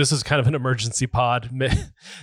this 0.00 0.12
is 0.12 0.22
kind 0.22 0.40
of 0.40 0.46
an 0.46 0.54
emergency 0.54 1.06
pod. 1.06 1.50
Meg 1.52 1.72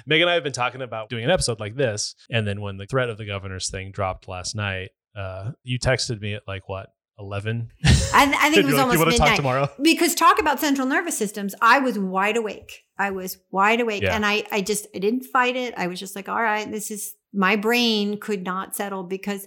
and 0.10 0.30
I 0.30 0.34
have 0.34 0.44
been 0.44 0.52
talking 0.52 0.82
about 0.82 1.10
doing 1.10 1.24
an 1.24 1.30
episode 1.30 1.60
like 1.60 1.76
this. 1.76 2.16
And 2.30 2.48
then 2.48 2.60
when 2.60 2.78
the 2.78 2.86
threat 2.86 3.10
of 3.10 3.18
the 3.18 3.26
governor's 3.26 3.70
thing 3.70 3.92
dropped 3.92 4.28
last 4.28 4.56
night, 4.56 4.90
uh, 5.16 5.52
you 5.64 5.80
texted 5.80 6.20
me 6.20 6.34
at 6.34 6.44
like 6.48 6.68
what, 6.68 6.90
11? 7.20 7.70
I, 7.86 7.92
I 8.40 8.50
think 8.50 8.58
it 8.58 8.66
was 8.66 8.74
like, 8.74 8.82
almost 8.82 8.94
you 8.96 9.00
want 9.00 9.00
to 9.00 9.06
midnight. 9.06 9.28
talk 9.28 9.36
tomorrow? 9.36 9.70
Because 9.82 10.16
talk 10.16 10.40
about 10.40 10.60
central 10.60 10.88
nervous 10.88 11.18
systems, 11.18 11.54
I 11.62 11.80
was 11.80 11.98
wide 11.98 12.38
awake. 12.38 12.84
I 12.98 13.12
was 13.12 13.38
wide 13.52 13.80
awake. 13.80 14.04
Yeah. 14.04 14.16
And 14.16 14.26
I, 14.26 14.44
I 14.52 14.62
just, 14.62 14.88
I 14.96 15.00
didn't 15.00 15.26
fight 15.26 15.56
it. 15.56 15.74
I 15.78 15.88
was 15.88 16.00
just 16.00 16.16
like, 16.16 16.28
all 16.28 16.42
right, 16.42 16.70
this 16.70 16.92
is, 16.92 17.14
my 17.34 17.56
brain 17.56 18.20
could 18.20 18.44
not 18.44 18.76
settle 18.76 19.04
because 19.04 19.46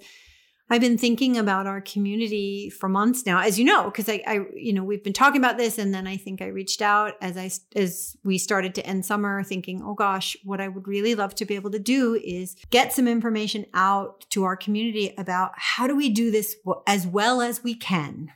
I've 0.72 0.80
been 0.80 0.96
thinking 0.98 1.36
about 1.36 1.66
our 1.66 1.80
community 1.80 2.70
for 2.70 2.88
months 2.88 3.26
now, 3.26 3.40
as 3.40 3.58
you 3.58 3.64
know, 3.64 3.84
because 3.86 4.08
I, 4.08 4.22
I, 4.26 4.40
you 4.54 4.72
know, 4.72 4.84
we've 4.84 5.02
been 5.02 5.12
talking 5.12 5.40
about 5.40 5.58
this, 5.58 5.78
and 5.78 5.92
then 5.92 6.06
I 6.06 6.16
think 6.16 6.40
I 6.40 6.46
reached 6.46 6.80
out 6.80 7.14
as 7.20 7.36
I, 7.36 7.50
as 7.76 8.16
we 8.22 8.38
started 8.38 8.74
to 8.76 8.86
end 8.86 9.04
summer, 9.04 9.42
thinking, 9.42 9.82
oh 9.84 9.94
gosh, 9.94 10.36
what 10.44 10.60
I 10.60 10.68
would 10.68 10.86
really 10.86 11.16
love 11.16 11.34
to 11.36 11.44
be 11.44 11.56
able 11.56 11.72
to 11.72 11.80
do 11.80 12.14
is 12.14 12.54
get 12.70 12.92
some 12.92 13.08
information 13.08 13.66
out 13.74 14.24
to 14.30 14.44
our 14.44 14.56
community 14.56 15.12
about 15.18 15.50
how 15.56 15.88
do 15.88 15.96
we 15.96 16.08
do 16.08 16.30
this 16.30 16.54
as 16.86 17.06
well 17.06 17.40
as 17.42 17.64
we 17.64 17.74
can, 17.74 18.30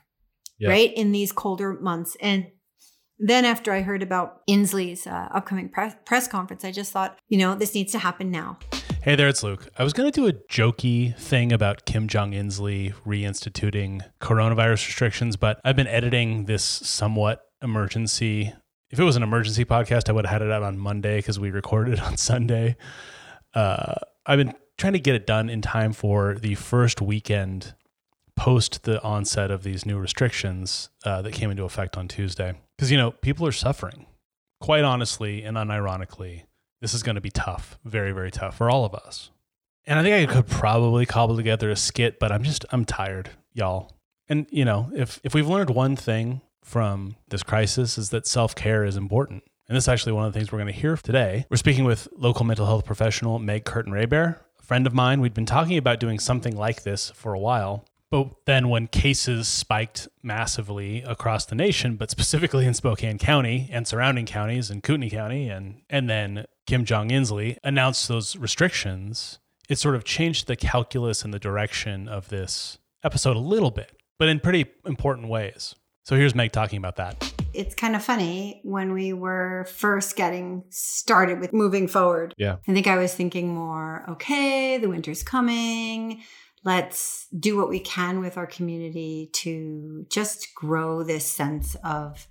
Yeah. 0.59 0.69
right, 0.69 0.93
in 0.93 1.13
these 1.13 1.31
colder 1.31 1.73
months, 1.73 2.17
and 2.19 2.47
then 3.17 3.45
after 3.45 3.71
I 3.71 3.81
heard 3.81 4.03
about 4.03 4.45
Inslee's 4.45 5.07
uh, 5.07 5.29
upcoming 5.31 5.69
press, 5.69 5.95
press 6.03 6.27
conference, 6.27 6.65
I 6.65 6.71
just 6.71 6.91
thought, 6.91 7.17
you 7.29 7.37
know, 7.37 7.55
this 7.55 7.73
needs 7.73 7.93
to 7.93 7.99
happen 7.99 8.29
now. 8.29 8.57
Hey 9.05 9.13
there, 9.13 9.27
it's 9.27 9.43
Luke. 9.43 9.67
I 9.77 9.83
was 9.83 9.93
going 9.93 10.11
to 10.11 10.19
do 10.19 10.25
a 10.25 10.33
jokey 10.33 11.15
thing 11.15 11.53
about 11.53 11.85
Kim 11.85 12.07
Jong 12.07 12.31
Inslee 12.31 12.91
reinstituting 13.05 14.01
coronavirus 14.19 14.87
restrictions, 14.87 15.35
but 15.35 15.61
I've 15.63 15.75
been 15.75 15.85
editing 15.85 16.45
this 16.45 16.63
somewhat 16.63 17.43
emergency. 17.61 18.51
If 18.89 18.99
it 18.99 19.03
was 19.03 19.15
an 19.15 19.21
emergency 19.21 19.63
podcast, 19.63 20.09
I 20.09 20.13
would 20.13 20.25
have 20.25 20.41
had 20.41 20.41
it 20.41 20.51
out 20.51 20.63
on 20.63 20.79
Monday 20.79 21.17
because 21.17 21.39
we 21.39 21.51
recorded 21.51 21.99
on 21.99 22.17
Sunday. 22.17 22.77
Uh, 23.53 23.93
I've 24.25 24.39
been 24.39 24.55
trying 24.79 24.93
to 24.93 24.99
get 24.99 25.13
it 25.13 25.27
done 25.27 25.51
in 25.51 25.61
time 25.61 25.93
for 25.93 26.39
the 26.39 26.55
first 26.55 26.99
weekend 26.99 27.75
post 28.35 28.85
the 28.85 28.99
onset 29.03 29.51
of 29.51 29.61
these 29.61 29.85
new 29.85 29.99
restrictions 29.99 30.89
uh, 31.03 31.21
that 31.21 31.31
came 31.31 31.51
into 31.51 31.63
effect 31.63 31.95
on 31.95 32.07
Tuesday. 32.07 32.55
Because, 32.75 32.89
you 32.89 32.97
know, 32.97 33.11
people 33.11 33.45
are 33.45 33.51
suffering. 33.51 34.07
Quite 34.59 34.83
honestly 34.83 35.43
and 35.43 35.57
unironically, 35.57 36.45
this 36.85 36.93
is 36.93 37.01
going 37.01 37.15
to 37.15 37.21
be 37.21 37.31
tough, 37.31 37.79
very, 37.83 38.11
very 38.11 38.29
tough 38.29 38.55
for 38.55 38.69
all 38.69 38.85
of 38.85 38.93
us. 38.93 39.31
And 39.87 39.97
I 39.97 40.03
think 40.03 40.29
I 40.29 40.31
could 40.31 40.45
probably 40.45 41.07
cobble 41.07 41.35
together 41.35 41.71
a 41.71 41.75
skit, 41.75 42.19
but 42.19 42.31
I'm 42.31 42.43
just, 42.43 42.63
I'm 42.69 42.85
tired, 42.85 43.31
y'all. 43.53 43.91
And, 44.29 44.45
you 44.51 44.65
know, 44.65 44.91
if, 44.93 45.19
if 45.23 45.33
we've 45.33 45.47
learned 45.47 45.71
one 45.71 45.95
thing 45.95 46.41
from 46.63 47.15
this 47.29 47.41
crisis 47.41 47.97
is 47.97 48.11
that 48.11 48.27
self 48.27 48.53
care 48.53 48.85
is 48.85 48.97
important. 48.97 49.41
And 49.67 49.75
this 49.75 49.85
is 49.85 49.87
actually 49.87 50.11
one 50.11 50.25
of 50.25 50.33
the 50.33 50.37
things 50.37 50.51
we're 50.51 50.59
going 50.59 50.71
to 50.71 50.79
hear 50.79 50.95
today. 50.95 51.47
We're 51.49 51.57
speaking 51.57 51.85
with 51.85 52.07
local 52.15 52.45
mental 52.45 52.67
health 52.67 52.85
professional 52.85 53.39
Meg 53.39 53.65
Curtin 53.65 53.91
Raybear, 53.91 54.37
a 54.59 54.61
friend 54.61 54.85
of 54.85 54.93
mine. 54.93 55.21
We'd 55.21 55.33
been 55.33 55.47
talking 55.47 55.79
about 55.79 55.99
doing 55.99 56.19
something 56.19 56.55
like 56.55 56.83
this 56.83 57.09
for 57.09 57.33
a 57.33 57.39
while. 57.39 57.83
But 58.11 58.45
then 58.45 58.69
when 58.69 58.87
cases 58.87 59.47
spiked 59.47 60.07
massively 60.21 61.01
across 61.01 61.45
the 61.45 61.55
nation, 61.55 61.95
but 61.95 62.11
specifically 62.11 62.65
in 62.65 62.73
Spokane 62.73 63.17
County 63.17 63.67
and 63.71 63.87
surrounding 63.87 64.25
counties 64.25 64.69
and 64.69 64.83
Kootenai 64.83 65.09
County, 65.09 65.49
and, 65.49 65.81
and 65.89 66.09
then 66.09 66.45
Kim 66.67 66.85
Jong 66.85 67.09
Inslee 67.09 67.57
announced 67.63 68.07
those 68.07 68.35
restrictions, 68.35 69.39
it 69.69 69.79
sort 69.79 69.95
of 69.95 70.03
changed 70.03 70.47
the 70.47 70.55
calculus 70.55 71.23
and 71.23 71.33
the 71.33 71.39
direction 71.39 72.07
of 72.07 72.29
this 72.29 72.77
episode 73.03 73.35
a 73.35 73.39
little 73.39 73.71
bit, 73.71 73.91
but 74.19 74.29
in 74.29 74.39
pretty 74.39 74.65
important 74.85 75.27
ways. 75.27 75.75
So 76.03 76.15
here's 76.15 76.35
Meg 76.35 76.51
talking 76.51 76.77
about 76.77 76.97
that. 76.97 77.33
It's 77.53 77.73
kind 77.73 77.95
of 77.95 78.03
funny 78.03 78.61
when 78.63 78.93
we 78.93 79.13
were 79.13 79.65
first 79.73 80.15
getting 80.15 80.63
started 80.69 81.39
with 81.39 81.51
moving 81.51 81.87
forward. 81.87 82.35
Yeah. 82.37 82.57
I 82.67 82.73
think 82.73 82.85
I 82.85 82.97
was 82.97 83.13
thinking 83.15 83.47
more, 83.47 84.05
okay, 84.09 84.77
the 84.77 84.87
winter's 84.87 85.23
coming. 85.23 86.21
Let's 86.65 87.27
do 87.37 87.55
what 87.57 87.69
we 87.69 87.79
can 87.79 88.19
with 88.19 88.37
our 88.37 88.47
community 88.47 89.29
to 89.33 90.05
just 90.11 90.53
grow 90.55 91.03
this 91.03 91.25
sense 91.25 91.75
of 91.83 92.27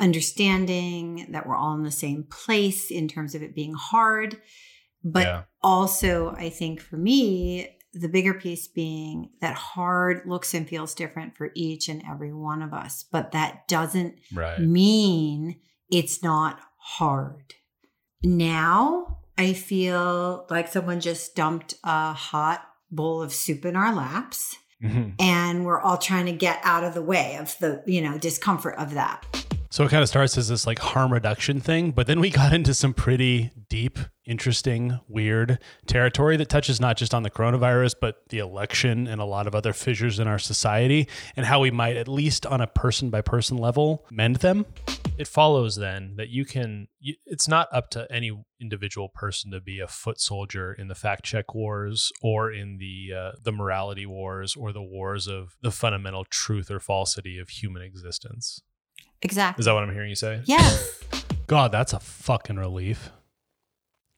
understanding 0.00 1.28
that 1.30 1.46
we're 1.46 1.56
all 1.56 1.74
in 1.74 1.84
the 1.84 1.90
same 1.90 2.24
place 2.24 2.90
in 2.90 3.08
terms 3.08 3.34
of 3.34 3.42
it 3.42 3.54
being 3.54 3.74
hard. 3.74 4.40
But 5.04 5.22
Yeah. 5.26 5.42
also, 5.62 6.30
I 6.30 6.50
think 6.50 6.80
for 6.80 6.96
me, 6.96 7.68
the 7.92 8.08
bigger 8.08 8.34
piece 8.34 8.66
being 8.68 9.30
that 9.40 9.54
hard 9.54 10.22
looks 10.26 10.54
and 10.54 10.68
feels 10.68 10.94
different 10.94 11.36
for 11.36 11.50
each 11.54 11.88
and 11.88 12.02
every 12.08 12.32
one 12.32 12.62
of 12.62 12.72
us. 12.74 13.04
But 13.10 13.32
that 13.32 13.66
doesn't 13.68 14.16
Right. 14.34 14.60
mean 14.60 15.60
it's 15.90 16.22
not 16.22 16.60
hard. 16.78 17.54
Now 18.22 19.18
I 19.38 19.52
feel 19.52 20.46
like 20.50 20.66
someone 20.68 21.00
just 21.00 21.36
dumped 21.36 21.74
a 21.84 22.12
hot 22.12 22.67
bowl 22.90 23.22
of 23.22 23.32
soup 23.32 23.64
in 23.64 23.76
our 23.76 23.94
laps 23.94 24.56
Mhm. 24.82 25.14
and 25.18 25.64
we're 25.64 25.80
all 25.80 25.98
trying 25.98 26.26
to 26.26 26.32
get 26.32 26.60
out 26.62 26.84
of 26.84 26.94
the 26.94 27.02
way 27.02 27.36
of 27.40 27.56
the, 27.58 27.82
you 27.86 28.00
know, 28.00 28.16
discomfort 28.18 28.76
of 28.76 28.94
that. 28.94 29.24
So 29.70 29.84
it 29.84 29.90
kind 29.90 30.02
of 30.02 30.08
starts 30.08 30.38
as 30.38 30.48
this 30.48 30.66
like 30.66 30.78
harm 30.78 31.12
reduction 31.12 31.60
thing, 31.60 31.90
but 31.90 32.06
then 32.06 32.20
we 32.20 32.30
got 32.42 32.52
into 32.54 32.72
some 32.74 32.94
pretty 32.94 33.50
deep, 33.68 33.98
interesting, 34.24 34.98
weird 35.08 35.58
territory 35.86 36.36
that 36.38 36.48
touches 36.48 36.80
not 36.80 36.96
just 36.96 37.12
on 37.12 37.22
the 37.22 37.30
coronavirus, 37.30 37.94
but 38.00 38.22
the 38.30 38.38
election 38.38 39.06
and 39.06 39.20
a 39.20 39.24
lot 39.24 39.46
of 39.46 39.54
other 39.54 39.72
fissures 39.72 40.18
in 40.18 40.26
our 40.28 40.38
society 40.38 41.06
and 41.36 41.44
how 41.44 41.60
we 41.60 41.70
might, 41.70 41.96
at 41.96 42.08
least 42.08 42.46
on 42.46 42.60
a 42.60 42.66
person 42.66 43.10
by 43.10 43.20
person 43.20 43.58
level, 43.58 44.06
mend 44.10 44.36
them. 44.36 44.64
It 45.18 45.26
follows 45.26 45.76
then 45.76 46.14
that 46.16 46.28
you 46.28 46.44
can, 46.44 46.88
you, 47.00 47.14
it's 47.26 47.48
not 47.48 47.68
up 47.72 47.90
to 47.90 48.06
any 48.10 48.32
individual 48.60 49.08
person 49.08 49.50
to 49.50 49.60
be 49.60 49.80
a 49.80 49.88
foot 49.88 50.20
soldier 50.20 50.72
in 50.72 50.88
the 50.88 50.94
fact 50.94 51.24
check 51.24 51.54
wars 51.54 52.12
or 52.22 52.52
in 52.52 52.78
the 52.78 53.16
uh, 53.16 53.32
the 53.42 53.52
morality 53.52 54.06
wars 54.06 54.54
or 54.54 54.72
the 54.72 54.82
wars 54.82 55.26
of 55.26 55.56
the 55.60 55.70
fundamental 55.70 56.24
truth 56.24 56.70
or 56.70 56.80
falsity 56.80 57.38
of 57.38 57.48
human 57.48 57.82
existence. 57.82 58.62
Exactly. 59.22 59.62
Is 59.62 59.66
that 59.66 59.74
what 59.74 59.82
I'm 59.82 59.92
hearing 59.92 60.10
you 60.10 60.16
say? 60.16 60.42
Yes. 60.44 61.00
God, 61.46 61.72
that's 61.72 61.92
a 61.92 62.00
fucking 62.00 62.56
relief. 62.56 63.10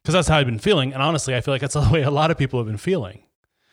Because 0.03 0.15
that's 0.15 0.29
how 0.29 0.39
I've 0.39 0.47
been 0.47 0.59
feeling. 0.59 0.93
And 0.93 1.03
honestly, 1.03 1.35
I 1.35 1.41
feel 1.41 1.55
like 1.55 1.61
that's 1.61 1.75
the 1.75 1.89
way 1.93 2.03
a 2.03 2.11
lot 2.11 2.31
of 2.31 2.39
people 2.39 2.59
have 2.59 2.67
been 2.67 2.77
feeling. 2.77 3.25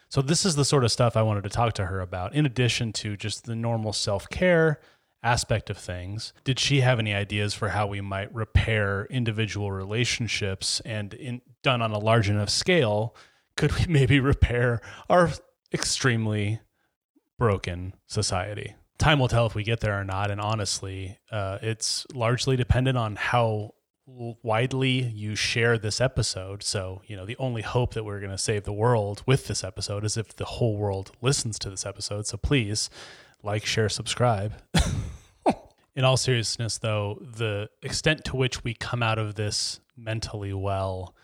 So, 0.09 0.21
this 0.21 0.45
is 0.45 0.55
the 0.55 0.63
sort 0.63 0.85
of 0.85 0.91
stuff 0.91 1.17
I 1.17 1.21
wanted 1.21 1.43
to 1.43 1.49
talk 1.49 1.73
to 1.73 1.87
her 1.87 1.99
about, 1.99 2.33
in 2.33 2.45
addition 2.45 2.93
to 2.93 3.17
just 3.17 3.45
the 3.45 3.55
normal 3.55 3.91
self 3.91 4.29
care 4.29 4.79
aspect 5.23 5.69
of 5.69 5.77
things. 5.77 6.33
Did 6.43 6.59
she 6.59 6.81
have 6.81 6.99
any 6.99 7.13
ideas 7.13 7.53
for 7.53 7.69
how 7.69 7.87
we 7.87 8.01
might 8.01 8.33
repair 8.33 9.07
individual 9.09 9.71
relationships 9.71 10.81
and, 10.85 11.13
in, 11.13 11.41
done 11.63 11.81
on 11.81 11.91
a 11.91 11.99
large 11.99 12.29
enough 12.29 12.49
scale, 12.49 13.15
could 13.55 13.73
we 13.73 13.85
maybe 13.89 14.19
repair 14.19 14.81
our 15.09 15.31
extremely 15.73 16.61
broken 17.37 17.93
society? 18.07 18.75
time 18.97 19.19
will 19.19 19.27
tell 19.27 19.45
if 19.45 19.55
we 19.55 19.63
get 19.63 19.79
there 19.79 19.99
or 19.99 20.03
not. 20.03 20.31
And 20.31 20.41
honestly, 20.41 21.17
uh, 21.31 21.59
it's 21.61 22.05
largely 22.13 22.55
dependent 22.55 22.97
on 22.97 23.15
how 23.15 23.73
widely 24.07 25.01
you 25.01 25.35
share 25.35 25.77
this 25.77 25.99
episode. 25.99 26.63
So, 26.63 27.01
you 27.05 27.15
know, 27.15 27.25
the 27.25 27.35
only 27.37 27.61
hope 27.61 27.93
that 27.93 28.05
we're 28.05 28.19
going 28.19 28.31
to 28.31 28.37
save 28.37 28.63
the 28.63 28.73
world 28.73 29.21
with 29.25 29.47
this 29.47 29.63
episode 29.63 30.05
is 30.05 30.15
if 30.17 30.35
the 30.35 30.45
whole 30.45 30.77
world 30.77 31.11
listens 31.21 31.59
to 31.59 31.69
this 31.69 31.85
episode. 31.85 32.25
So 32.25 32.37
please 32.37 32.89
like, 33.43 33.65
share, 33.65 33.89
subscribe. 33.89 34.53
In 35.95 36.03
all 36.03 36.17
seriousness, 36.17 36.77
though, 36.77 37.17
the 37.21 37.69
extent 37.81 38.25
to 38.25 38.35
which 38.35 38.63
we 38.63 38.73
come 38.73 39.01
out 39.01 39.17
of 39.17 39.35
this 39.35 39.79
mentally 39.95 40.53
well 40.53 41.15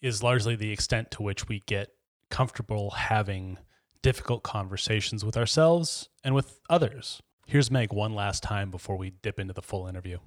is 0.00 0.22
largely 0.22 0.56
the 0.56 0.72
extent 0.72 1.10
to 1.12 1.22
which 1.22 1.48
we 1.48 1.60
get 1.66 1.90
comfortable 2.30 2.90
having 2.92 3.58
difficult 4.02 4.42
conversations 4.42 5.24
with 5.24 5.36
ourselves 5.36 6.08
and 6.24 6.34
with 6.34 6.58
others. 6.70 7.22
Here's 7.46 7.70
Meg 7.70 7.92
one 7.92 8.14
last 8.14 8.42
time 8.42 8.70
before 8.70 8.96
we 8.96 9.10
dip 9.10 9.38
into 9.38 9.52
the 9.52 9.62
full 9.62 9.86
interview. 9.86 10.18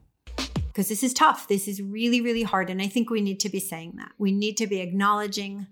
Because 0.68 0.90
this 0.90 1.04
is 1.04 1.14
tough. 1.14 1.48
This 1.48 1.68
is 1.68 1.82
really, 1.82 2.22
really 2.22 2.44
hard. 2.44 2.70
And 2.70 2.82
I 2.82 2.88
think 2.88 3.10
we 3.10 3.22
need 3.22 3.40
to 3.40 3.50
be 3.50 3.60
saying 3.60 3.94
that. 3.96 4.12
We 4.18 4.32
need 4.32 4.58
to 4.58 4.68
be 4.68 4.82
acknowledging 4.82 5.68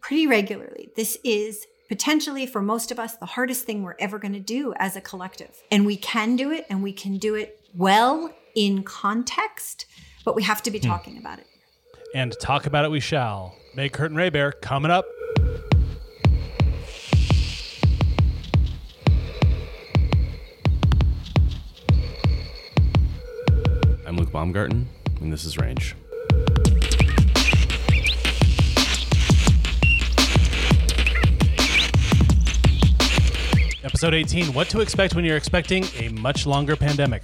pretty 0.00 0.26
regularly. 0.26 0.90
This 0.94 1.16
is 1.24 1.66
potentially 1.88 2.46
for 2.46 2.60
most 2.60 2.90
of 2.90 2.98
us 2.98 3.16
the 3.16 3.26
hardest 3.26 3.64
thing 3.64 3.82
we're 3.82 3.96
ever 3.98 4.18
going 4.18 4.32
to 4.32 4.40
do 4.40 4.74
as 4.76 4.96
a 4.96 5.00
collective. 5.00 5.62
And 5.70 5.86
we 5.86 5.96
can 5.96 6.36
do 6.36 6.50
it 6.50 6.66
and 6.68 6.82
we 6.82 6.92
can 6.92 7.18
do 7.18 7.34
it 7.34 7.60
well 7.74 8.32
in 8.54 8.82
context, 8.82 9.86
but 10.24 10.34
we 10.34 10.42
have 10.42 10.62
to 10.64 10.70
be 10.70 10.78
hmm. 10.78 10.88
talking 10.88 11.18
about 11.18 11.38
it. 11.38 11.46
And 12.14 12.34
talk 12.40 12.66
about 12.66 12.84
it 12.84 12.90
we 12.90 13.00
shall. 13.00 13.54
Meg 13.74 13.92
Curtin 13.92 14.16
Raybear 14.16 14.60
coming 14.60 14.90
up. 14.90 15.04
I'm 24.06 24.16
Luke 24.16 24.30
Baumgarten, 24.30 24.88
and 25.20 25.32
this 25.32 25.44
is 25.44 25.58
Range. 25.58 25.94
Episode 33.86 34.14
18 34.14 34.52
What 34.52 34.68
to 34.70 34.80
expect 34.80 35.14
when 35.14 35.24
you're 35.24 35.36
expecting 35.36 35.84
a 36.00 36.08
much 36.08 36.44
longer 36.44 36.74
pandemic. 36.74 37.22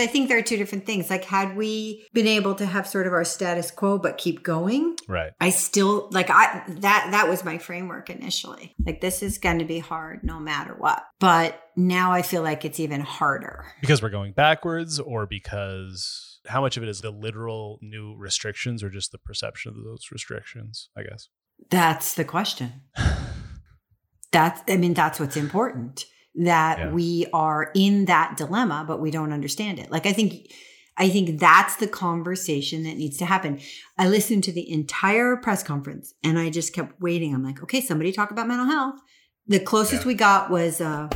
I 0.00 0.06
think 0.06 0.28
there 0.28 0.38
are 0.38 0.42
two 0.42 0.56
different 0.56 0.86
things. 0.86 1.10
Like, 1.10 1.24
had 1.24 1.56
we 1.56 2.06
been 2.12 2.26
able 2.26 2.54
to 2.56 2.66
have 2.66 2.86
sort 2.86 3.06
of 3.06 3.12
our 3.12 3.24
status 3.24 3.70
quo 3.70 3.98
but 3.98 4.18
keep 4.18 4.42
going, 4.42 4.96
Right. 5.08 5.32
I 5.40 5.50
still 5.50 6.08
like 6.10 6.30
I 6.30 6.62
that 6.68 7.08
that 7.10 7.28
was 7.28 7.44
my 7.44 7.58
framework 7.58 8.10
initially. 8.10 8.74
Like, 8.84 9.00
this 9.00 9.22
is 9.22 9.38
going 9.38 9.58
to 9.58 9.64
be 9.64 9.78
hard 9.78 10.24
no 10.24 10.38
matter 10.38 10.74
what. 10.76 11.02
But 11.18 11.60
now 11.76 12.12
I 12.12 12.22
feel 12.22 12.42
like 12.42 12.64
it's 12.64 12.80
even 12.80 13.00
harder. 13.00 13.66
Because 13.80 14.02
we're 14.02 14.10
going 14.10 14.32
backwards 14.32 14.98
or 14.98 15.26
because 15.26 16.40
how 16.46 16.60
much 16.60 16.76
of 16.76 16.82
it 16.82 16.88
is 16.88 17.00
the 17.00 17.10
literal 17.10 17.78
new 17.82 18.14
restrictions 18.16 18.82
or 18.82 18.90
just 18.90 19.12
the 19.12 19.18
perception 19.18 19.70
of 19.70 19.84
those 19.84 20.08
restrictions, 20.10 20.88
I 20.96 21.02
guess. 21.02 21.28
That's 21.68 22.14
the 22.14 22.24
question. 22.24 22.82
That's 24.32 24.62
I 24.68 24.76
mean, 24.76 24.94
that's 24.94 25.18
what's 25.18 25.36
important. 25.36 26.04
That 26.36 26.78
Yeah. 26.78 26.90
we 26.92 27.26
are 27.32 27.70
in 27.74 28.04
that 28.04 28.36
dilemma, 28.36 28.84
but 28.86 29.00
we 29.00 29.10
don't 29.10 29.32
understand 29.32 29.78
it. 29.80 29.90
Like 29.90 30.06
I 30.06 30.12
think 30.12 30.50
I 30.96 31.08
think 31.08 31.40
that's 31.40 31.76
the 31.76 31.88
conversation 31.88 32.82
that 32.84 32.96
needs 32.96 33.16
to 33.18 33.24
happen. 33.26 33.58
I 33.98 34.08
listened 34.08 34.44
to 34.44 34.52
the 34.52 34.70
entire 34.70 35.36
press 35.36 35.62
conference 35.62 36.12
and 36.22 36.38
I 36.38 36.50
just 36.50 36.72
kept 36.74 37.00
waiting. 37.00 37.34
I'm 37.34 37.42
like, 37.42 37.62
okay, 37.62 37.80
somebody 37.80 38.12
talk 38.12 38.30
about 38.30 38.46
mental 38.48 38.66
health. 38.66 39.00
The 39.46 39.60
closest 39.60 40.02
Yeah. 40.02 40.08
we 40.08 40.14
got 40.14 40.50
was 40.50 40.80
uh 40.80 41.08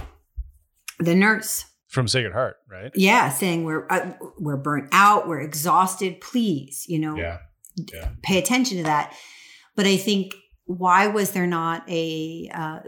the 0.99 1.15
nurse 1.15 1.67
From 1.89 2.09
Sacred 2.09 2.33
Heart, 2.33 2.57
right? 2.71 2.91
yeah 2.95 3.31
saying 3.31 3.65
we're 3.65 3.87
uh, 3.91 4.13
we're 4.39 4.57
burnt 4.57 4.89
out 4.93 5.29
we're 5.29 5.41
exhausted 5.41 6.21
please 6.21 6.85
you 6.89 6.99
know 6.99 7.17
Yeah. 7.17 7.39
Yeah. 7.93 8.11
pay 8.23 8.39
attention 8.39 8.79
to 8.79 8.85
that 8.85 9.13
but 9.77 9.87
i 9.87 9.97
think 9.97 10.35
why 10.67 11.07
was 11.07 11.33
there 11.33 11.47
not 11.47 11.85
a 11.89 12.51
uh, 12.55 12.79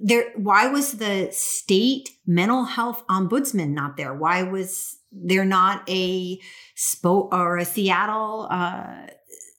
there 0.00 0.32
why 0.36 0.68
was 0.68 0.92
the 0.92 1.28
state 1.32 2.10
mental 2.26 2.64
health 2.64 3.04
ombudsman 3.08 3.70
not 3.70 3.96
there 3.96 4.14
why 4.14 4.42
was 4.42 4.96
there 5.12 5.44
not 5.44 5.82
a 5.88 6.38
spo 6.76 7.28
or 7.32 7.58
a 7.58 7.64
seattle 7.64 8.48
uh, 8.50 9.06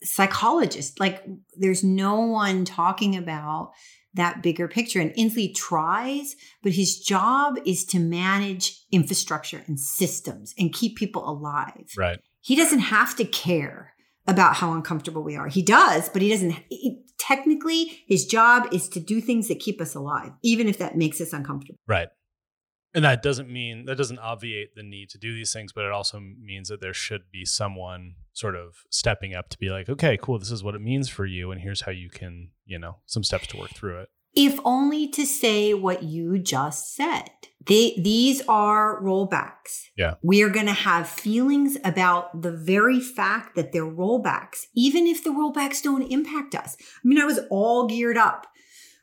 psychologist 0.04 1.00
like 1.00 1.24
there's 1.56 1.84
no 1.84 2.20
one 2.22 2.66
talking 2.66 3.16
about 3.16 3.72
that 4.14 4.42
bigger 4.42 4.68
picture 4.68 5.00
and 5.00 5.12
inslee 5.12 5.54
tries 5.54 6.36
but 6.64 6.72
his 6.72 7.00
job 7.00 7.60
is 7.66 7.86
to 7.86 8.00
manage 8.00 8.82
infrastructure 8.92 9.64
and 9.68 9.80
systems 9.80 10.54
and 10.58 10.74
keep 10.74 10.96
people 10.98 11.30
alive 11.30 11.92
Right. 11.96 12.20
he 12.42 12.56
doesn't 12.56 12.80
have 12.80 13.16
to 13.18 13.26
care 13.26 13.94
about 14.28 14.56
how 14.56 14.74
uncomfortable 14.74 15.24
we 15.24 15.38
are. 15.38 15.48
He 15.48 15.62
does, 15.62 16.10
but 16.10 16.22
he 16.22 16.30
doesn't. 16.30 16.54
He, 16.70 17.00
technically, 17.20 18.04
his 18.08 18.26
job 18.26 18.68
is 18.72 18.90
to 18.90 19.00
do 19.00 19.22
things 19.22 19.48
that 19.48 19.60
keep 19.60 19.82
us 19.82 19.96
alive, 19.96 20.32
even 20.44 20.68
if 20.68 20.78
that 20.78 20.98
makes 20.98 21.20
us 21.22 21.34
uncomfortable. 21.34 21.80
Right. 21.88 22.08
And 22.94 23.04
that 23.06 23.22
doesn't 23.22 23.50
mean 23.50 23.86
that 23.86 23.98
doesn't 23.98 24.20
obviate 24.20 24.74
the 24.76 24.82
need 24.82 25.10
to 25.10 25.18
do 25.18 25.34
these 25.34 25.54
things, 25.54 25.74
but 25.74 25.84
it 25.84 25.92
also 25.92 26.20
means 26.20 26.70
that 26.70 26.82
there 26.82 26.94
should 26.94 27.24
be 27.32 27.46
someone 27.46 28.16
sort 28.34 28.56
of 28.56 28.78
stepping 28.90 29.36
up 29.36 29.50
to 29.50 29.58
be 29.60 29.70
like, 29.70 29.90
okay, 29.90 30.18
cool, 30.20 30.40
this 30.40 30.52
is 30.52 30.64
what 30.64 30.74
it 30.74 30.82
means 30.82 31.10
for 31.10 31.26
you, 31.26 31.52
and 31.52 31.62
here's 31.62 31.82
how 31.82 31.92
you 31.92 32.10
can, 32.10 32.52
you 32.66 32.80
know, 32.80 32.98
some 33.06 33.24
steps 33.24 33.48
to 33.48 33.58
work 33.58 33.72
through 33.72 34.00
it. 34.00 34.10
If 34.36 34.60
only 34.64 35.08
to 35.10 35.26
say 35.26 35.74
what 35.74 36.04
you 36.04 36.38
just 36.38 36.96
said. 36.96 37.30
They, 37.66 38.00
these 38.02 38.42
are 38.48 39.02
rollbacks. 39.02 39.88
Yeah. 39.98 40.14
We 40.22 40.42
are 40.42 40.50
going 40.50 40.68
to 40.68 40.74
have 40.74 41.10
feelings 41.10 41.78
about 41.84 42.42
the 42.42 42.52
very 42.52 43.02
fact 43.02 43.56
that 43.56 43.74
they're 43.74 43.86
rollbacks, 43.86 44.68
even 44.74 45.06
if 45.06 45.24
the 45.24 45.32
rollbacks 45.32 45.82
don't 45.82 46.10
impact 46.10 46.56
us. 46.56 46.78
I 46.80 47.08
mean, 47.08 47.20
I 47.20 47.26
was 47.26 47.42
all 47.50 47.88
geared 47.88 48.18
up. 48.18 48.48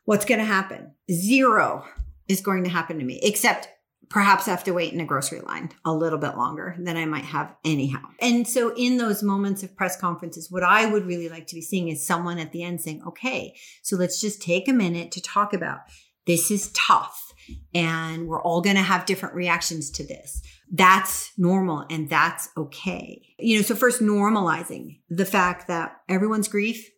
What's 0.07 0.25
going 0.25 0.39
to 0.39 0.47
happen? 0.47 0.93
Zero 1.11 1.85
is 2.27 2.41
going 2.41 2.65
to 2.65 2.71
happen 2.71 2.99
to 2.99 3.05
me, 3.05 3.21
except 3.23 3.69
perhaps 4.15 4.47
have 4.47 4.63
to 4.63 4.71
wait 4.71 4.93
in 4.93 5.01
a 5.01 5.05
grocery 5.05 5.41
line 5.41 5.69
a 5.85 5.93
little 5.93 6.21
bit 6.21 6.37
longer 6.37 6.77
than 6.79 6.97
I 6.97 7.05
might 7.05 7.25
have 7.25 7.53
anyhow. 7.65 7.99
And 8.21 8.47
so, 8.47 8.73
in 8.77 8.97
those 8.97 9.25
moments 9.25 9.65
of 9.65 9.77
press 9.77 9.97
conferences, 9.97 10.53
what 10.53 10.63
I 10.63 10.87
would 10.87 11.05
really 11.05 11.29
like 11.29 11.49
to 11.49 11.57
be 11.57 11.61
seeing 11.61 11.89
is 11.89 12.07
someone 12.07 12.39
at 12.39 12.53
the 12.53 12.63
end 12.63 12.81
saying, 12.81 13.03
okay, 13.09 13.57
so 13.83 13.97
let's 13.97 14.21
just 14.21 14.41
take 14.41 14.69
a 14.69 14.73
minute 14.73 15.11
to 15.13 15.21
talk 15.21 15.53
about 15.53 15.81
this 16.29 16.53
is 16.53 16.71
tough 16.75 17.35
and 17.75 18.29
we're 18.29 18.41
all 18.41 18.63
going 18.63 18.77
to 18.77 18.83
have 18.83 19.05
different 19.05 19.35
reactions 19.35 19.91
to 19.91 20.07
this. 20.07 20.41
That's 20.71 21.33
normal 21.37 21.85
and 21.91 22.09
that's 22.09 22.49
okay. 22.57 23.21
You 23.41 23.57
know, 23.57 23.63
so 23.63 23.75
first 23.75 24.01
normalizing 24.01 25.01
the 25.11 25.27
fact 25.27 25.67
that 25.67 25.97
everyone's 26.09 26.47
grief 26.47 26.89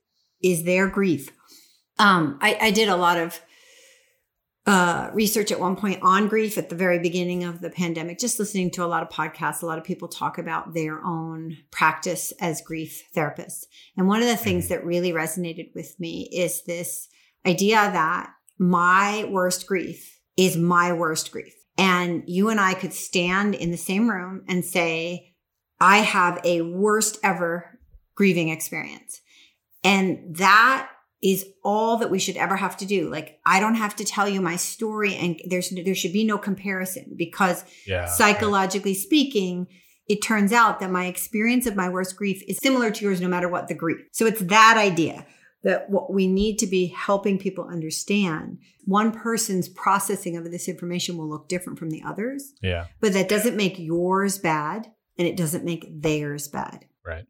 is 0.43 0.65
their 0.65 0.87
grief. 0.87 1.31
Um, 1.99 2.39
I, 2.43 2.59
I 2.61 2.71
did 2.73 2.91
a 2.91 2.97
lot 2.97 3.17
of 3.17 3.41
uh, 4.67 5.11
research 5.13 5.53
at 5.53 5.61
one 5.61 5.77
point 5.77 6.01
on 6.03 6.27
grief 6.27 6.59
at 6.59 6.69
the 6.69 6.75
very 6.75 6.99
beginning 6.99 7.45
of 7.45 7.61
the 7.61 7.71
pandemic, 7.71 8.19
just 8.19 8.39
listening 8.39 8.71
to 8.73 8.85
a 8.85 8.87
lot 8.87 9.03
of 9.03 9.09
podcasts. 9.09 9.63
A 9.63 9.67
lot 9.67 9.79
of 9.79 9.85
people 9.85 10.09
talk 10.09 10.39
about 10.39 10.75
their 10.75 11.05
own 11.05 11.57
practice 11.71 12.33
as 12.41 12.61
grief 12.63 13.05
therapists. 13.15 13.67
And 13.97 14.09
one 14.09 14.23
of 14.23 14.29
the 14.29 14.37
things 14.37 14.69
that 14.69 14.85
really 14.85 15.13
resonated 15.13 15.73
with 15.75 15.99
me 16.01 16.29
is 16.33 16.65
this 16.65 17.09
idea 17.47 17.77
that 17.77 18.31
my 18.59 19.29
worst 19.31 19.69
grief 19.69 20.21
is 20.37 20.57
my 20.57 20.93
worst 20.93 21.31
grief. 21.31 21.55
And 21.79 22.25
you 22.27 22.49
and 22.49 22.59
I 22.59 22.75
could 22.75 22.93
stand 22.93 23.55
in 23.55 23.71
the 23.71 23.77
same 23.77 24.11
room 24.11 24.43
and 24.49 24.65
say, 24.65 25.35
I 25.79 25.99
have 25.99 26.41
a 26.43 26.63
worst 26.63 27.19
ever 27.23 27.79
grieving 28.17 28.49
experience. 28.49 29.21
And 29.85 30.37
that 30.37 30.91
is 31.23 31.47
all 31.65 31.97
that 31.97 32.11
we 32.11 32.19
should 32.19 32.37
ever 32.37 32.57
have 32.57 32.77
to 32.77 32.87
do. 32.87 33.09
Like 33.11 33.39
I 33.47 33.59
don't 33.61 33.75
have 33.77 33.97
to 33.97 34.05
tell 34.05 34.29
you 34.29 34.41
my 34.41 34.57
story 34.57 35.15
and 35.15 35.41
there's 35.49 35.71
there 35.71 35.95
should 35.95 36.13
be 36.13 36.25
no 36.25 36.39
comparison 36.39 37.15
because 37.17 37.65
Yeah. 37.87 38.07
psychologically 38.07 38.95
speaking, 38.95 39.67
it 40.09 40.23
turns 40.23 40.53
out 40.53 40.79
that 40.81 40.91
my 40.91 41.07
experience 41.07 41.67
of 41.67 41.75
my 41.75 41.89
worst 41.89 42.17
grief 42.17 42.43
is 42.47 42.59
similar 42.59 42.91
to 42.91 43.05
yours 43.05 43.21
no 43.21 43.29
matter 43.29 43.49
what 43.49 43.69
the 43.69 43.75
grief. 43.75 43.99
So 44.13 44.27
it's 44.27 44.41
that 44.43 44.77
idea 44.79 45.27
that 45.65 45.91
what 45.91 46.13
we 46.13 46.29
need 46.29 46.59
to 46.59 46.67
be 46.67 46.87
helping 46.89 47.39
people 47.39 47.67
understand. 47.67 48.59
One 48.85 49.11
person's 49.11 49.69
processing 49.69 50.37
of 50.37 50.45
this 50.45 50.69
information 50.69 51.17
will 51.17 51.29
look 51.29 51.49
different 51.49 51.79
from 51.79 51.91
the 51.91 52.03
others, 52.07 52.53
Yeah. 52.63 52.87
but 53.01 53.15
that 53.15 53.29
doesn't 53.29 53.57
make 53.57 53.77
yours 53.79 54.39
bad 54.39 54.87
and 55.19 55.27
it 55.27 55.37
doesn't 55.37 55.65
make 55.65 55.87
theirs 56.03 56.47
bad. 56.47 56.85
Right. 57.05 57.25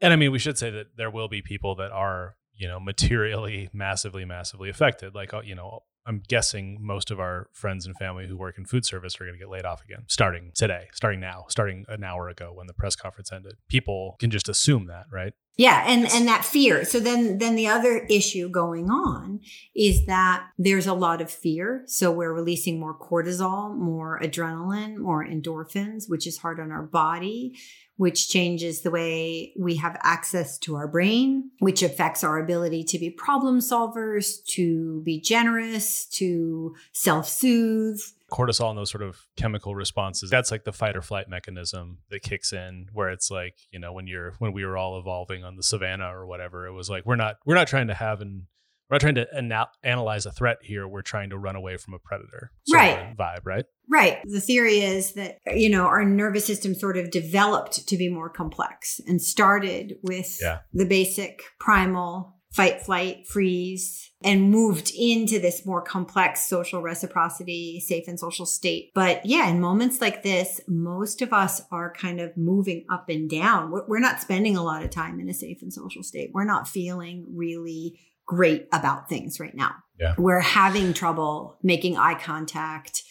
And 0.00 0.12
I 0.12 0.16
mean, 0.16 0.32
we 0.32 0.40
should 0.40 0.58
say 0.58 0.70
that 0.70 0.96
there 0.96 1.10
will 1.10 1.28
be 1.28 1.40
people 1.42 1.76
that 1.76 1.92
are, 1.92 2.34
you 2.54 2.68
know, 2.68 2.80
materially 2.80 3.68
massively, 3.72 4.24
massively 4.24 4.70
affected. 4.70 5.14
Like, 5.14 5.34
uh, 5.34 5.42
you 5.42 5.54
know, 5.54 5.80
I'm 6.06 6.22
guessing 6.26 6.78
most 6.80 7.10
of 7.10 7.20
our 7.20 7.48
friends 7.52 7.86
and 7.86 7.96
family 7.96 8.26
who 8.26 8.36
work 8.36 8.58
in 8.58 8.64
food 8.64 8.84
service 8.84 9.20
are 9.20 9.24
going 9.24 9.34
to 9.34 9.38
get 9.38 9.48
laid 9.48 9.64
off 9.64 9.84
again 9.84 10.04
starting 10.08 10.50
today, 10.54 10.88
starting 10.92 11.20
now, 11.20 11.44
starting 11.48 11.84
an 11.88 12.02
hour 12.02 12.28
ago 12.28 12.52
when 12.52 12.66
the 12.66 12.74
press 12.74 12.96
conference 12.96 13.30
ended. 13.32 13.54
People 13.68 14.16
can 14.18 14.30
just 14.30 14.48
assume 14.48 14.86
that, 14.86 15.06
right? 15.12 15.32
Yeah, 15.58 15.84
and 15.86 16.10
and 16.10 16.26
that 16.28 16.46
fear. 16.46 16.84
So 16.84 16.98
then 16.98 17.36
then 17.36 17.56
the 17.56 17.66
other 17.68 17.98
issue 18.08 18.48
going 18.48 18.88
on 18.88 19.40
is 19.76 20.06
that 20.06 20.46
there's 20.56 20.86
a 20.86 20.94
lot 20.94 21.20
of 21.20 21.30
fear. 21.30 21.84
So 21.86 22.10
we're 22.10 22.32
releasing 22.32 22.80
more 22.80 22.98
cortisol, 22.98 23.76
more 23.76 24.18
adrenaline, 24.22 24.96
more 24.96 25.24
endorphins, 25.24 26.08
which 26.08 26.26
is 26.26 26.38
hard 26.38 26.58
on 26.58 26.72
our 26.72 26.82
body, 26.82 27.58
which 28.02 28.28
changes 28.28 28.80
the 28.80 28.90
way 28.90 29.52
we 29.56 29.76
have 29.76 29.96
access 30.02 30.58
to 30.58 30.74
our 30.74 30.88
brain, 30.88 31.48
which 31.60 31.84
affects 31.84 32.24
our 32.24 32.40
ability 32.40 32.82
to 32.82 32.98
be 32.98 33.08
problem 33.08 33.60
solvers, 33.60 34.44
to 34.44 35.00
be 35.04 35.20
generous, 35.20 36.06
to 36.06 36.74
self-soothe. 36.90 38.00
cortisol 38.28 38.70
and 38.70 38.78
those 38.78 38.90
sort 38.90 39.04
of 39.04 39.24
chemical 39.36 39.76
responses 39.76 40.30
that's 40.30 40.50
like 40.50 40.64
the 40.64 40.72
fight 40.72 40.96
or 40.96 41.02
flight 41.02 41.28
mechanism 41.28 41.98
that 42.10 42.22
kicks 42.22 42.52
in 42.52 42.88
where 42.92 43.10
it's 43.10 43.30
like 43.30 43.54
you 43.70 43.78
know 43.78 43.92
when 43.92 44.08
you're 44.08 44.32
when 44.40 44.52
we 44.52 44.64
were 44.64 44.76
all 44.76 44.98
evolving 44.98 45.44
on 45.44 45.54
the 45.54 45.62
savannah 45.62 46.12
or 46.12 46.26
whatever 46.26 46.66
it 46.66 46.72
was 46.72 46.90
like 46.90 47.04
we're 47.06 47.14
not 47.14 47.36
we're 47.46 47.54
not 47.54 47.68
trying 47.68 47.86
to 47.86 47.94
have 47.94 48.20
an 48.20 48.48
we're 48.92 48.96
not 48.96 49.00
trying 49.00 49.14
to 49.14 49.26
ana- 49.34 49.70
analyze 49.82 50.26
a 50.26 50.30
threat 50.32 50.58
here 50.62 50.86
we're 50.86 51.02
trying 51.02 51.30
to 51.30 51.38
run 51.38 51.56
away 51.56 51.76
from 51.78 51.94
a 51.94 51.98
predator 51.98 52.52
sort 52.66 52.78
Right. 52.80 53.16
vibe 53.16 53.40
right 53.44 53.64
Right. 53.90 54.20
The 54.24 54.40
theory 54.40 54.78
is 54.78 55.12
that, 55.14 55.38
you 55.54 55.68
know, 55.68 55.82
our 55.82 56.02
nervous 56.04 56.46
system 56.46 56.74
sort 56.74 56.96
of 56.96 57.10
developed 57.10 57.86
to 57.88 57.96
be 57.98 58.08
more 58.08 58.30
complex 58.30 59.00
and 59.06 59.20
started 59.20 59.96
with 60.02 60.38
Yeah. 60.40 60.60
the 60.72 60.86
basic 60.86 61.42
primal 61.60 62.38
fight, 62.52 62.80
flight, 62.80 63.26
freeze, 63.26 64.10
and 64.22 64.50
moved 64.50 64.92
into 64.96 65.38
this 65.40 65.66
more 65.66 65.82
complex 65.82 66.46
social 66.48 66.80
reciprocity, 66.80 67.80
safe 67.80 68.04
and 68.08 68.18
social 68.20 68.46
state. 68.46 68.90
But 68.94 69.26
yeah, 69.26 69.48
in 69.48 69.60
moments 69.60 70.00
like 70.00 70.22
this, 70.22 70.60
most 70.68 71.20
of 71.20 71.32
us 71.32 71.60
are 71.70 71.92
kind 71.92 72.20
of 72.20 72.36
moving 72.36 72.84
up 72.90 73.08
and 73.08 73.28
down. 73.28 73.70
We're 73.88 73.98
not 74.00 74.20
spending 74.20 74.56
a 74.56 74.62
lot 74.62 74.82
of 74.84 74.90
time 74.90 75.18
in 75.20 75.28
a 75.28 75.34
safe 75.34 75.60
and 75.60 75.72
social 75.72 76.02
state. 76.02 76.30
We're 76.32 76.44
not 76.44 76.68
feeling 76.68 77.26
really 77.34 77.98
great 78.34 78.66
about 78.72 79.10
things 79.10 79.38
right 79.38 79.54
now. 79.54 79.74
Yeah. 80.00 80.14
We're 80.16 80.40
having 80.40 80.94
trouble 80.94 81.58
making 81.62 81.98
eye 81.98 82.18
contact 82.18 83.02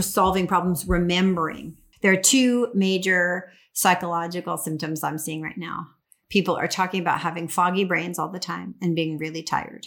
solving 0.00 0.46
problems, 0.46 0.86
remembering. 0.86 1.78
There 2.02 2.12
are 2.12 2.20
two 2.20 2.68
major 2.74 3.50
psychological 3.72 4.58
symptoms 4.58 5.02
I'm 5.02 5.16
seeing 5.16 5.40
right 5.40 5.56
now. 5.56 5.86
People 6.28 6.56
are 6.56 6.68
talking 6.68 7.00
about 7.00 7.20
having 7.20 7.48
foggy 7.48 7.84
brains 7.84 8.18
all 8.18 8.28
the 8.28 8.38
time 8.38 8.74
and 8.82 8.94
being 8.94 9.16
really 9.16 9.42
tired. 9.42 9.86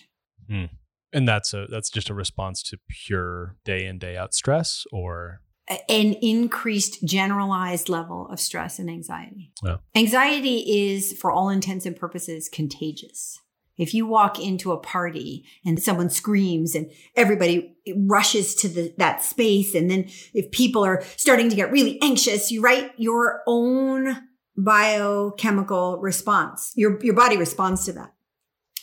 Hmm. 0.49 0.65
and 1.13 1.25
that's 1.25 1.53
a 1.53 1.67
that's 1.69 1.89
just 1.89 2.09
a 2.09 2.13
response 2.13 2.61
to 2.63 2.77
pure 2.89 3.55
day 3.63 3.85
in 3.85 3.97
day 3.97 4.17
out 4.17 4.33
stress 4.33 4.83
or 4.91 5.39
an 5.69 6.13
increased 6.21 7.05
generalized 7.05 7.87
level 7.87 8.27
of 8.29 8.39
stress 8.39 8.79
and 8.79 8.89
anxiety. 8.89 9.53
Yeah. 9.63 9.77
Anxiety 9.95 10.89
is, 10.91 11.13
for 11.13 11.31
all 11.31 11.49
intents 11.49 11.85
and 11.85 11.95
purposes, 11.95 12.49
contagious. 12.51 13.39
If 13.77 13.93
you 13.93 14.05
walk 14.05 14.39
into 14.39 14.71
a 14.71 14.79
party 14.79 15.45
and 15.65 15.81
someone 15.81 16.09
screams 16.09 16.75
and 16.75 16.91
everybody 17.15 17.75
rushes 17.95 18.53
to 18.55 18.67
the, 18.67 18.93
that 18.97 19.23
space, 19.23 19.73
and 19.73 19.89
then 19.89 20.09
if 20.33 20.51
people 20.51 20.85
are 20.85 21.03
starting 21.17 21.49
to 21.49 21.55
get 21.55 21.71
really 21.71 21.99
anxious, 22.01 22.51
you 22.51 22.61
write 22.61 22.91
your 22.97 23.41
own 23.47 24.17
biochemical 24.55 25.99
response. 25.99 26.71
Your, 26.75 27.03
your 27.03 27.15
body 27.15 27.37
responds 27.37 27.85
to 27.85 27.93
that 27.93 28.13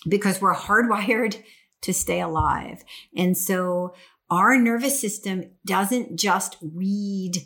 because 0.08 0.40
we're 0.40 0.54
hardwired 0.54 1.40
to 1.82 1.94
stay 1.94 2.20
alive. 2.20 2.82
And 3.16 3.36
so 3.36 3.94
our 4.28 4.58
nervous 4.58 5.00
system 5.00 5.44
doesn't 5.64 6.18
just 6.18 6.56
read 6.60 7.36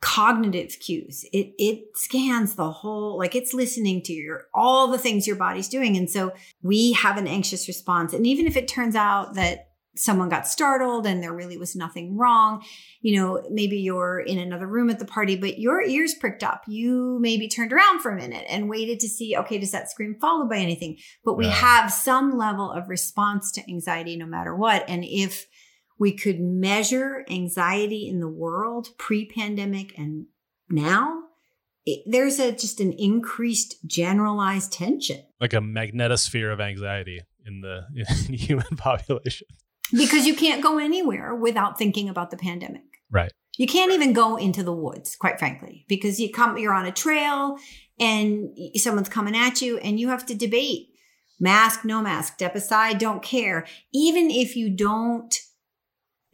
cognitive 0.00 0.76
cues. 0.80 1.24
It 1.32 1.52
it 1.58 1.84
scans 1.94 2.54
the 2.54 2.70
whole 2.70 3.18
like 3.18 3.34
it's 3.34 3.52
listening 3.52 4.02
to 4.02 4.12
your 4.12 4.44
all 4.54 4.88
the 4.88 4.98
things 4.98 5.26
your 5.26 5.36
body's 5.36 5.68
doing. 5.68 5.96
And 5.96 6.08
so 6.08 6.32
we 6.62 6.92
have 6.92 7.18
an 7.18 7.26
anxious 7.26 7.68
response. 7.68 8.12
And 8.14 8.26
even 8.26 8.46
if 8.46 8.56
it 8.56 8.66
turns 8.68 8.96
out 8.96 9.34
that 9.34 9.66
someone 9.96 10.28
got 10.28 10.46
startled 10.46 11.04
and 11.04 11.22
there 11.22 11.34
really 11.34 11.58
was 11.58 11.74
nothing 11.76 12.16
wrong, 12.16 12.64
you 13.02 13.18
know, 13.20 13.42
maybe 13.50 13.76
you're 13.76 14.20
in 14.20 14.38
another 14.38 14.66
room 14.66 14.88
at 14.88 14.98
the 15.00 15.04
party, 15.04 15.36
but 15.36 15.58
your 15.58 15.82
ears 15.82 16.14
pricked 16.14 16.44
up. 16.44 16.62
You 16.66 17.18
maybe 17.20 17.48
turned 17.48 17.72
around 17.72 18.00
for 18.00 18.10
a 18.10 18.16
minute 18.16 18.46
and 18.48 18.70
waited 18.70 19.00
to 19.00 19.08
see, 19.08 19.36
okay, 19.36 19.58
does 19.58 19.72
that 19.72 19.90
scream 19.90 20.16
followed 20.20 20.48
by 20.48 20.58
anything? 20.58 20.96
But 21.24 21.36
we 21.36 21.46
Yeah. 21.46 21.52
have 21.52 21.92
some 21.92 22.38
level 22.38 22.70
of 22.70 22.88
response 22.88 23.50
to 23.52 23.68
anxiety 23.68 24.16
no 24.16 24.26
matter 24.26 24.54
what. 24.54 24.84
And 24.88 25.04
if 25.04 25.46
we 26.00 26.16
could 26.16 26.40
measure 26.40 27.24
anxiety 27.30 28.08
in 28.08 28.18
the 28.18 28.28
world 28.28 28.88
pre-pandemic 28.98 29.96
and 29.96 30.26
now. 30.68 31.24
It, 31.86 32.02
there's 32.06 32.38
a 32.38 32.52
just 32.52 32.80
an 32.80 32.92
increased 32.94 33.76
generalized 33.86 34.72
tension. 34.72 35.22
Like 35.40 35.52
a 35.52 35.58
magnetosphere 35.58 36.52
of 36.52 36.60
anxiety 36.60 37.20
in 37.46 37.60
the 37.60 37.82
in 37.94 38.04
the 38.28 38.36
human 38.36 38.76
population. 38.76 39.46
because 39.92 40.26
you 40.26 40.34
can't 40.34 40.62
go 40.62 40.78
anywhere 40.78 41.34
without 41.34 41.78
thinking 41.78 42.08
about 42.08 42.30
the 42.30 42.36
pandemic. 42.36 42.82
Right. 43.12 43.32
you 43.58 43.66
can't 43.66 43.90
even 43.92 44.12
go 44.12 44.36
into 44.36 44.62
the 44.62 44.72
woods 44.72 45.16
quite 45.16 45.38
frankly 45.40 45.84
because 45.88 46.20
you 46.20 46.30
come 46.30 46.56
you're 46.56 46.72
on 46.72 46.86
a 46.86 46.92
trail 46.92 47.58
and 47.98 48.56
someone's 48.76 49.08
coming 49.08 49.36
at 49.36 49.60
you 49.60 49.78
and 49.78 49.98
you 50.00 50.08
have 50.08 50.24
to 50.26 50.34
debate. 50.34 50.88
Mask 51.40 51.84
no 51.84 52.00
mask 52.00 52.34
step 52.34 52.54
aside 52.54 52.98
don't 52.98 53.22
care. 53.22 53.66
Even 53.92 54.30
if 54.30 54.54
you 54.54 54.70
don't 54.70 55.34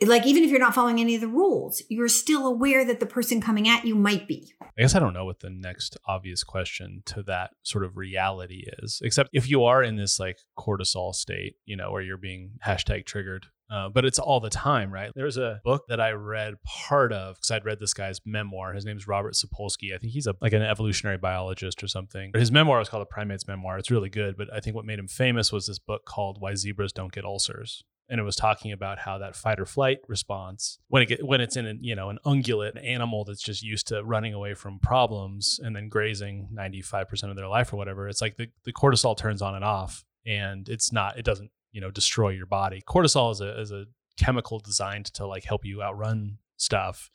like 0.03 0.27
even 0.27 0.43
if 0.43 0.51
you're 0.51 0.61
not 0.61 0.75
following 0.75 1.01
any 1.01 1.15
of 1.15 1.21
the 1.21 1.29
rules 1.29 1.83
you're 1.89 2.09
still 2.09 2.47
aware 2.47 2.85
that 2.85 3.01
the 3.01 3.07
person 3.07 3.41
coming 3.41 3.69
at 3.69 3.85
you 3.85 3.95
might 3.95 4.29
be 4.29 4.53
I 4.79 4.83
guess 4.83 4.95
I 4.95 4.99
don't 4.99 5.15
know 5.15 5.25
what 5.25 5.41
the 5.41 5.49
next 5.49 5.97
obvious 6.07 6.45
question 6.45 7.03
to 7.07 7.23
that 7.25 7.53
sort 7.63 7.85
of 7.85 7.97
reality 7.97 8.65
is, 8.83 9.01
except 9.03 9.31
if 9.33 9.49
you 9.49 9.65
are 9.65 9.83
in 9.83 9.97
this 9.97 10.21
like 10.21 10.39
cortisol 10.59 11.15
state, 11.15 11.57
you 11.65 11.77
know, 11.77 11.91
where 11.91 12.03
you're 12.03 12.19
being 12.19 12.53
hashtag 12.65 13.07
triggered. 13.07 13.47
Uh, 13.69 13.89
but 13.89 14.05
it's 14.05 14.21
all 14.21 14.39
the 14.39 14.51
time, 14.51 14.93
right? 14.93 15.11
There's 15.17 15.39
a 15.39 15.61
book 15.65 15.87
that 15.89 16.01
I 16.01 16.13
read 16.13 16.55
part 16.63 17.13
of 17.13 17.37
because 17.37 17.51
I'd 17.51 17.65
read 17.65 17.81
this 17.81 17.95
guy's 17.95 18.21
memoir. 18.25 18.75
His 18.75 18.85
name's 18.85 19.09
Robert 19.09 19.35
Sapolsky. 19.35 19.93
I 19.93 19.99
think 19.99 20.13
he's 20.13 20.29
a 20.29 20.37
like 20.41 20.53
an 20.53 20.63
evolutionary 20.63 21.19
biologist 21.19 21.83
or 21.83 21.89
something. 21.89 22.31
His 22.35 22.53
memoir 22.53 22.81
is 22.81 22.89
called 22.89 23.03
A 23.03 23.07
Primate's 23.07 23.49
Memoir. 23.49 23.79
It's 23.79 23.91
really 23.91 24.11
good, 24.11 24.37
but 24.37 24.53
I 24.55 24.61
think 24.61 24.77
what 24.77 24.85
made 24.85 25.01
him 25.01 25.09
famous 25.09 25.51
was 25.51 25.67
this 25.67 25.81
book 25.81 26.05
called 26.05 26.37
Why 26.39 26.55
Zebras 26.55 26.93
Don't 26.93 27.13
Get 27.13 27.25
Ulcers 27.25 27.83
and 28.09 28.21
it 28.21 28.25
was 28.25 28.37
talking 28.37 28.73
about 28.73 28.99
how 28.99 29.19
that 29.19 29.35
fight 29.37 29.59
or 29.59 29.67
flight 29.67 29.99
response 30.09 30.79
when 30.89 31.03
it 31.03 31.07
get, 31.07 31.25
when 31.25 31.41
it's 31.41 31.57
in 31.57 31.67
an 31.67 31.79
you 31.83 31.95
know 31.95 32.09
an 32.11 32.19
ungulate 32.25 32.83
animal 32.85 33.25
that's 33.25 33.43
just 33.43 33.63
used 33.63 33.89
to 33.89 34.03
running 34.05 34.35
away 34.35 34.55
from 34.55 34.79
problems 34.79 35.61
and 35.63 35.75
then 35.75 35.89
grazing 35.89 36.49
95% 36.55 37.31
of 37.31 37.37
their 37.37 37.49
life 37.49 37.73
or 37.73 37.77
whatever 37.77 38.09
it's 38.09 38.21
like 38.21 38.37
the, 38.37 38.49
the 38.65 38.73
cortisol 38.73 39.17
turns 39.17 39.43
on 39.43 39.55
and 39.55 39.65
off 39.65 40.05
and 40.27 40.69
it's 40.69 40.93
not 40.93 41.19
it 41.19 41.25
doesn't 41.25 41.51
you 41.77 41.83
know 41.83 41.91
destroy 41.91 42.31
your 42.31 42.47
body. 42.47 42.83
Cortisol 42.89 43.31
is 43.33 43.41
a 43.43 43.61
is 43.61 43.71
a 43.71 43.85
chemical 44.19 44.59
designed 44.59 45.05
to 45.13 45.27
like 45.27 45.45
help 45.45 45.65
you 45.65 45.83
outrun 45.83 46.39
stuff 46.57 47.11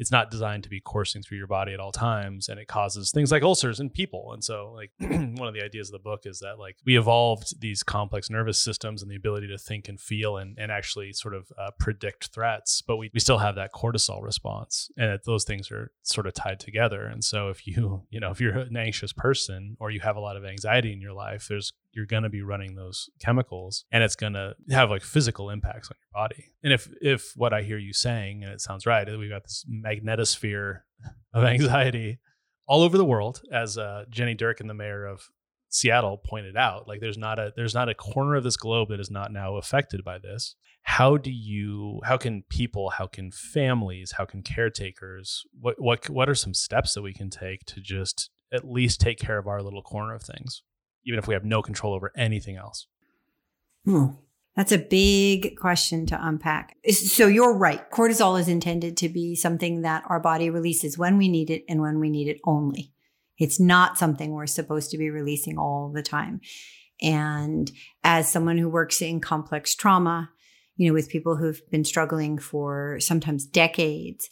it's 0.00 0.10
not 0.10 0.30
designed 0.30 0.62
to 0.62 0.70
be 0.70 0.80
coursing 0.80 1.22
through 1.22 1.36
your 1.36 1.46
body 1.46 1.74
at 1.74 1.78
all 1.78 1.92
times 1.92 2.48
and 2.48 2.58
it 2.58 2.66
causes 2.66 3.10
things 3.10 3.30
like 3.30 3.42
ulcers 3.42 3.80
in 3.80 3.90
people. 3.90 4.32
And 4.32 4.42
so 4.42 4.72
like 4.74 4.90
one 4.98 5.46
of 5.46 5.52
the 5.52 5.62
ideas 5.62 5.90
of 5.90 5.92
the 5.92 5.98
book 5.98 6.22
is 6.24 6.38
that 6.38 6.58
like 6.58 6.76
we 6.86 6.98
evolved 6.98 7.60
these 7.60 7.82
complex 7.82 8.30
nervous 8.30 8.58
systems 8.58 9.02
and 9.02 9.10
the 9.10 9.16
ability 9.16 9.48
to 9.48 9.58
think 9.58 9.90
and 9.90 10.00
feel 10.00 10.38
and, 10.38 10.56
and 10.58 10.72
actually 10.72 11.12
sort 11.12 11.34
of 11.34 11.52
uh, 11.58 11.70
predict 11.78 12.30
threats 12.32 12.80
but 12.80 12.96
we, 12.96 13.10
we 13.12 13.20
still 13.20 13.36
have 13.36 13.56
that 13.56 13.74
cortisol 13.74 14.22
response 14.22 14.90
and 14.96 15.10
that 15.10 15.24
those 15.26 15.44
things 15.44 15.70
are 15.70 15.92
sort 16.02 16.26
of 16.26 16.32
tied 16.32 16.60
together. 16.60 17.04
And 17.04 17.22
so 17.22 17.50
if 17.50 17.66
you 17.66 18.06
you 18.10 18.20
know 18.20 18.30
if 18.30 18.40
you're 18.40 18.56
an 18.56 18.78
anxious 18.78 19.12
person 19.12 19.76
or 19.80 19.90
you 19.90 20.00
have 20.00 20.16
a 20.16 20.20
lot 20.20 20.38
of 20.38 20.46
anxiety 20.46 20.94
in 20.94 21.00
your 21.00 21.12
life 21.12 21.46
there's 21.46 21.74
you're 21.92 22.06
going 22.06 22.22
to 22.22 22.28
be 22.28 22.40
running 22.40 22.76
those 22.76 23.10
chemicals 23.20 23.84
and 23.90 24.02
it's 24.04 24.14
going 24.14 24.32
to 24.32 24.54
have 24.70 24.90
like 24.90 25.02
physical 25.02 25.50
impacts 25.50 25.90
on 25.90 25.96
your 26.00 26.22
body. 26.22 26.52
And 26.62 26.72
if 26.72 26.88
if 27.02 27.32
what 27.36 27.52
i 27.52 27.62
hear 27.62 27.78
you 27.78 27.92
saying 27.92 28.44
and 28.44 28.52
it 28.52 28.60
sounds 28.60 28.86
right 28.86 29.06
we've 29.18 29.30
got 29.30 29.44
this 29.44 29.64
magnetosphere 29.90 30.80
of 31.32 31.44
anxiety 31.44 32.18
all 32.66 32.82
over 32.82 32.96
the 32.96 33.04
world 33.04 33.42
as 33.52 33.78
uh, 33.78 34.04
jenny 34.10 34.34
durkan 34.34 34.66
the 34.66 34.74
mayor 34.74 35.04
of 35.04 35.28
seattle 35.68 36.18
pointed 36.18 36.56
out 36.56 36.88
like 36.88 37.00
there's 37.00 37.18
not 37.18 37.38
a 37.38 37.52
there's 37.56 37.74
not 37.74 37.88
a 37.88 37.94
corner 37.94 38.34
of 38.34 38.44
this 38.44 38.56
globe 38.56 38.88
that 38.88 39.00
is 39.00 39.10
not 39.10 39.32
now 39.32 39.56
affected 39.56 40.02
by 40.02 40.18
this 40.18 40.56
how 40.82 41.16
do 41.16 41.30
you 41.30 42.00
how 42.04 42.16
can 42.16 42.42
people 42.48 42.90
how 42.90 43.06
can 43.06 43.30
families 43.30 44.12
how 44.18 44.24
can 44.24 44.42
caretakers 44.42 45.44
what 45.60 45.80
what 45.80 46.08
what 46.10 46.28
are 46.28 46.34
some 46.34 46.54
steps 46.54 46.94
that 46.94 47.02
we 47.02 47.12
can 47.12 47.30
take 47.30 47.64
to 47.66 47.80
just 47.80 48.30
at 48.52 48.68
least 48.68 49.00
take 49.00 49.18
care 49.18 49.38
of 49.38 49.46
our 49.46 49.62
little 49.62 49.82
corner 49.82 50.14
of 50.14 50.22
things 50.22 50.62
even 51.04 51.18
if 51.18 51.26
we 51.26 51.34
have 51.34 51.44
no 51.44 51.62
control 51.62 51.94
over 51.94 52.12
anything 52.16 52.56
else. 52.56 52.86
Hmm. 53.84 54.06
That's 54.60 54.72
a 54.72 54.78
big 54.78 55.56
question 55.56 56.04
to 56.04 56.18
unpack. 56.20 56.76
So 56.90 57.26
you're 57.26 57.56
right. 57.56 57.90
Cortisol 57.90 58.38
is 58.38 58.46
intended 58.46 58.98
to 58.98 59.08
be 59.08 59.34
something 59.34 59.80
that 59.80 60.04
our 60.06 60.20
body 60.20 60.50
releases 60.50 60.98
when 60.98 61.16
we 61.16 61.30
need 61.30 61.48
it 61.48 61.64
and 61.66 61.80
when 61.80 61.98
we 61.98 62.10
need 62.10 62.28
it 62.28 62.42
only. 62.44 62.92
It's 63.38 63.58
not 63.58 63.96
something 63.96 64.32
we're 64.32 64.46
supposed 64.46 64.90
to 64.90 64.98
be 64.98 65.08
releasing 65.08 65.56
all 65.56 65.90
the 65.90 66.02
time. 66.02 66.42
And 67.00 67.72
as 68.04 68.30
someone 68.30 68.58
who 68.58 68.68
works 68.68 69.00
in 69.00 69.22
complex 69.22 69.74
trauma, 69.74 70.28
you 70.76 70.88
know, 70.88 70.92
with 70.92 71.08
people 71.08 71.36
who've 71.36 71.62
been 71.70 71.84
struggling 71.84 72.36
for 72.36 73.00
sometimes 73.00 73.46
decades, 73.46 74.28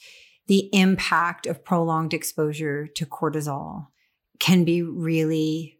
the 0.46 0.68
impact 0.74 1.46
of 1.46 1.64
prolonged 1.64 2.12
exposure 2.12 2.86
to 2.86 3.06
cortisol 3.06 3.86
can 4.40 4.64
be 4.64 4.82
really 4.82 5.77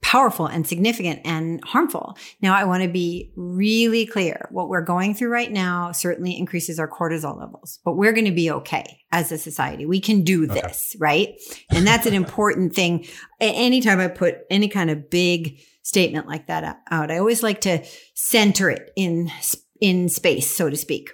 powerful 0.00 0.46
and 0.46 0.66
significant 0.66 1.20
and 1.24 1.62
harmful. 1.64 2.16
Now, 2.40 2.54
I 2.54 2.64
want 2.64 2.82
to 2.82 2.88
be 2.88 3.32
really 3.36 4.06
clear. 4.06 4.48
What 4.50 4.68
we're 4.68 4.84
going 4.84 5.14
through 5.14 5.30
right 5.30 5.50
now 5.50 5.92
certainly 5.92 6.36
increases 6.36 6.78
our 6.78 6.88
cortisol 6.88 7.38
levels, 7.38 7.78
but 7.84 7.96
we're 7.96 8.12
going 8.12 8.24
to 8.26 8.32
be 8.32 8.50
okay 8.50 9.00
as 9.12 9.32
a 9.32 9.38
society. 9.38 9.86
We 9.86 10.00
can 10.00 10.22
do 10.22 10.46
this, 10.46 10.94
okay. 10.94 10.98
right? 10.98 11.28
And 11.70 11.86
that's 11.86 12.06
an 12.06 12.14
important 12.14 12.74
thing. 12.74 13.06
Anytime 13.40 14.00
I 14.00 14.08
put 14.08 14.36
any 14.50 14.68
kind 14.68 14.90
of 14.90 15.10
big 15.10 15.60
statement 15.82 16.26
like 16.26 16.46
that 16.46 16.78
out, 16.90 17.10
I 17.10 17.18
always 17.18 17.42
like 17.42 17.62
to 17.62 17.84
center 18.14 18.70
it 18.70 18.90
in 18.96 19.30
in 19.80 20.08
space, 20.08 20.54
so 20.54 20.68
to 20.68 20.76
speak. 20.76 21.10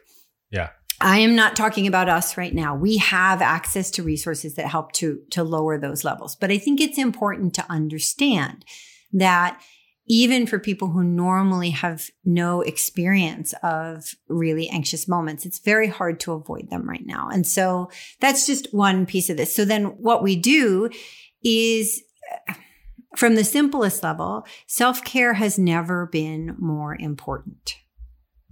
Yeah. 0.51 0.71
I 1.01 1.19
am 1.19 1.35
not 1.35 1.57
talking 1.57 1.87
about 1.87 2.09
us 2.09 2.37
right 2.37 2.55
now. 2.55 2.75
We 2.75 2.99
have 2.99 3.43
access 3.43 3.91
to 3.93 4.03
resources 4.03 4.55
that 4.55 4.67
help 4.67 4.93
to, 4.93 5.21
to 5.31 5.45
lower 5.45 5.79
those 5.79 6.05
levels. 6.05 6.37
But 6.37 6.51
I 6.51 6.59
think 6.59 6.81
it's 6.81 6.99
important 6.99 7.55
to 7.55 7.67
understand 7.71 8.65
that 9.13 9.61
even 10.07 10.47
for 10.47 10.59
people 10.59 10.89
who 10.89 11.03
normally 11.03 11.71
have 11.71 12.11
no 12.25 12.61
experience 12.61 13.55
of 13.63 14.15
really 14.29 14.69
anxious 14.69 15.09
moments, 15.09 15.47
it's 15.47 15.59
very 15.59 15.89
hard 15.89 16.21
to 16.21 16.33
avoid 16.33 16.69
them 16.71 16.89
right 16.89 17.07
now. 17.07 17.29
And 17.33 17.47
so 17.47 17.91
that's 18.21 18.47
just 18.47 18.73
one 18.73 19.07
piece 19.07 19.31
of 19.31 19.37
this. 19.37 19.55
So 19.55 19.65
then 19.65 19.85
what 19.85 20.23
we 20.23 20.37
do 20.37 20.91
is 21.43 22.03
from 23.17 23.35
the 23.35 23.45
simplest 23.45 24.03
level, 24.03 24.47
self 24.67 25.03
care 25.05 25.35
has 25.35 25.59
never 25.59 26.07
been 26.07 26.57
more 26.59 26.97
important. 26.97 27.77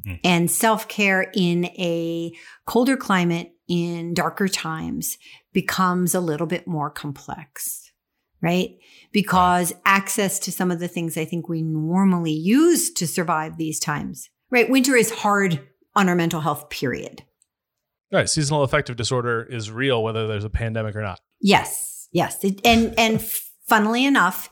Mm. 0.07 0.21
And 0.25 0.51
self 0.51 0.89
care 0.89 1.31
in 1.35 1.67
a 1.67 2.33
colder 2.67 2.97
climate 2.97 3.53
in 3.69 4.15
darker 4.15 4.49
times 4.49 5.17
becomes 5.53 6.15
a 6.15 6.21
little 6.21 6.47
bit 6.47 6.67
more 6.67 6.91
complex, 6.91 7.93
right? 8.41 8.71
Because 9.13 9.73
access 9.85 10.39
to 10.41 10.53
some 10.53 10.71
of 10.71 10.81
the 10.81 10.89
things 10.89 11.17
I 11.17 11.25
think 11.25 11.49
we 11.49 11.63
normally 11.63 12.33
use 12.33 12.91
to 12.93 13.07
survive 13.07 13.57
these 13.57 13.79
times, 13.79 14.29
right? 14.51 14.69
Winter 14.69 14.97
is 14.97 15.11
hard 15.11 15.61
on 15.95 16.09
our 16.09 16.15
mental 16.15 16.41
health, 16.41 16.71
period. 16.71 17.23
Right. 18.13 18.29
Seasonal 18.29 18.63
affective 18.63 18.97
disorder 18.97 19.43
is 19.43 19.71
real, 19.71 20.03
whether 20.03 20.27
there's 20.27 20.45
a 20.45 20.51
pandemic 20.51 20.95
or 20.95 21.03
not. 21.03 21.21
Yes. 21.41 22.09
Yes. 22.13 22.45
It, 22.45 22.61
and, 22.65 22.95
and 22.99 23.23
funnily 23.67 24.05
enough, 24.05 24.51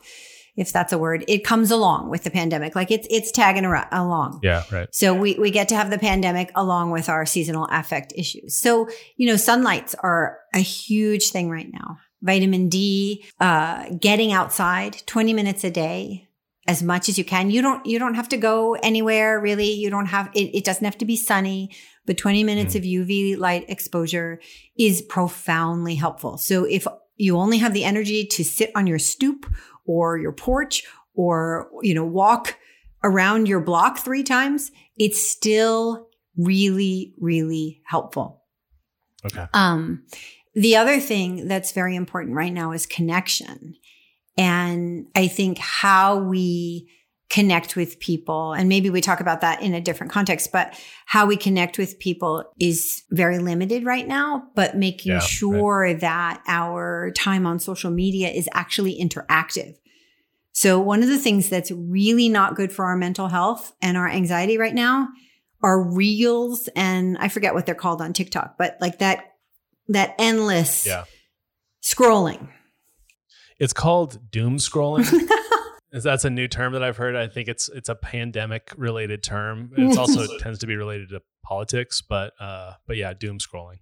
if 0.55 0.71
that's 0.73 0.91
a 0.93 0.97
word. 0.97 1.23
It 1.27 1.43
comes 1.43 1.71
along 1.71 2.09
with 2.09 2.23
the 2.23 2.31
pandemic. 2.31 2.75
Like 2.75 2.91
it's 2.91 3.07
it's 3.09 3.31
tagging 3.31 3.65
ar- 3.65 3.87
along. 3.91 4.39
Yeah, 4.43 4.63
right. 4.71 4.87
So 4.91 5.13
we 5.13 5.35
we 5.39 5.51
get 5.51 5.69
to 5.69 5.75
have 5.75 5.89
the 5.89 5.97
pandemic 5.99 6.51
along 6.55 6.91
with 6.91 7.09
our 7.09 7.25
seasonal 7.25 7.67
affect 7.71 8.13
issues. 8.15 8.55
So, 8.55 8.87
you 9.17 9.27
know, 9.27 9.35
sunlights 9.37 9.95
are 9.95 10.39
a 10.53 10.59
huge 10.59 11.29
thing 11.29 11.49
right 11.49 11.69
now. 11.71 11.97
Vitamin 12.21 12.69
D, 12.69 13.25
uh, 13.39 13.89
getting 13.99 14.31
outside 14.31 15.01
20 15.07 15.33
minutes 15.33 15.63
a 15.63 15.71
day 15.71 16.27
as 16.67 16.83
much 16.83 17.09
as 17.09 17.17
you 17.17 17.25
can. 17.25 17.49
You 17.49 17.61
don't 17.63 17.83
you 17.85 17.97
don't 17.97 18.13
have 18.13 18.29
to 18.29 18.37
go 18.37 18.75
anywhere 18.75 19.39
really. 19.41 19.71
You 19.71 19.89
don't 19.89 20.05
have 20.07 20.29
it, 20.35 20.55
it 20.55 20.63
doesn't 20.63 20.85
have 20.85 20.97
to 20.99 21.05
be 21.05 21.15
sunny, 21.15 21.71
but 22.05 22.17
20 22.17 22.43
minutes 22.43 22.75
Mm. 22.75 22.77
of 22.77 22.83
UV 22.83 23.37
light 23.37 23.65
exposure 23.67 24.39
is 24.77 25.01
profoundly 25.01 25.95
helpful. 25.95 26.37
So 26.37 26.65
if 26.65 26.85
you 27.17 27.37
only 27.37 27.57
have 27.59 27.73
the 27.73 27.83
energy 27.83 28.25
to 28.25 28.43
sit 28.43 28.71
on 28.75 28.85
your 28.87 28.99
stoop 28.99 29.45
or 29.91 30.17
your 30.17 30.31
porch 30.31 30.83
or 31.13 31.69
you 31.81 31.93
know 31.93 32.05
walk 32.05 32.57
around 33.03 33.47
your 33.47 33.61
block 33.61 33.97
3 33.97 34.23
times, 34.23 34.71
it's 34.95 35.19
still 35.21 36.07
really 36.37 37.13
really 37.19 37.81
helpful. 37.85 38.43
Okay. 39.25 39.45
Um, 39.53 40.03
the 40.55 40.75
other 40.75 40.99
thing 40.99 41.47
that's 41.47 41.71
very 41.71 41.95
important 41.95 42.35
right 42.35 42.53
now 42.53 42.71
is 42.71 42.85
connection. 42.85 43.75
And 44.37 45.07
I 45.15 45.27
think 45.27 45.57
how 45.57 46.19
we 46.19 46.89
connect 47.29 47.75
with 47.75 47.99
people, 47.99 48.53
and 48.53 48.67
maybe 48.67 48.89
we 48.89 48.99
talk 49.01 49.21
about 49.21 49.39
that 49.41 49.61
in 49.61 49.73
a 49.73 49.79
different 49.81 50.11
context, 50.11 50.51
but 50.51 50.73
how 51.05 51.25
we 51.25 51.37
connect 51.37 51.77
with 51.77 51.97
people 51.99 52.43
is 52.59 53.03
very 53.11 53.39
limited 53.39 53.85
right 53.85 54.07
now, 54.07 54.43
but 54.55 54.75
making 54.75 55.11
Yeah, 55.11 55.19
right. 55.19 55.29
sure 55.29 55.93
that 55.93 56.41
our 56.47 57.11
time 57.15 57.45
on 57.45 57.59
social 57.59 57.91
media 57.91 58.29
is 58.29 58.49
actually 58.53 58.99
interactive. 58.99 59.75
So 60.53 60.79
one 60.79 61.01
of 61.03 61.09
the 61.09 61.17
things 61.17 61.49
that's 61.49 61.71
really 61.71 62.27
not 62.29 62.55
good 62.55 62.71
for 62.73 62.85
our 62.85 62.97
mental 62.97 63.27
health 63.29 63.73
and 63.81 63.97
our 63.97 64.07
anxiety 64.09 64.57
right 64.57 64.73
now 64.75 65.07
are 65.63 65.81
reels 65.81 66.67
and 66.75 67.17
I 67.19 67.27
forget 67.29 67.53
what 67.53 67.65
they're 67.65 67.75
called 67.75 68.01
on 68.01 68.13
TikTok, 68.13 68.57
but 68.57 68.77
like 68.81 68.99
that 68.99 69.25
that 69.87 70.15
endless 70.19 70.85
Yeah. 70.85 71.05
scrolling. 71.83 72.49
It's 73.59 73.73
called 73.73 74.31
doom 74.31 74.57
scrolling. 74.57 75.05
Is- 75.91 76.03
That's 76.03 76.25
a 76.25 76.29
new 76.29 76.47
term 76.47 76.73
that 76.73 76.83
I've 76.83 76.97
heard. 76.97 77.15
I 77.15 77.27
think 77.27 77.47
it's 77.47 77.69
it's 77.69 77.89
a 77.89 77.95
pandemic 77.95 78.73
related 78.77 79.23
term. 79.23 79.71
It 79.77 79.97
also 79.97 80.37
tends 80.39 80.59
to 80.59 80.67
be 80.67 80.75
related 80.75 81.09
to 81.09 81.21
politics, 81.43 82.01
but 82.01 82.33
uh, 82.39 82.73
but 82.87 82.97
yeah, 82.97 83.13
doom 83.13 83.39
scrolling. 83.39 83.79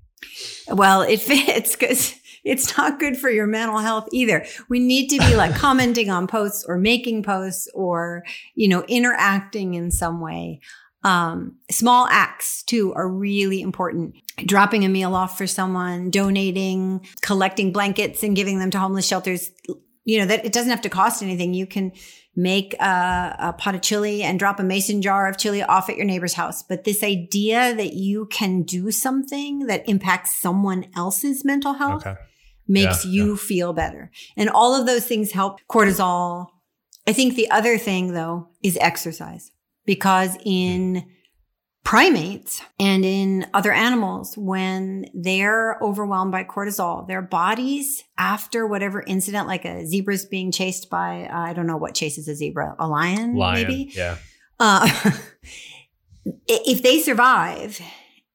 Well, 0.67 1.01
it 1.01 1.19
fits 1.19 1.75
because 1.75 2.15
it's 2.43 2.77
not 2.77 2.99
good 2.99 3.17
for 3.17 3.29
your 3.29 3.47
mental 3.47 3.79
health 3.79 4.07
either. 4.11 4.45
We 4.69 4.79
need 4.79 5.09
to 5.09 5.19
be 5.19 5.35
like 5.35 5.55
commenting 5.55 6.09
on 6.09 6.27
posts 6.27 6.65
or 6.67 6.77
making 6.77 7.23
posts 7.23 7.67
or, 7.73 8.23
you 8.55 8.67
know, 8.67 8.83
interacting 8.88 9.73
in 9.73 9.91
some 9.91 10.21
way. 10.21 10.61
Um, 11.03 11.57
small 11.71 12.07
acts 12.07 12.63
too 12.63 12.93
are 12.93 13.07
really 13.07 13.61
important. 13.61 14.15
Dropping 14.45 14.83
a 14.83 14.89
meal 14.89 15.15
off 15.15 15.38
for 15.38 15.47
someone, 15.47 16.11
donating, 16.11 17.05
collecting 17.21 17.71
blankets 17.71 18.23
and 18.23 18.35
giving 18.35 18.59
them 18.59 18.71
to 18.71 18.79
homeless 18.79 19.07
shelters. 19.07 19.51
You 20.05 20.19
know, 20.19 20.25
that 20.25 20.45
it 20.45 20.53
doesn't 20.53 20.71
have 20.71 20.81
to 20.81 20.89
cost 20.89 21.21
anything. 21.21 21.53
You 21.53 21.67
can 21.67 21.91
make 22.36 22.74
a, 22.75 23.36
a 23.39 23.53
pot 23.53 23.75
of 23.75 23.81
chili 23.81 24.24
and 24.24 24.39
drop 24.39 24.59
a 24.59 24.63
mason 24.63 25.01
jar 25.01 25.27
of 25.27 25.38
chili 25.38 25.62
off 25.63 25.89
at 25.89 25.98
your 25.98 26.05
neighbor's 26.05 26.33
house. 26.33 26.63
But 26.63 26.83
this 26.83 27.03
idea 27.03 27.75
that 27.75 27.93
you 27.93 28.27
can 28.27 28.63
do 28.63 28.91
something 28.91 29.67
that 29.67 29.88
impacts 29.89 30.39
someone 30.39 30.86
else's 30.95 31.43
mental 31.43 31.74
health 31.74 32.05
Okay. 32.05 32.19
makes 32.67 33.05
Yeah, 33.05 33.12
you 33.12 33.38
feel 33.38 33.74
better. 33.74 34.12
And 34.38 34.50
all 34.50 34.79
of 34.79 34.86
those 34.86 35.05
things 35.05 35.31
help 35.31 35.59
cortisol. 35.69 36.48
I 37.07 37.13
think 37.13 37.36
the 37.36 37.50
other 37.51 37.77
thing 37.77 38.13
though 38.13 38.50
is 38.63 38.77
exercise 38.79 39.51
because 39.86 40.36
hmm. 40.36 40.41
in 40.45 41.05
primates 41.83 42.62
and 42.79 43.03
in 43.03 43.48
other 43.53 43.71
animals, 43.71 44.38
when 44.38 45.06
they're 45.13 45.77
overwhelmed 45.82 46.32
by 46.32 46.43
cortisol, 46.43 47.08
their 47.08 47.21
bodies 47.21 48.03
after 48.17 48.67
whatever 48.67 49.03
incident, 49.08 49.47
like 49.47 49.65
a 49.65 49.86
zebra's 49.86 50.25
being 50.25 50.51
chased 50.51 50.89
by, 50.89 51.27
I 51.32 51.53
don't 51.53 51.67
know 51.67 51.77
what 51.77 51.95
chases 51.95 52.27
a 52.27 52.36
zebra, 52.36 52.75
a 52.80 52.88
lion, 52.88 53.36
Lion. 53.36 53.67
maybe? 53.67 53.91
Yeah. 53.95 54.17
Uh, 54.60 54.89
if 56.47 56.84
they 56.84 56.99
survive, 56.99 57.80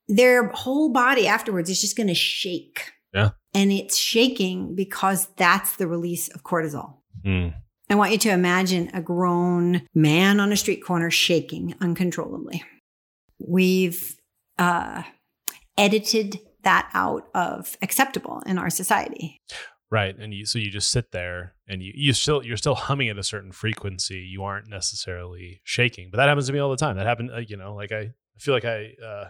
their 0.09 0.49
whole 0.49 0.91
body 0.91 1.27
afterwards 1.27 1.71
is 1.71 1.81
just 1.81 1.97
going 1.97 2.09
to 2.09 2.15
shake. 2.15 2.93
Yeah. 3.13 3.31
And 3.53 3.71
it's 3.71 3.97
shaking 3.97 4.75
because 4.75 5.29
that's 5.37 5.77
the 5.77 5.87
release 5.87 6.29
of 6.29 6.43
cortisol. 6.43 6.97
Mm. 7.25 7.55
I 7.89 7.95
want 7.95 8.13
you 8.13 8.19
to 8.19 8.31
imagine 8.31 8.91
a 8.95 9.03
grown 9.03 9.83
man 9.95 10.41
on 10.41 10.51
a 10.51 10.57
street 10.57 10.85
corner 10.85 11.11
shaking 11.11 11.75
uncontrollably. 11.81 12.65
We've 13.47 14.17
uh, 14.59 15.03
edited 15.77 16.41
that 16.63 16.91
out 16.95 17.29
of 17.35 17.77
acceptable 17.83 18.43
in 18.47 18.59
our 18.59 18.71
society. 18.71 19.41
Right. 19.91 20.17
And 20.19 20.35
you 20.35 20.47
so 20.47 20.59
you 20.59 20.71
just 20.71 20.91
sit 20.91 21.13
there 21.13 21.55
and 21.69 21.83
you 21.83 21.93
you 21.95 22.13
still 22.15 22.43
you're 22.43 22.57
still 22.57 22.75
humming 22.75 23.09
at 23.11 23.19
a 23.19 23.23
certain 23.23 23.53
frequency. 23.53 24.17
You 24.17 24.43
aren't 24.43 24.69
necessarily 24.69 25.61
shaking. 25.63 26.11
But 26.11 26.17
that 26.17 26.29
happens 26.29 26.47
to 26.49 26.53
me 26.53 26.59
all 26.59 26.71
the 26.71 26.77
time. 26.77 26.97
That 26.97 27.07
happened, 27.07 27.31
uh, 27.33 27.39
you 27.39 27.57
know, 27.57 27.75
like 27.75 27.93
I, 27.93 28.13
feel 28.39 28.55
like 28.55 28.65
I 28.65 28.95
uh 29.05 29.29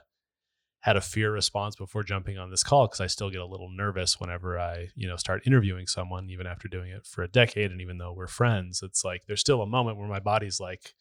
had 0.84 0.96
a 0.98 1.00
fear 1.00 1.32
response 1.32 1.74
before 1.76 2.02
jumping 2.02 2.36
on 2.36 2.50
this 2.50 2.62
call 2.62 2.86
because 2.86 3.00
I 3.00 3.06
still 3.06 3.30
get 3.30 3.40
a 3.40 3.46
little 3.46 3.70
nervous 3.70 4.20
whenever 4.20 4.58
I, 4.58 4.88
you 4.94 5.08
know, 5.08 5.16
start 5.16 5.46
interviewing 5.46 5.86
someone, 5.86 6.28
even 6.28 6.46
after 6.46 6.68
doing 6.68 6.90
it 6.90 7.06
for 7.06 7.22
a 7.22 7.28
decade. 7.28 7.70
And 7.70 7.80
even 7.80 7.96
though 7.96 8.12
we're 8.12 8.26
friends, 8.26 8.82
it's 8.82 9.02
like 9.02 9.22
there's 9.26 9.40
still 9.40 9.62
a 9.62 9.66
moment 9.66 9.96
where 9.96 10.08
my 10.08 10.20
body's 10.20 10.60
like, 10.60 10.92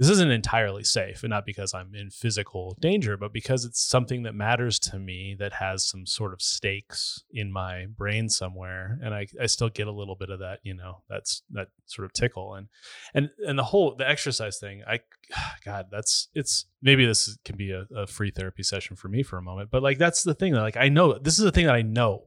this 0.00 0.08
isn't 0.08 0.30
entirely 0.30 0.82
safe. 0.82 1.22
And 1.22 1.28
not 1.28 1.44
because 1.44 1.74
I'm 1.74 1.94
in 1.94 2.08
physical 2.08 2.74
danger, 2.80 3.18
but 3.18 3.34
because 3.34 3.66
it's 3.66 3.82
something 3.82 4.22
that 4.22 4.34
matters 4.34 4.78
to 4.78 4.98
me 4.98 5.36
that 5.38 5.52
has 5.52 5.84
some 5.84 6.06
sort 6.06 6.32
of 6.32 6.40
stakes 6.40 7.22
in 7.30 7.52
my 7.52 7.84
brain 7.84 8.30
somewhere. 8.30 8.98
And 9.02 9.14
I, 9.14 9.26
I 9.38 9.44
still 9.44 9.68
get 9.68 9.88
a 9.88 9.92
little 9.92 10.14
bit 10.14 10.30
of 10.30 10.38
that, 10.38 10.60
you 10.62 10.72
know, 10.72 11.02
that's 11.10 11.42
that 11.50 11.68
sort 11.84 12.06
of 12.06 12.14
tickle. 12.14 12.54
And 12.54 12.68
and 13.12 13.28
and 13.46 13.58
the 13.58 13.62
whole 13.62 13.94
the 13.94 14.08
exercise 14.08 14.58
thing, 14.58 14.82
I 14.88 15.00
God, 15.66 15.88
that's 15.92 16.28
it's 16.34 16.64
maybe 16.80 17.04
this 17.04 17.36
can 17.44 17.58
be 17.58 17.70
a, 17.70 17.86
a 17.94 18.06
free 18.06 18.30
therapy 18.30 18.62
session 18.62 18.96
for 18.96 19.08
me 19.08 19.22
for 19.22 19.36
a 19.36 19.42
moment. 19.42 19.70
But 19.70 19.82
like 19.82 19.98
that's 19.98 20.22
the 20.22 20.34
thing 20.34 20.54
that 20.54 20.62
like 20.62 20.78
I 20.78 20.88
know 20.88 21.18
this 21.18 21.38
is 21.38 21.44
a 21.44 21.52
thing 21.52 21.66
that 21.66 21.74
I 21.74 21.82
know. 21.82 22.24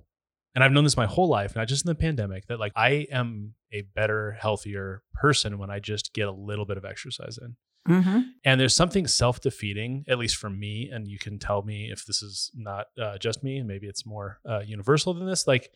And 0.53 0.63
I've 0.63 0.71
known 0.71 0.83
this 0.83 0.95
my 0.95 1.07
whole 1.07 1.27
life, 1.27 1.55
not 1.55 1.67
just 1.67 1.83
in 1.83 1.89
the 1.89 1.95
pandemic, 1.95 2.45
that 2.45 2.59
like 2.59 2.73
I 2.75 3.07
am 3.11 3.55
a 3.73 3.81
better, 3.81 4.37
healthier 4.39 5.03
person 5.13 5.57
when 5.57 5.69
I 5.69 5.79
just 5.79 6.13
get 6.13 6.27
a 6.27 6.31
little 6.31 6.65
bit 6.65 6.77
of 6.77 6.85
exercise 6.85 7.37
in. 7.41 7.55
Mm-hmm. 7.87 8.19
And 8.45 8.61
there's 8.61 8.75
something 8.75 9.07
self 9.07 9.41
defeating, 9.41 10.05
at 10.07 10.17
least 10.17 10.37
for 10.37 10.49
me, 10.49 10.89
and 10.91 11.07
you 11.07 11.17
can 11.17 11.37
tell 11.37 11.63
me 11.63 11.89
if 11.91 12.05
this 12.05 12.21
is 12.21 12.49
not 12.55 12.85
uh, 13.01 13.17
just 13.17 13.43
me, 13.43 13.57
and 13.57 13.67
maybe 13.67 13.87
it's 13.87 14.05
more 14.05 14.39
uh, 14.47 14.61
universal 14.65 15.13
than 15.13 15.27
this. 15.27 15.47
Like 15.47 15.69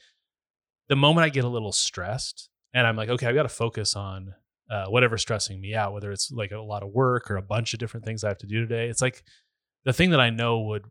the 0.88 0.96
moment 0.96 1.26
I 1.26 1.30
get 1.30 1.44
a 1.44 1.50
little 1.50 1.74
stressed 1.74 2.50
and 2.74 2.86
I'm 2.86 2.96
like, 2.96 3.10
okay, 3.10 3.28
I've 3.28 3.36
got 3.36 3.44
to 3.44 3.50
focus 3.50 3.96
on 3.96 4.34
uh, 4.70 4.86
whatever's 4.88 5.22
stressing 5.22 5.60
me 5.60 5.76
out, 5.76 5.94
whether 5.94 6.12
it's 6.12 6.32
like 6.32 6.52
a 6.52 6.60
lot 6.60 6.84
of 6.84 6.90
work 6.90 7.32
or 7.32 7.38
a 7.38 7.42
bunch 7.42 7.74
of 7.74 7.80
different 7.80 8.06
things 8.06 8.24
I 8.24 8.30
have 8.30 8.38
to 8.40 8.48
do 8.48 8.62
today. 8.62 8.88
It's 8.88 9.02
like 9.02 9.24
the 9.86 9.94
thing 9.94 10.12
that 10.12 10.20
I 10.20 10.30
know 10.30 10.62
would, 10.62 10.86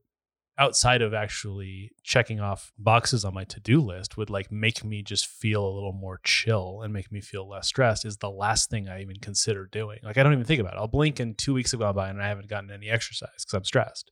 outside 0.58 1.02
of 1.02 1.12
actually 1.12 1.92
checking 2.02 2.40
off 2.40 2.72
boxes 2.78 3.24
on 3.24 3.34
my 3.34 3.44
to 3.44 3.60
do 3.60 3.80
list, 3.80 4.16
would 4.16 4.30
like 4.30 4.50
make 4.50 4.84
me 4.84 5.02
just 5.02 5.26
feel 5.26 5.66
a 5.66 5.74
little 5.74 5.92
more 5.92 6.20
chill 6.24 6.80
and 6.82 6.92
make 6.92 7.12
me 7.12 7.20
feel 7.20 7.48
less 7.48 7.68
stressed 7.68 8.04
is 8.04 8.16
the 8.16 8.30
last 8.30 8.70
thing 8.70 8.88
I 8.88 9.02
even 9.02 9.16
consider 9.16 9.66
doing. 9.66 9.98
Like 10.02 10.16
I 10.16 10.22
don't 10.22 10.32
even 10.32 10.44
think 10.44 10.60
about 10.60 10.74
it. 10.74 10.78
I'll 10.78 10.88
blink 10.88 11.20
and 11.20 11.36
two 11.36 11.54
weeks 11.54 11.72
have 11.72 11.80
gone 11.80 11.94
by 11.94 12.08
and 12.08 12.22
I 12.22 12.28
haven't 12.28 12.48
gotten 12.48 12.70
any 12.70 12.88
exercise 12.88 13.28
because 13.38 13.54
I'm 13.54 13.64
stressed. 13.64 14.10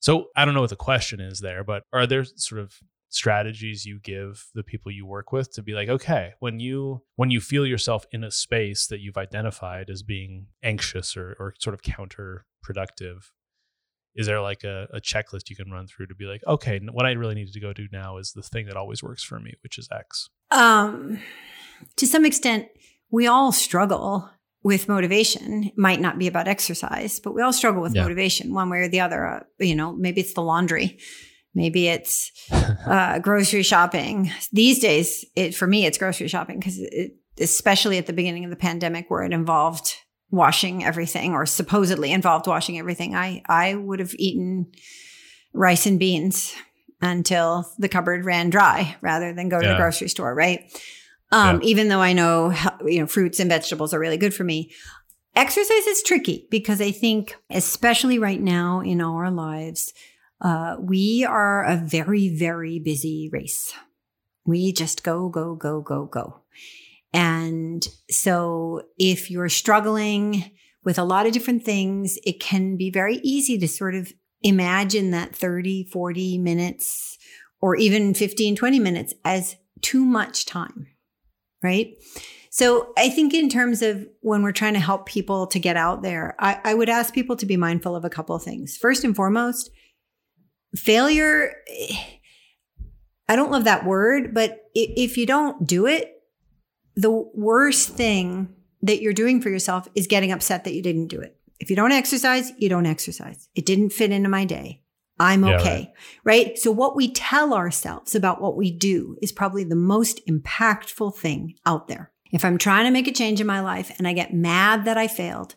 So 0.00 0.26
I 0.36 0.44
don't 0.44 0.54
know 0.54 0.60
what 0.60 0.70
the 0.70 0.76
question 0.76 1.20
is 1.20 1.40
there, 1.40 1.64
but 1.64 1.84
are 1.92 2.06
there 2.06 2.24
sort 2.24 2.60
of 2.60 2.78
strategies 3.08 3.86
you 3.86 4.00
give 4.00 4.46
the 4.54 4.62
people 4.62 4.90
you 4.90 5.06
work 5.06 5.30
with 5.30 5.52
to 5.52 5.62
be 5.62 5.72
like 5.72 5.88
okay 5.88 6.32
when 6.40 6.58
you 6.58 7.00
when 7.14 7.30
you 7.30 7.40
feel 7.40 7.64
yourself 7.64 8.04
in 8.10 8.24
a 8.24 8.30
space 8.30 8.88
that 8.88 8.98
you've 8.98 9.16
identified 9.16 9.88
as 9.88 10.02
being 10.02 10.48
anxious 10.64 11.16
or, 11.16 11.36
or 11.38 11.54
sort 11.60 11.74
of 11.74 11.82
counterproductive 11.82 13.30
is 14.14 14.26
there 14.26 14.40
like 14.40 14.64
a, 14.64 14.86
a 14.92 15.00
checklist 15.00 15.50
you 15.50 15.56
can 15.56 15.70
run 15.70 15.86
through 15.86 16.06
to 16.06 16.14
be 16.14 16.24
like 16.24 16.40
okay 16.46 16.80
what 16.92 17.06
i 17.06 17.10
really 17.12 17.34
need 17.34 17.52
to 17.52 17.60
go 17.60 17.72
do 17.72 17.86
now 17.92 18.18
is 18.18 18.32
the 18.32 18.42
thing 18.42 18.66
that 18.66 18.76
always 18.76 19.02
works 19.02 19.22
for 19.24 19.38
me 19.40 19.52
which 19.62 19.78
is 19.78 19.88
x 19.92 20.28
Um, 20.50 21.18
to 21.96 22.06
some 22.06 22.24
extent, 22.24 22.68
we 23.10 23.26
all 23.26 23.52
struggle 23.52 24.30
with 24.62 24.88
motivation. 24.88 25.64
It 25.64 25.76
might 25.76 26.00
not 26.00 26.18
be 26.18 26.26
about 26.26 26.48
exercise, 26.48 27.20
but 27.20 27.34
we 27.34 27.42
all 27.42 27.52
struggle 27.52 27.82
with 27.82 27.94
Yeah. 27.94 28.02
motivation 28.02 28.54
one 28.54 28.70
way 28.70 28.78
or 28.78 28.88
the 28.88 29.00
other. 29.00 29.26
Uh, 29.26 29.40
you 29.58 29.74
know, 29.74 29.92
maybe 29.92 30.20
it's 30.22 30.32
the 30.34 30.40
laundry, 30.42 30.98
maybe 31.54 31.88
it's 31.88 32.30
uh, 32.50 33.18
grocery 33.18 33.62
shopping. 33.62 34.30
These 34.52 34.78
days, 34.78 35.24
it 35.36 35.54
for 35.54 35.66
me, 35.66 35.84
it's 35.84 35.98
grocery 35.98 36.28
shopping 36.28 36.58
because 36.60 36.78
it, 36.78 37.12
especially 37.38 37.98
at 37.98 38.06
the 38.06 38.12
beginning 38.14 38.44
of 38.44 38.50
the 38.50 38.56
pandemic, 38.56 39.10
where 39.10 39.22
it 39.24 39.32
involved 39.32 39.94
washing 40.34 40.84
everything 40.84 41.32
or 41.32 41.46
supposedly 41.46 42.10
involved 42.12 42.46
washing 42.46 42.78
everything. 42.78 43.14
I 43.14 43.42
I 43.48 43.74
would 43.74 44.00
have 44.00 44.14
eaten 44.18 44.66
rice 45.52 45.86
and 45.86 45.98
beans 45.98 46.54
until 47.00 47.70
the 47.78 47.88
cupboard 47.88 48.24
ran 48.24 48.50
dry 48.50 48.96
rather 49.00 49.32
than 49.32 49.48
go 49.48 49.60
to 49.60 49.66
Yeah. 49.66 49.72
the 49.72 49.78
grocery 49.78 50.08
store, 50.08 50.34
right? 50.34 50.60
Um, 51.30 51.60
even 51.62 51.88
though 51.88 52.00
I 52.00 52.12
know 52.12 52.52
you 52.86 53.00
know 53.00 53.06
fruits 53.06 53.40
and 53.40 53.48
vegetables 53.50 53.94
are 53.94 53.98
really 54.00 54.16
good 54.18 54.34
for 54.34 54.44
me. 54.44 54.72
Exercise 55.36 55.86
is 55.88 56.02
tricky 56.02 56.46
because 56.50 56.80
I 56.80 56.92
think, 56.92 57.36
especially 57.50 58.20
right 58.20 58.40
now 58.40 58.80
in 58.80 59.00
our 59.00 59.32
lives, 59.32 59.92
uh, 60.40 60.76
we 60.78 61.24
are 61.28 61.64
a 61.64 61.76
very, 61.76 62.28
very 62.28 62.78
busy 62.78 63.30
race. 63.32 63.74
We 64.46 64.72
just 64.72 65.02
go, 65.02 65.28
go, 65.28 65.56
go, 65.56 65.80
go, 65.80 66.04
go. 66.06 66.42
And 67.14 67.86
so 68.10 68.82
if 68.98 69.30
you're 69.30 69.48
struggling 69.48 70.50
with 70.84 70.98
a 70.98 71.04
lot 71.04 71.26
of 71.26 71.32
different 71.32 71.64
things, 71.64 72.18
it 72.24 72.40
can 72.40 72.76
be 72.76 72.90
very 72.90 73.16
easy 73.22 73.56
to 73.58 73.68
sort 73.68 73.94
of 73.94 74.12
imagine 74.42 75.12
that 75.12 75.34
30, 75.34 75.84
40 75.84 76.38
minutes 76.38 77.16
or 77.60 77.76
even 77.76 78.14
15, 78.14 78.56
20 78.56 78.78
minutes 78.80 79.14
as 79.24 79.56
too 79.80 80.04
much 80.04 80.44
time, 80.44 80.88
right? 81.62 81.94
So 82.50 82.92
I 82.98 83.08
think 83.08 83.32
in 83.32 83.48
terms 83.48 83.80
of 83.80 84.06
when 84.20 84.42
we're 84.42 84.52
trying 84.52 84.74
to 84.74 84.80
help 84.80 85.06
people 85.06 85.46
to 85.46 85.58
get 85.58 85.76
out 85.76 86.02
there, 86.02 86.34
I, 86.38 86.60
I 86.64 86.74
would 86.74 86.88
ask 86.88 87.14
people 87.14 87.36
to 87.36 87.46
be 87.46 87.56
mindful 87.56 87.96
of 87.96 88.04
a 88.04 88.10
couple 88.10 88.34
of 88.34 88.42
things. 88.42 88.76
First 88.76 89.04
and 89.04 89.14
foremost, 89.14 89.70
failure, 90.76 91.52
eh, 91.68 91.96
I 93.28 93.36
don't 93.36 93.50
love 93.50 93.64
that 93.64 93.86
word, 93.86 94.34
but 94.34 94.70
if 94.74 95.16
you 95.16 95.26
don't 95.26 95.66
do 95.66 95.86
it, 95.86 96.13
the 96.96 97.10
worst 97.34 97.90
thing 97.90 98.48
that 98.82 99.00
you're 99.00 99.12
doing 99.12 99.40
for 99.40 99.48
yourself 99.48 99.88
is 99.94 100.06
getting 100.06 100.32
upset 100.32 100.64
that 100.64 100.74
you 100.74 100.82
didn't 100.82 101.08
do 101.08 101.20
it. 101.20 101.36
If 101.58 101.70
you 101.70 101.76
don't 101.76 101.92
exercise, 101.92 102.52
you 102.58 102.68
don't 102.68 102.86
exercise. 102.86 103.48
It 103.54 103.66
didn't 103.66 103.90
fit 103.90 104.12
into 104.12 104.28
my 104.28 104.44
day. 104.44 104.82
I'm 105.18 105.44
yeah, 105.44 105.58
okay. 105.58 105.92
Right. 106.24 106.46
right. 106.46 106.58
So 106.58 106.70
what 106.70 106.96
we 106.96 107.12
tell 107.12 107.54
ourselves 107.54 108.14
about 108.14 108.42
what 108.42 108.56
we 108.56 108.70
do 108.70 109.16
is 109.22 109.32
probably 109.32 109.64
the 109.64 109.76
most 109.76 110.20
impactful 110.26 111.16
thing 111.16 111.54
out 111.64 111.88
there. 111.88 112.12
If 112.32 112.44
I'm 112.44 112.58
trying 112.58 112.84
to 112.86 112.90
make 112.90 113.06
a 113.06 113.12
change 113.12 113.40
in 113.40 113.46
my 113.46 113.60
life 113.60 113.92
and 113.96 114.08
I 114.08 114.12
get 114.12 114.34
mad 114.34 114.84
that 114.86 114.98
I 114.98 115.06
failed, 115.06 115.54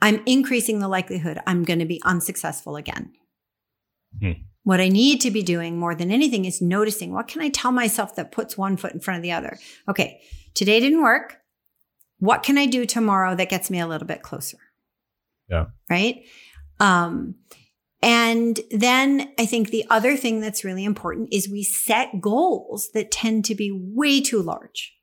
I'm 0.00 0.22
increasing 0.24 0.78
the 0.78 0.88
likelihood 0.88 1.38
I'm 1.46 1.64
going 1.64 1.80
to 1.80 1.84
be 1.84 2.00
unsuccessful 2.04 2.76
again. 2.76 3.12
Hmm. 4.20 4.32
What 4.62 4.80
I 4.80 4.88
need 4.88 5.20
to 5.22 5.30
be 5.30 5.42
doing 5.42 5.78
more 5.78 5.94
than 5.94 6.10
anything 6.10 6.44
is 6.44 6.62
noticing 6.62 7.12
what 7.12 7.28
can 7.28 7.42
I 7.42 7.48
tell 7.48 7.72
myself 7.72 8.16
that 8.16 8.32
puts 8.32 8.56
one 8.56 8.76
foot 8.76 8.92
in 8.92 9.00
front 9.00 9.18
of 9.18 9.22
the 9.22 9.32
other? 9.32 9.58
Okay, 9.88 10.20
today 10.54 10.80
didn't 10.80 11.02
work. 11.02 11.36
What 12.18 12.42
can 12.42 12.58
I 12.58 12.66
do 12.66 12.84
tomorrow 12.84 13.34
that 13.34 13.48
gets 13.48 13.70
me 13.70 13.80
a 13.80 13.86
little 13.86 14.06
bit 14.06 14.22
closer? 14.22 14.58
Yeah. 15.48 15.66
Right. 15.88 16.24
Um, 16.80 17.36
and 18.02 18.60
then 18.70 19.32
I 19.38 19.46
think 19.46 19.70
the 19.70 19.84
other 19.90 20.16
thing 20.16 20.40
that's 20.40 20.64
really 20.64 20.84
important 20.84 21.30
is 21.32 21.48
we 21.48 21.62
set 21.64 22.20
goals 22.20 22.90
that 22.94 23.10
tend 23.10 23.44
to 23.46 23.54
be 23.54 23.72
way 23.72 24.20
too 24.20 24.40
large. 24.40 24.94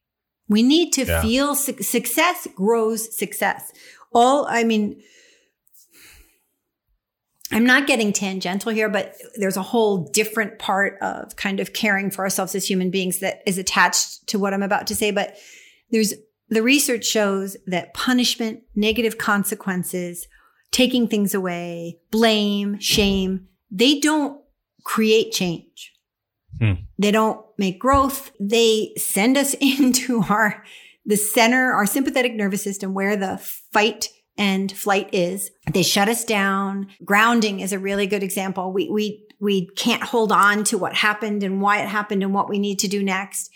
We 0.48 0.62
need 0.62 0.92
to 0.92 1.04
yeah. 1.04 1.20
feel 1.20 1.54
su- 1.54 1.82
success 1.82 2.46
grows 2.54 3.16
success. 3.16 3.72
All, 4.14 4.46
I 4.48 4.64
mean, 4.64 5.02
I'm 7.52 7.64
not 7.64 7.86
getting 7.86 8.12
tangential 8.12 8.72
here, 8.72 8.88
but 8.88 9.14
there's 9.36 9.56
a 9.56 9.62
whole 9.62 10.08
different 10.08 10.58
part 10.58 10.98
of 11.00 11.36
kind 11.36 11.60
of 11.60 11.72
caring 11.72 12.10
for 12.10 12.22
ourselves 12.24 12.54
as 12.54 12.68
human 12.68 12.90
beings 12.90 13.20
that 13.20 13.42
is 13.46 13.56
attached 13.56 14.26
to 14.28 14.38
what 14.38 14.52
I'm 14.52 14.64
about 14.64 14.88
to 14.88 14.96
say. 14.96 15.12
But 15.12 15.36
there's 15.90 16.14
the 16.48 16.62
research 16.62 17.04
shows 17.04 17.56
that 17.66 17.94
punishment, 17.94 18.62
negative 18.74 19.18
consequences, 19.18 20.26
taking 20.70 21.06
things 21.06 21.34
away, 21.34 21.98
blame, 22.10 22.78
shame, 22.80 23.48
they 23.70 24.00
don't 24.00 24.40
create 24.84 25.32
change. 25.32 25.92
Hmm. 26.58 26.72
They 26.98 27.10
don't 27.10 27.44
make 27.58 27.78
growth. 27.78 28.32
They 28.40 28.92
send 28.96 29.36
us 29.36 29.54
into 29.60 30.22
our, 30.28 30.64
the 31.04 31.16
center, 31.16 31.72
our 31.72 31.86
sympathetic 31.86 32.34
nervous 32.34 32.62
system 32.62 32.94
where 32.94 33.16
the 33.16 33.38
fight 33.72 34.08
and 34.38 34.70
flight 34.70 35.10
is. 35.12 35.50
They 35.72 35.82
shut 35.82 36.08
us 36.08 36.24
down. 36.24 36.88
Grounding 37.04 37.60
is 37.60 37.72
a 37.72 37.78
really 37.78 38.06
good 38.06 38.22
example. 38.22 38.72
We, 38.72 38.90
we, 38.90 39.26
we 39.40 39.66
can't 39.76 40.02
hold 40.02 40.32
on 40.32 40.64
to 40.64 40.78
what 40.78 40.94
happened 40.94 41.42
and 41.42 41.60
why 41.60 41.80
it 41.82 41.88
happened 41.88 42.22
and 42.22 42.34
what 42.34 42.48
we 42.48 42.58
need 42.58 42.78
to 42.80 42.88
do 42.88 43.02
next. 43.02 43.50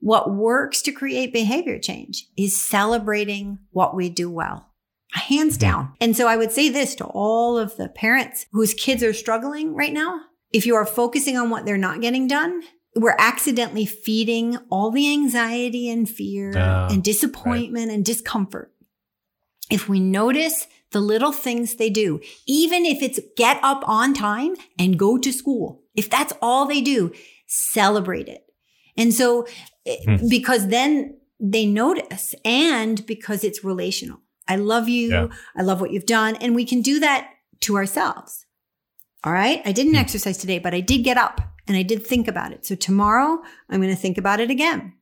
What 0.00 0.34
works 0.34 0.82
to 0.82 0.92
create 0.92 1.32
behavior 1.32 1.78
change 1.78 2.26
is 2.36 2.60
celebrating 2.60 3.58
what 3.70 3.94
we 3.96 4.10
do 4.10 4.30
well. 4.30 4.70
Hands 5.12 5.56
down. 5.56 5.94
And 6.00 6.16
so 6.16 6.26
I 6.26 6.36
would 6.36 6.52
say 6.52 6.68
this 6.68 6.94
to 6.96 7.04
all 7.04 7.56
of 7.56 7.76
the 7.76 7.88
parents 7.88 8.46
whose 8.52 8.74
kids 8.74 9.02
are 9.02 9.12
struggling 9.12 9.74
right 9.74 9.92
now 9.92 10.20
if 10.54 10.66
you 10.66 10.76
are 10.76 10.86
focusing 10.86 11.36
on 11.36 11.50
what 11.50 11.66
they're 11.66 11.76
not 11.76 12.00
getting 12.00 12.28
done, 12.28 12.62
we're 12.94 13.16
accidentally 13.18 13.84
feeding 13.84 14.56
all 14.70 14.92
the 14.92 15.10
anxiety 15.10 15.90
and 15.90 16.08
fear 16.08 16.56
uh, 16.56 16.88
and 16.92 17.02
disappointment 17.02 17.88
right. 17.88 17.94
and 17.94 18.04
discomfort. 18.04 18.72
If 19.74 19.88
we 19.88 19.98
notice 19.98 20.68
the 20.92 21.00
little 21.00 21.32
things 21.32 21.74
they 21.74 21.90
do, 21.90 22.20
even 22.46 22.86
if 22.86 23.02
it's 23.02 23.18
get 23.36 23.58
up 23.60 23.82
on 23.88 24.14
time 24.14 24.54
and 24.78 24.96
go 24.96 25.18
to 25.18 25.32
school, 25.32 25.82
if 25.96 26.08
that's 26.08 26.32
all 26.40 26.64
they 26.64 26.80
do, 26.80 27.12
celebrate 27.48 28.28
it. 28.28 28.44
And 28.96 29.12
so, 29.12 29.48
hmm. 29.84 30.28
because 30.28 30.68
then 30.68 31.18
they 31.40 31.66
notice 31.66 32.36
and 32.44 33.04
because 33.04 33.42
it's 33.42 33.64
relational. 33.64 34.20
I 34.46 34.54
love 34.54 34.88
you. 34.88 35.10
Yeah. 35.10 35.26
I 35.56 35.62
love 35.62 35.80
what 35.80 35.90
you've 35.90 36.06
done. 36.06 36.36
And 36.36 36.54
we 36.54 36.64
can 36.64 36.80
do 36.80 37.00
that 37.00 37.30
to 37.62 37.76
ourselves. 37.76 38.46
All 39.24 39.32
right. 39.32 39.60
I 39.64 39.72
didn't 39.72 39.94
hmm. 39.94 39.98
exercise 39.98 40.38
today, 40.38 40.60
but 40.60 40.72
I 40.72 40.80
did 40.80 41.02
get 41.02 41.16
up 41.16 41.40
and 41.66 41.76
I 41.76 41.82
did 41.82 42.06
think 42.06 42.28
about 42.28 42.52
it. 42.52 42.64
So 42.64 42.76
tomorrow 42.76 43.42
I'm 43.68 43.80
going 43.80 43.92
to 43.92 44.00
think 44.00 44.18
about 44.18 44.38
it 44.38 44.50
again. 44.50 44.92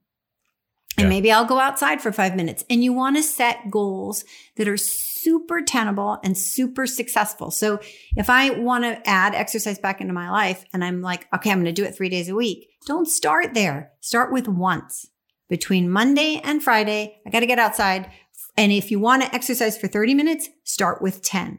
And 0.98 1.04
yeah. 1.04 1.08
maybe 1.08 1.32
I'll 1.32 1.46
go 1.46 1.58
outside 1.58 2.02
for 2.02 2.12
five 2.12 2.36
minutes. 2.36 2.64
And 2.68 2.84
you 2.84 2.92
want 2.92 3.16
to 3.16 3.22
set 3.22 3.70
goals 3.70 4.24
that 4.56 4.68
are 4.68 4.76
super 4.76 5.62
tenable 5.62 6.18
and 6.22 6.36
super 6.36 6.86
successful. 6.86 7.50
So 7.50 7.80
if 8.16 8.28
I 8.28 8.50
want 8.50 8.84
to 8.84 9.08
add 9.08 9.34
exercise 9.34 9.78
back 9.78 10.00
into 10.00 10.12
my 10.12 10.30
life 10.30 10.64
and 10.72 10.84
I'm 10.84 11.00
like, 11.00 11.28
okay, 11.34 11.50
I'm 11.50 11.58
going 11.62 11.74
to 11.74 11.80
do 11.80 11.86
it 11.86 11.94
three 11.94 12.10
days 12.10 12.28
a 12.28 12.34
week, 12.34 12.68
don't 12.86 13.08
start 13.08 13.54
there. 13.54 13.92
Start 14.00 14.32
with 14.32 14.48
once 14.48 15.08
between 15.48 15.90
Monday 15.90 16.40
and 16.44 16.62
Friday. 16.62 17.20
I 17.26 17.30
got 17.30 17.40
to 17.40 17.46
get 17.46 17.58
outside. 17.58 18.10
And 18.56 18.70
if 18.70 18.90
you 18.90 18.98
want 18.98 19.22
to 19.22 19.34
exercise 19.34 19.78
for 19.78 19.88
30 19.88 20.14
minutes, 20.14 20.48
start 20.64 21.00
with 21.00 21.22
10. 21.22 21.58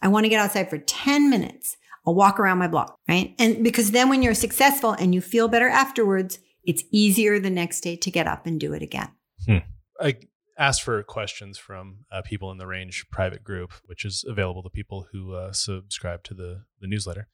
I 0.00 0.08
want 0.08 0.24
to 0.24 0.30
get 0.30 0.40
outside 0.40 0.70
for 0.70 0.78
10 0.78 1.28
minutes. 1.28 1.76
I'll 2.06 2.14
walk 2.14 2.38
around 2.38 2.58
my 2.58 2.68
block, 2.68 2.98
right? 3.08 3.34
And 3.38 3.64
because 3.64 3.90
then 3.90 4.08
when 4.08 4.22
you're 4.22 4.34
successful 4.34 4.92
and 4.92 5.14
you 5.14 5.20
feel 5.20 5.48
better 5.48 5.68
afterwards, 5.68 6.38
it's 6.66 6.84
easier 6.90 7.38
the 7.38 7.50
next 7.50 7.80
day 7.80 7.96
to 7.96 8.10
get 8.10 8.26
up 8.26 8.46
and 8.46 8.58
do 8.60 8.72
it 8.72 8.82
again. 8.82 9.10
Hmm. 9.46 9.58
I 10.00 10.16
asked 10.58 10.82
for 10.82 11.02
questions 11.02 11.58
from 11.58 12.04
uh, 12.12 12.22
people 12.22 12.50
in 12.50 12.58
the 12.58 12.66
range 12.66 13.06
private 13.10 13.42
group, 13.42 13.72
which 13.86 14.04
is 14.04 14.24
available 14.26 14.62
to 14.62 14.70
people 14.70 15.06
who 15.12 15.34
uh, 15.34 15.52
subscribe 15.52 16.22
to 16.24 16.34
the, 16.34 16.62
the 16.80 16.86
newsletter. 16.86 17.28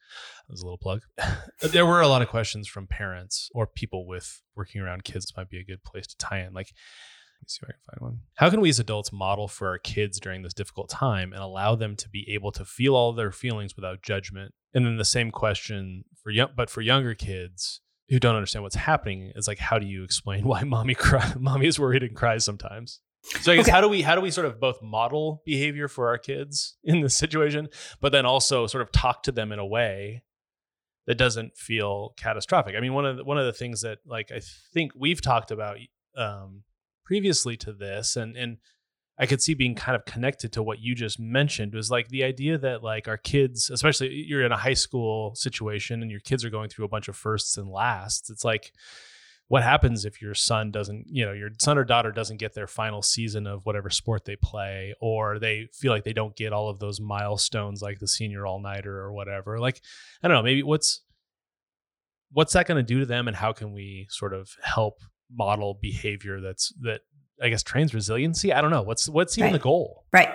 That 0.47 0.53
was 0.53 0.61
a 0.61 0.65
little 0.65 0.77
plug. 0.77 1.01
there 1.59 1.85
were 1.85 2.01
a 2.01 2.07
lot 2.07 2.21
of 2.21 2.29
questions 2.29 2.67
from 2.67 2.87
parents 2.87 3.49
or 3.53 3.67
people 3.67 4.07
with 4.07 4.41
working 4.55 4.81
around 4.81 5.03
kids 5.03 5.31
might 5.35 5.49
be 5.49 5.59
a 5.59 5.63
good 5.65 5.83
place 5.83 6.07
to 6.07 6.17
tie 6.17 6.39
in. 6.39 6.53
Like, 6.53 6.71
let 7.39 7.43
me 7.43 7.47
see 7.47 7.59
if 7.63 7.69
I 7.69 7.73
can 7.73 7.99
find 7.99 8.11
one. 8.11 8.19
How 8.35 8.49
can 8.49 8.61
we 8.61 8.69
as 8.69 8.79
adults 8.79 9.11
model 9.11 9.47
for 9.47 9.67
our 9.67 9.79
kids 9.79 10.19
during 10.19 10.41
this 10.41 10.53
difficult 10.53 10.89
time 10.89 11.33
and 11.33 11.41
allow 11.41 11.75
them 11.75 11.95
to 11.97 12.09
be 12.09 12.27
able 12.29 12.51
to 12.53 12.65
feel 12.65 12.95
all 12.95 13.13
their 13.13 13.31
feelings 13.31 13.75
without 13.75 14.01
judgment? 14.01 14.53
And 14.73 14.85
then 14.85 14.97
the 14.97 15.05
same 15.05 15.31
question 15.31 16.05
for 16.23 16.31
young, 16.31 16.49
but 16.55 16.69
for 16.69 16.81
younger 16.81 17.13
kids 17.13 17.81
who 18.11 18.19
don't 18.19 18.35
understand 18.35 18.61
what's 18.61 18.75
happening 18.75 19.31
is 19.35 19.47
like, 19.47 19.57
how 19.57 19.79
do 19.79 19.87
you 19.87 20.03
explain 20.03 20.43
why 20.47 20.63
mommy 20.63 20.93
cry, 20.93 21.33
mommy 21.39 21.65
is 21.65 21.79
worried 21.79 22.03
and 22.03 22.15
cries 22.15 22.45
sometimes? 22.45 22.99
So 23.23 23.51
I 23.51 23.55
guess 23.55 23.65
okay. 23.65 23.71
how 23.71 23.81
do 23.81 23.87
we 23.87 24.01
how 24.01 24.15
do 24.15 24.21
we 24.21 24.31
sort 24.31 24.47
of 24.47 24.59
both 24.59 24.81
model 24.81 25.43
behavior 25.45 25.87
for 25.87 26.07
our 26.07 26.17
kids 26.17 26.77
in 26.83 27.01
this 27.01 27.15
situation, 27.15 27.69
but 27.99 28.11
then 28.11 28.25
also 28.25 28.67
sort 28.67 28.81
of 28.81 28.91
talk 28.91 29.23
to 29.23 29.31
them 29.31 29.51
in 29.51 29.59
a 29.59 29.65
way 29.65 30.23
that 31.07 31.17
doesn't 31.17 31.55
feel 31.55 32.13
catastrophic. 32.17 32.75
I 32.75 32.79
mean, 32.79 32.93
one 32.93 33.05
of 33.05 33.17
the, 33.17 33.23
one 33.23 33.37
of 33.37 33.45
the 33.45 33.53
things 33.53 33.81
that 33.81 33.99
like 34.05 34.31
I 34.31 34.41
think 34.73 34.91
we've 34.95 35.21
talked 35.21 35.51
about 35.51 35.77
um, 36.15 36.63
previously 37.05 37.57
to 37.57 37.73
this 37.73 38.15
and 38.15 38.35
and 38.35 38.57
I 39.17 39.25
could 39.25 39.41
see 39.41 39.53
being 39.53 39.75
kind 39.75 39.95
of 39.95 40.05
connected 40.05 40.53
to 40.53 40.63
what 40.63 40.79
you 40.79 40.95
just 40.95 41.19
mentioned 41.19 41.73
was 41.73 41.91
like 41.91 42.07
the 42.07 42.23
idea 42.23 42.57
that 42.57 42.83
like 42.83 43.07
our 43.07 43.17
kids, 43.17 43.69
especially 43.69 44.11
you're 44.13 44.43
in 44.43 44.51
a 44.51 44.57
high 44.57 44.73
school 44.73 45.35
situation 45.35 46.01
and 46.01 46.09
your 46.09 46.21
kids 46.21 46.43
are 46.43 46.49
going 46.49 46.69
through 46.69 46.85
a 46.85 46.89
bunch 46.89 47.07
of 47.07 47.15
firsts 47.15 47.57
and 47.57 47.69
lasts. 47.69 48.29
It's 48.29 48.45
like 48.45 48.73
what 49.51 49.63
happens 49.63 50.05
if 50.05 50.21
your 50.21 50.33
son 50.33 50.71
doesn't, 50.71 51.07
you 51.07 51.25
know, 51.25 51.33
your 51.33 51.49
son 51.59 51.77
or 51.77 51.83
daughter 51.83 52.13
doesn't 52.13 52.37
get 52.37 52.53
their 52.53 52.67
final 52.67 53.01
season 53.01 53.45
of 53.45 53.65
whatever 53.65 53.89
sport 53.89 54.23
they 54.23 54.37
play, 54.37 54.95
or 55.01 55.39
they 55.39 55.67
feel 55.73 55.91
like 55.91 56.05
they 56.05 56.13
don't 56.13 56.37
get 56.37 56.53
all 56.53 56.69
of 56.69 56.79
those 56.79 57.01
milestones 57.01 57.81
like 57.81 57.99
the 57.99 58.07
senior 58.07 58.45
all 58.45 58.61
nighter 58.61 58.97
or 58.97 59.11
whatever. 59.11 59.59
Like, 59.59 59.81
I 60.23 60.29
don't 60.29 60.37
know, 60.37 60.43
maybe 60.43 60.63
what's 60.63 61.01
what's 62.31 62.53
that 62.53 62.65
going 62.65 62.77
to 62.77 62.93
do 62.93 63.01
to 63.01 63.05
them 63.05 63.27
and 63.27 63.35
how 63.35 63.51
can 63.51 63.73
we 63.73 64.07
sort 64.09 64.33
of 64.33 64.55
help 64.63 64.99
model 65.29 65.77
behavior 65.81 66.39
that's 66.39 66.73
that 66.79 67.01
I 67.41 67.49
guess 67.49 67.63
trains 67.63 67.93
resiliency. 67.93 68.53
I 68.53 68.61
don't 68.61 68.71
know 68.71 68.83
what's 68.83 69.09
what's 69.09 69.37
even 69.37 69.51
right. 69.51 69.53
the 69.53 69.63
goal. 69.63 70.05
Right. 70.13 70.29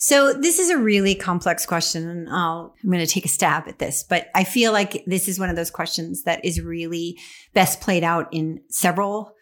So 0.00 0.32
this 0.32 0.60
is 0.60 0.70
a 0.70 0.78
really 0.78 1.16
complex 1.16 1.66
question, 1.66 2.08
and 2.08 2.28
I'll, 2.30 2.74
I'm 2.82 2.90
going 2.90 3.04
to 3.04 3.12
take 3.12 3.24
a 3.24 3.28
stab 3.28 3.66
at 3.66 3.80
this. 3.80 4.04
But 4.04 4.28
I 4.32 4.44
feel 4.44 4.70
like 4.72 5.04
this 5.06 5.26
is 5.26 5.40
one 5.40 5.50
of 5.50 5.56
those 5.56 5.72
questions 5.72 6.22
that 6.22 6.44
is 6.44 6.60
really 6.60 7.18
best 7.52 7.80
played 7.80 8.04
out 8.04 8.28
in 8.30 8.60
several 8.70 9.34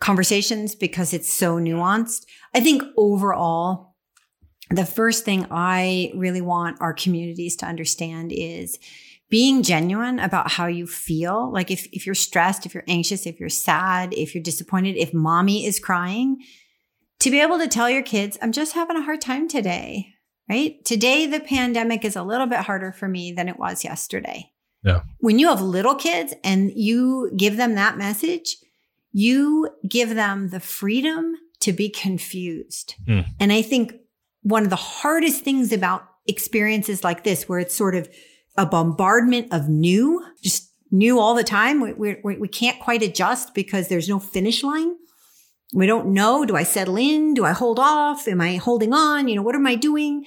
conversations 0.00 0.74
because 0.74 1.14
it's 1.14 1.32
so 1.32 1.56
nuanced. 1.56 2.26
I 2.52 2.58
think 2.58 2.82
overall, 2.96 3.94
the 4.70 4.84
first 4.84 5.24
thing 5.24 5.46
I 5.52 6.10
really 6.16 6.40
want 6.40 6.78
our 6.80 6.92
communities 6.92 7.54
to 7.56 7.66
understand 7.66 8.32
is 8.34 8.78
being 9.32 9.62
genuine 9.62 10.18
about 10.18 10.50
how 10.50 10.66
you 10.66 10.86
feel. 10.86 11.50
Like 11.50 11.70
if, 11.70 11.88
if 11.90 12.04
you're 12.04 12.14
stressed, 12.14 12.66
if 12.66 12.74
you're 12.74 12.84
anxious, 12.86 13.24
if 13.24 13.40
you're 13.40 13.48
sad, 13.48 14.12
if 14.12 14.34
you're 14.34 14.42
disappointed, 14.42 14.98
if 14.98 15.14
mommy 15.14 15.64
is 15.64 15.80
crying, 15.80 16.36
to 17.20 17.30
be 17.30 17.40
able 17.40 17.58
to 17.58 17.66
tell 17.66 17.88
your 17.88 18.02
kids, 18.02 18.36
I'm 18.42 18.52
just 18.52 18.74
having 18.74 18.98
a 18.98 19.02
hard 19.02 19.22
time 19.22 19.48
today, 19.48 20.08
right? 20.50 20.84
Today, 20.84 21.24
the 21.24 21.40
pandemic 21.40 22.04
is 22.04 22.14
a 22.14 22.22
little 22.22 22.46
bit 22.46 22.58
harder 22.58 22.92
for 22.92 23.08
me 23.08 23.32
than 23.32 23.48
it 23.48 23.58
was 23.58 23.84
yesterday. 23.84 24.50
Yeah. 24.84 25.00
When 25.20 25.38
you 25.38 25.48
have 25.48 25.62
little 25.62 25.94
kids 25.94 26.34
and 26.44 26.70
you 26.74 27.32
give 27.34 27.56
them 27.56 27.74
that 27.76 27.96
message, 27.96 28.58
you 29.12 29.70
give 29.88 30.14
them 30.14 30.50
the 30.50 30.60
freedom 30.60 31.36
to 31.60 31.72
be 31.72 31.88
confused. 31.88 32.96
Mm. 33.08 33.24
And 33.40 33.50
I 33.50 33.62
think 33.62 33.94
one 34.42 34.64
of 34.64 34.68
the 34.68 34.76
hardest 34.76 35.42
things 35.42 35.72
about 35.72 36.04
experiences 36.26 37.02
like 37.02 37.24
this, 37.24 37.48
where 37.48 37.60
it's 37.60 37.74
sort 37.74 37.94
of 37.94 38.10
a 38.56 38.66
bombardment 38.66 39.52
of 39.52 39.68
new, 39.68 40.24
just 40.42 40.70
new 40.90 41.18
all 41.18 41.34
the 41.34 41.44
time, 41.44 41.80
we, 41.80 42.16
we, 42.22 42.36
we 42.36 42.48
can't 42.48 42.78
quite 42.80 43.02
adjust 43.02 43.54
because 43.54 43.88
there's 43.88 44.08
no 44.08 44.18
finish 44.18 44.62
line. 44.62 44.96
We 45.74 45.86
don't 45.86 46.08
know. 46.08 46.44
Do 46.44 46.54
I 46.54 46.64
settle 46.64 46.96
in? 46.96 47.32
Do 47.34 47.44
I 47.44 47.52
hold 47.52 47.78
off? 47.78 48.28
Am 48.28 48.40
I 48.40 48.56
holding 48.56 48.92
on? 48.92 49.26
You 49.28 49.36
know, 49.36 49.42
what 49.42 49.54
am 49.54 49.66
I 49.66 49.74
doing? 49.74 50.26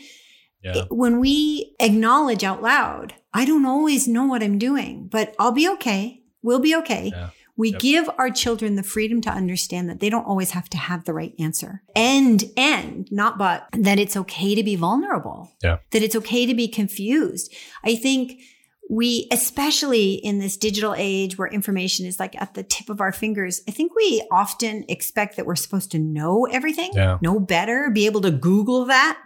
Yeah. 0.64 0.86
When 0.90 1.20
we 1.20 1.76
acknowledge 1.80 2.44
out 2.44 2.64
loud, 2.64 3.14
I 3.32 3.46
don't 3.46 3.66
always 3.66 4.08
know 4.08 4.26
what 4.26 4.42
I'm 4.42 4.58
doing, 4.58 5.08
but 5.12 5.36
I'll 5.38 5.52
be 5.52 5.70
okay. 5.70 6.24
We'll 6.42 6.60
be 6.60 6.76
okay. 6.78 7.12
Yeah. 7.14 7.30
We 7.58 7.72
Yep. 7.72 7.80
give 7.82 8.10
our 8.18 8.30
children 8.30 8.76
the 8.76 8.84
freedom 8.84 9.22
to 9.22 9.30
understand 9.30 9.90
that 9.90 10.00
they 10.02 10.10
don't 10.10 10.26
always 10.26 10.52
have 10.52 10.70
to 10.70 10.78
have 10.78 11.06
the 11.06 11.14
right 11.14 11.34
answer. 11.40 11.82
And, 11.96 12.44
and 12.58 13.08
not 13.12 13.38
but 13.38 13.68
that 13.72 14.00
it's 14.00 14.18
okay 14.18 14.56
to 14.56 14.64
be 14.64 14.76
vulnerable. 14.76 15.52
Yeah. 15.64 15.78
That 15.92 16.04
it's 16.04 16.16
okay 16.18 16.46
to 16.46 16.54
be 16.54 16.68
confused. 16.68 17.54
I 17.84 17.96
think 17.96 18.42
we, 18.90 19.28
especially 19.32 20.14
in 20.14 20.38
this 20.40 20.58
digital 20.58 20.94
age 20.98 21.38
where 21.38 21.48
information 21.48 22.06
is 22.06 22.20
like 22.20 22.40
at 22.40 22.54
the 22.54 22.62
tip 22.64 22.90
of 22.90 23.02
our 23.02 23.12
fingers, 23.12 23.62
I 23.68 23.72
think 23.72 23.96
we 23.96 24.24
often 24.32 24.86
expect 24.90 25.38
that 25.38 25.46
we're 25.46 25.56
supposed 25.56 25.92
to 25.92 26.00
know 26.00 26.46
everything, 26.52 26.92
Yeah. 26.94 27.18
know 27.22 27.40
better, 27.40 27.90
be 27.90 28.06
able 28.06 28.22
to 28.22 28.32
Google 28.32 28.86
that. 28.86 29.18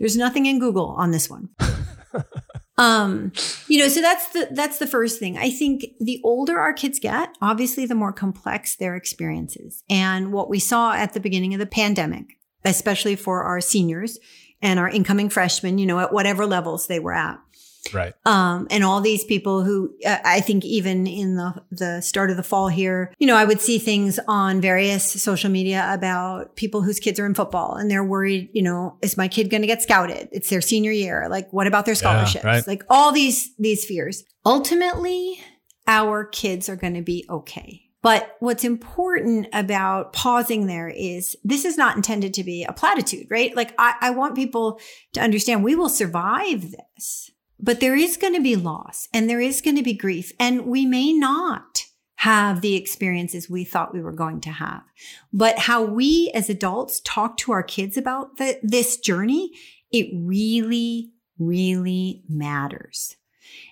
There's 0.00 0.16
nothing 0.16 0.46
in 0.46 0.58
Google 0.58 0.88
on 0.98 1.12
this 1.12 1.30
one. 1.30 1.50
um 2.76 3.32
you 3.68 3.78
know 3.78 3.88
so 3.88 4.00
that's 4.00 4.32
the 4.32 4.48
that's 4.52 4.78
the 4.78 4.86
first 4.86 5.18
thing. 5.18 5.38
I 5.38 5.50
think 5.50 5.84
the 6.00 6.20
older 6.24 6.58
our 6.58 6.72
kids 6.72 6.98
get 6.98 7.36
obviously 7.40 7.86
the 7.86 7.94
more 7.94 8.12
complex 8.12 8.76
their 8.76 8.96
experiences. 8.96 9.84
And 9.88 10.32
what 10.32 10.50
we 10.50 10.58
saw 10.58 10.92
at 10.92 11.12
the 11.12 11.20
beginning 11.20 11.54
of 11.54 11.60
the 11.60 11.66
pandemic 11.66 12.38
especially 12.64 13.14
for 13.14 13.44
our 13.44 13.60
seniors 13.60 14.18
and 14.62 14.80
our 14.80 14.88
incoming 14.88 15.28
freshmen 15.28 15.78
you 15.78 15.86
know 15.86 15.98
at 15.98 16.12
whatever 16.12 16.46
levels 16.46 16.86
they 16.86 16.98
were 16.98 17.12
at 17.12 17.38
Right. 17.92 18.14
um, 18.24 18.66
and 18.70 18.84
all 18.84 19.00
these 19.00 19.24
people 19.24 19.62
who 19.62 19.94
uh, 20.06 20.18
I 20.24 20.40
think 20.40 20.64
even 20.64 21.06
in 21.06 21.36
the 21.36 21.62
the 21.70 22.00
start 22.00 22.30
of 22.30 22.36
the 22.36 22.42
fall 22.42 22.68
here, 22.68 23.12
you 23.18 23.26
know, 23.26 23.36
I 23.36 23.44
would 23.44 23.60
see 23.60 23.78
things 23.78 24.18
on 24.26 24.60
various 24.60 25.22
social 25.22 25.50
media 25.50 25.88
about 25.92 26.56
people 26.56 26.82
whose 26.82 27.00
kids 27.00 27.18
are 27.20 27.26
in 27.26 27.34
football 27.34 27.74
and 27.74 27.90
they're 27.90 28.04
worried, 28.04 28.50
you 28.52 28.62
know, 28.62 28.96
is 29.02 29.16
my 29.16 29.28
kid 29.28 29.50
going 29.50 29.62
to 29.62 29.66
get 29.66 29.82
scouted? 29.82 30.28
It's 30.32 30.50
their 30.50 30.60
senior 30.60 30.92
year. 30.92 31.28
Like, 31.28 31.52
what 31.52 31.66
about 31.66 31.84
their 31.86 31.94
scholarships? 31.94 32.44
right. 32.44 32.66
Like 32.66 32.84
all 32.88 33.12
these 33.12 33.54
these 33.56 33.84
fears. 33.84 34.24
Ultimately, 34.46 35.40
our 35.86 36.24
kids 36.24 36.68
are 36.68 36.76
going 36.76 36.94
to 36.94 37.02
be 37.02 37.24
okay. 37.28 37.84
But 38.04 38.36
what's 38.40 38.64
important 38.64 39.46
about 39.54 40.12
pausing 40.12 40.66
there 40.66 40.90
is 40.90 41.36
this 41.42 41.64
is 41.64 41.78
not 41.78 41.96
intended 41.96 42.34
to 42.34 42.44
be 42.44 42.62
a 42.62 42.72
platitude, 42.72 43.28
right? 43.30 43.56
Like 43.56 43.74
I, 43.78 43.94
I 43.98 44.10
want 44.10 44.34
people 44.34 44.78
to 45.14 45.22
understand 45.22 45.64
we 45.64 45.74
will 45.74 45.88
survive 45.88 46.70
this 46.70 47.30
but 47.64 47.80
there 47.80 47.96
is 47.96 48.18
going 48.18 48.34
to 48.34 48.42
be 48.42 48.56
loss 48.56 49.08
and 49.14 49.28
there 49.28 49.40
is 49.40 49.62
going 49.62 49.76
to 49.76 49.82
be 49.82 49.94
grief 49.94 50.32
and 50.38 50.66
we 50.66 50.84
may 50.84 51.14
not 51.14 51.84
have 52.16 52.60
the 52.60 52.76
experiences 52.76 53.48
we 53.48 53.64
thought 53.64 53.94
we 53.94 54.02
were 54.02 54.12
going 54.12 54.40
to 54.42 54.50
have. 54.50 54.82
But 55.32 55.60
how 55.60 55.82
we 55.82 56.30
as 56.34 56.50
adults 56.50 57.00
talk 57.04 57.38
to 57.38 57.52
our 57.52 57.62
kids 57.62 57.96
about 57.96 58.36
the, 58.36 58.58
this 58.62 58.98
journey 58.98 59.50
it 59.90 60.10
really 60.12 61.12
really 61.38 62.22
matters. 62.28 63.16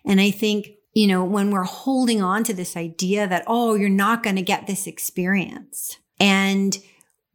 And 0.06 0.20
i 0.20 0.30
think 0.30 0.70
you 0.94 1.06
know 1.06 1.24
when 1.24 1.50
we're 1.50 1.62
holding 1.64 2.22
on 2.22 2.44
to 2.44 2.54
this 2.54 2.76
idea 2.76 3.26
that 3.28 3.44
oh 3.46 3.74
you're 3.74 3.88
not 3.90 4.22
going 4.22 4.36
to 4.36 4.42
get 4.42 4.66
this 4.66 4.86
experience 4.86 5.98
and 6.18 6.78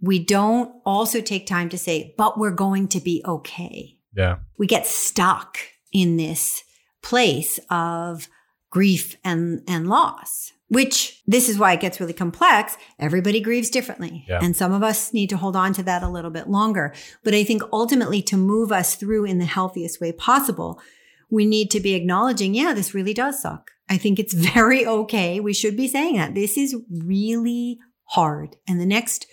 we 0.01 0.23
don't 0.23 0.71
also 0.85 1.21
take 1.21 1.45
time 1.45 1.69
to 1.69 1.77
say 1.77 2.15
but 2.17 2.39
we're 2.39 2.51
going 2.51 2.87
to 2.87 2.99
be 2.99 3.21
okay. 3.25 3.93
Yeah. 4.15 4.37
we 4.57 4.65
get 4.65 4.87
stuck 4.87 5.59
in 5.93 6.17
this 6.17 6.63
place 7.01 7.59
of 7.69 8.27
grief 8.69 9.15
and, 9.23 9.61
and 9.67 9.87
loss, 9.87 10.51
which 10.67 11.21
this 11.25 11.47
is 11.47 11.57
why 11.57 11.73
it 11.73 11.79
gets 11.79 11.99
really 11.99 12.13
complex. 12.13 12.77
Everybody 12.99 13.39
grieves 13.39 13.69
differently. 13.69 14.25
Yeah. 14.27 14.39
And 14.41 14.55
some 14.55 14.73
of 14.73 14.83
us 14.83 15.13
need 15.13 15.29
to 15.29 15.37
hold 15.37 15.55
on 15.55 15.73
to 15.73 15.83
that 15.83 16.03
a 16.03 16.09
little 16.09 16.31
bit 16.31 16.49
longer. 16.49 16.93
But 17.23 17.33
I 17.33 17.43
think 17.43 17.63
ultimately 17.71 18.21
to 18.23 18.37
move 18.37 18.71
us 18.71 18.95
through 18.95 19.25
in 19.25 19.37
the 19.37 19.45
healthiest 19.45 20.01
way 20.01 20.11
possible, 20.11 20.81
we 21.29 21.45
need 21.45 21.71
to 21.71 21.79
be 21.79 21.95
acknowledging, 21.95 22.53
yeah, 22.53 22.73
this 22.73 22.93
really 22.93 23.13
does 23.13 23.41
suck. 23.41 23.71
I 23.89 23.97
think 23.97 24.19
it's 24.19 24.33
very 24.53 24.85
okay. 24.85 25.39
We 25.39 25.53
should 25.53 25.77
be 25.77 25.87
saying 25.87 26.17
that 26.17 26.35
this 26.35 26.57
is 26.57 26.75
really 26.89 27.79
hard. 28.09 28.57
And 28.67 28.79
the 28.79 28.85
next 28.85 29.27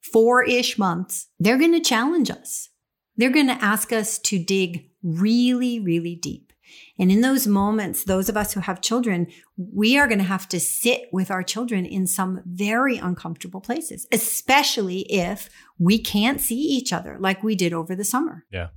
four 0.00 0.42
ish 0.42 0.78
months, 0.78 1.28
they're 1.38 1.58
going 1.58 1.72
to 1.72 1.80
challenge 1.80 2.30
us. 2.30 2.68
They're 3.16 3.30
going 3.30 3.46
to 3.46 3.64
ask 3.64 3.92
us 3.92 4.18
to 4.20 4.42
dig 4.42 4.88
really, 5.02 5.80
really 5.80 6.14
deep. 6.16 6.52
And 6.98 7.10
in 7.10 7.20
those 7.20 7.46
moments, 7.46 8.04
those 8.04 8.28
of 8.28 8.36
us 8.36 8.52
who 8.52 8.60
have 8.60 8.80
children, 8.80 9.26
we 9.56 9.98
are 9.98 10.06
going 10.06 10.18
to 10.18 10.24
have 10.24 10.48
to 10.50 10.60
sit 10.60 11.08
with 11.12 11.30
our 11.30 11.42
children 11.42 11.84
in 11.84 12.06
some 12.06 12.42
very 12.46 12.98
uncomfortable 12.98 13.60
places, 13.60 14.06
especially 14.12 15.00
if 15.12 15.50
we 15.78 15.98
can't 15.98 16.40
see 16.40 16.60
each 16.60 16.92
other 16.92 17.16
like 17.18 17.42
we 17.42 17.54
did 17.54 17.72
over 17.72 17.94
the 17.94 18.04
summer. 18.04 18.44
Yeah. 18.50 18.68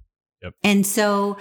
Yep. 0.41 0.53
And 0.63 0.85
so, 0.85 1.37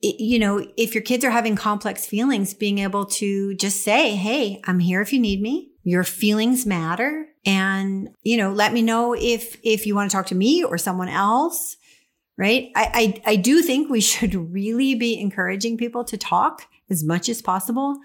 you 0.00 0.38
know, 0.38 0.64
if 0.76 0.94
your 0.94 1.02
kids 1.02 1.24
are 1.24 1.30
having 1.30 1.56
complex 1.56 2.06
feelings, 2.06 2.54
being 2.54 2.78
able 2.78 3.06
to 3.06 3.54
just 3.56 3.82
say, 3.82 4.14
Hey, 4.14 4.60
I'm 4.64 4.78
here 4.78 5.00
if 5.00 5.12
you 5.12 5.20
need 5.20 5.40
me. 5.40 5.72
Your 5.82 6.04
feelings 6.04 6.66
matter. 6.66 7.26
And, 7.44 8.10
you 8.22 8.36
know, 8.36 8.52
let 8.52 8.72
me 8.72 8.82
know 8.82 9.14
if, 9.14 9.58
if 9.62 9.86
you 9.86 9.94
want 9.94 10.10
to 10.10 10.16
talk 10.16 10.26
to 10.26 10.34
me 10.34 10.62
or 10.62 10.76
someone 10.78 11.08
else 11.08 11.77
right? 12.38 12.70
I, 12.74 13.20
I, 13.26 13.32
I 13.32 13.36
do 13.36 13.60
think 13.60 13.90
we 13.90 14.00
should 14.00 14.34
really 14.52 14.94
be 14.94 15.20
encouraging 15.20 15.76
people 15.76 16.04
to 16.04 16.16
talk 16.16 16.66
as 16.88 17.04
much 17.04 17.28
as 17.28 17.42
possible. 17.42 17.98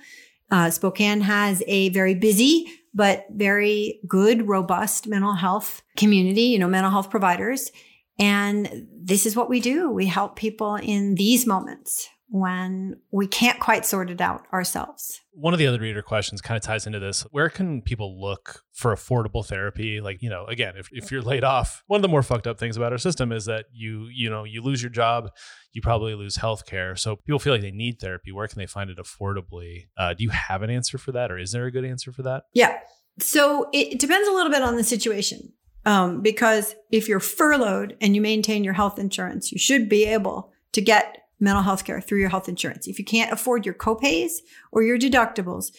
Uh, 0.52 0.70
Spokane 0.70 1.22
has 1.22 1.64
a 1.68 1.90
very 1.90 2.16
busy 2.16 2.68
but 2.94 3.26
very 3.32 4.00
good, 4.08 4.48
robust 4.48 5.08
mental 5.08 5.34
health 5.34 5.82
community, 5.98 6.44
you 6.44 6.60
know, 6.60 6.68
mental 6.68 6.92
health 6.92 7.10
providers. 7.10 7.72
And 8.20 8.88
this 8.96 9.26
is 9.26 9.36
what 9.36 9.50
we 9.50 9.60
do. 9.60 9.90
We 9.90 10.06
help 10.06 10.36
people 10.36 10.76
in 10.76 11.16
these 11.16 11.48
moments 11.48 12.08
when 12.34 13.00
we 13.12 13.28
can't 13.28 13.60
quite 13.60 13.86
sort 13.86 14.10
it 14.10 14.20
out 14.20 14.48
ourselves. 14.52 15.22
One 15.34 15.54
of 15.54 15.60
the 15.60 15.68
other 15.68 15.80
reader 15.80 16.02
questions 16.02 16.42
kind 16.42 16.58
of 16.58 16.64
ties 16.64 16.88
into 16.88 16.98
this. 16.98 17.22
Where 17.30 17.48
can 17.48 17.84
people 17.84 18.20
look 18.20 18.64
for 18.72 18.92
affordable 18.92 19.46
therapy? 19.46 20.02
Like, 20.02 20.24
you 20.24 20.32
know, 20.32 20.48
again, 20.48 20.74
if, 20.76 20.90
if 20.92 21.12
you're 21.12 21.22
laid 21.22 21.44
off, 21.44 21.84
one 21.86 22.00
of 22.00 22.02
the 22.02 22.08
more 22.08 22.24
fucked 22.24 22.48
up 22.48 22.58
things 22.58 22.76
about 22.76 22.92
our 22.92 22.98
system 22.98 23.32
is 23.32 23.46
that 23.46 23.66
you, 23.72 24.08
you 24.12 24.32
know, 24.32 24.46
you 24.46 24.64
lose 24.64 24.82
your 24.82 24.90
job, 24.90 25.30
you 25.74 25.82
probably 25.84 26.16
lose 26.16 26.38
health 26.38 26.66
care. 26.66 26.96
So 26.96 27.18
people 27.18 27.38
feel 27.38 27.54
like 27.54 27.62
they 27.62 27.70
need 27.70 28.00
therapy. 28.00 28.32
Where 28.32 28.48
can 28.48 28.58
they 28.58 28.66
find 28.66 28.90
it 28.90 28.98
affordably? 28.98 29.90
Uh, 29.96 30.16
do 30.16 30.24
you 30.24 30.32
have 30.32 30.64
an 30.64 30.72
answer 30.72 30.98
for 30.98 31.12
that? 31.12 31.32
Or 31.32 31.38
is 31.38 31.52
there 31.52 31.68
a 31.68 31.72
good 31.72 31.86
answer 31.86 32.12
for 32.12 32.24
that? 32.24 32.46
Yeah. 32.56 32.80
So 33.20 33.70
it, 33.72 33.94
it 33.94 34.00
depends 34.00 34.28
a 34.28 34.32
little 34.32 34.52
bit 34.52 34.64
on 34.64 34.76
the 34.76 34.84
situation. 34.84 35.54
Um, 35.86 36.22
because 36.22 36.74
if 36.92 37.08
you're 37.08 37.20
furloughed 37.20 37.96
and 38.02 38.16
you 38.16 38.22
maintain 38.22 38.64
your 38.64 38.74
health 38.74 38.98
insurance, 38.98 39.52
you 39.52 39.60
should 39.60 39.88
be 39.88 40.06
able 40.06 40.52
to 40.72 40.82
get 40.82 41.20
mental 41.44 41.62
health 41.64 41.84
care 41.84 42.00
through 42.02 42.20
your 42.20 42.30
health 42.30 42.48
insurance. 42.48 42.88
If 42.88 42.98
you 42.98 43.06
can't 43.06 43.32
afford 43.32 43.66
your 43.66 43.76
copays 43.76 44.32
or 44.72 44.82
your 44.82 44.98
deductibles, 44.98 45.72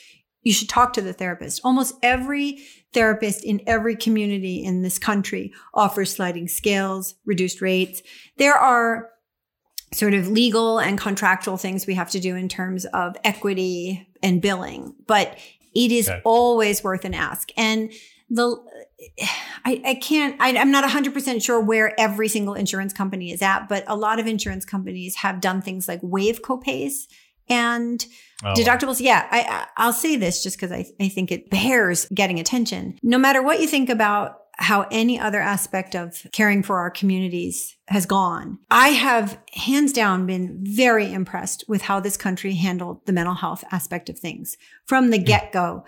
you 0.42 0.52
should 0.52 0.68
talk 0.68 0.92
to 0.92 1.00
the 1.00 1.14
therapist. 1.14 1.60
Almost 1.64 1.94
every 2.02 2.58
therapist 2.92 3.42
in 3.42 3.62
every 3.66 3.96
community 3.96 4.62
in 4.62 4.82
this 4.82 4.98
country 4.98 5.52
offers 5.72 6.12
sliding 6.14 6.48
scales, 6.48 7.14
reduced 7.24 7.62
rates. 7.62 8.02
There 8.36 8.54
are 8.54 9.08
sort 9.92 10.12
of 10.12 10.28
legal 10.28 10.78
and 10.78 10.98
contractual 10.98 11.56
things 11.56 11.86
we 11.86 11.94
have 11.94 12.10
to 12.10 12.20
do 12.20 12.36
in 12.36 12.48
terms 12.48 12.84
of 12.86 13.16
equity 13.24 14.06
and 14.22 14.42
billing, 14.42 14.94
but 15.06 15.38
it 15.74 15.90
is 15.90 16.08
Okay. 16.08 16.20
always 16.24 16.84
worth 16.84 17.04
an 17.04 17.14
ask. 17.14 17.50
And 17.56 17.90
the 18.28 18.56
I, 19.66 19.80
I 19.84 19.94
can't 19.94 20.36
I, 20.40 20.56
i'm 20.56 20.70
not 20.70 20.84
100% 20.84 21.42
sure 21.42 21.60
where 21.60 21.98
every 21.98 22.28
single 22.28 22.54
insurance 22.54 22.92
company 22.92 23.32
is 23.32 23.42
at 23.42 23.68
but 23.68 23.84
a 23.86 23.96
lot 23.96 24.20
of 24.20 24.26
insurance 24.26 24.64
companies 24.64 25.16
have 25.16 25.40
done 25.40 25.62
things 25.62 25.88
like 25.88 26.00
waive 26.02 26.42
copays 26.42 27.06
and 27.48 28.06
Oh, 28.46 28.52
deductibles. 28.54 29.00
Yeah 29.00 29.26
I, 29.30 29.40
I 29.40 29.66
i'll 29.78 29.92
say 29.92 30.16
this 30.16 30.42
just 30.42 30.56
because 30.56 30.70
I, 30.70 30.84
I 31.00 31.08
think 31.08 31.32
it 31.32 31.48
bears 31.50 32.06
getting 32.12 32.38
attention. 32.40 32.98
No 33.02 33.16
matter 33.16 33.42
what 33.42 33.60
you 33.60 33.66
think 33.66 33.88
about 33.88 34.40
how 34.56 34.86
any 34.90 35.18
other 35.18 35.40
aspect 35.40 35.96
of 35.96 36.26
caring 36.32 36.62
for 36.62 36.78
our 36.78 36.90
communities 36.90 37.76
has 37.88 38.06
gone. 38.06 38.58
I 38.70 38.88
have 38.90 39.38
hands 39.52 39.92
down 39.92 40.26
been 40.26 40.60
very 40.62 41.12
impressed 41.12 41.64
with 41.68 41.82
how 41.82 42.00
this 42.00 42.16
country 42.16 42.54
handled 42.54 43.04
the 43.06 43.12
mental 43.12 43.34
health 43.34 43.64
aspect 43.72 44.08
of 44.08 44.18
things 44.18 44.56
from 44.86 45.10
the 45.10 45.18
hmm. 45.18 45.24
get 45.24 45.52
go 45.52 45.84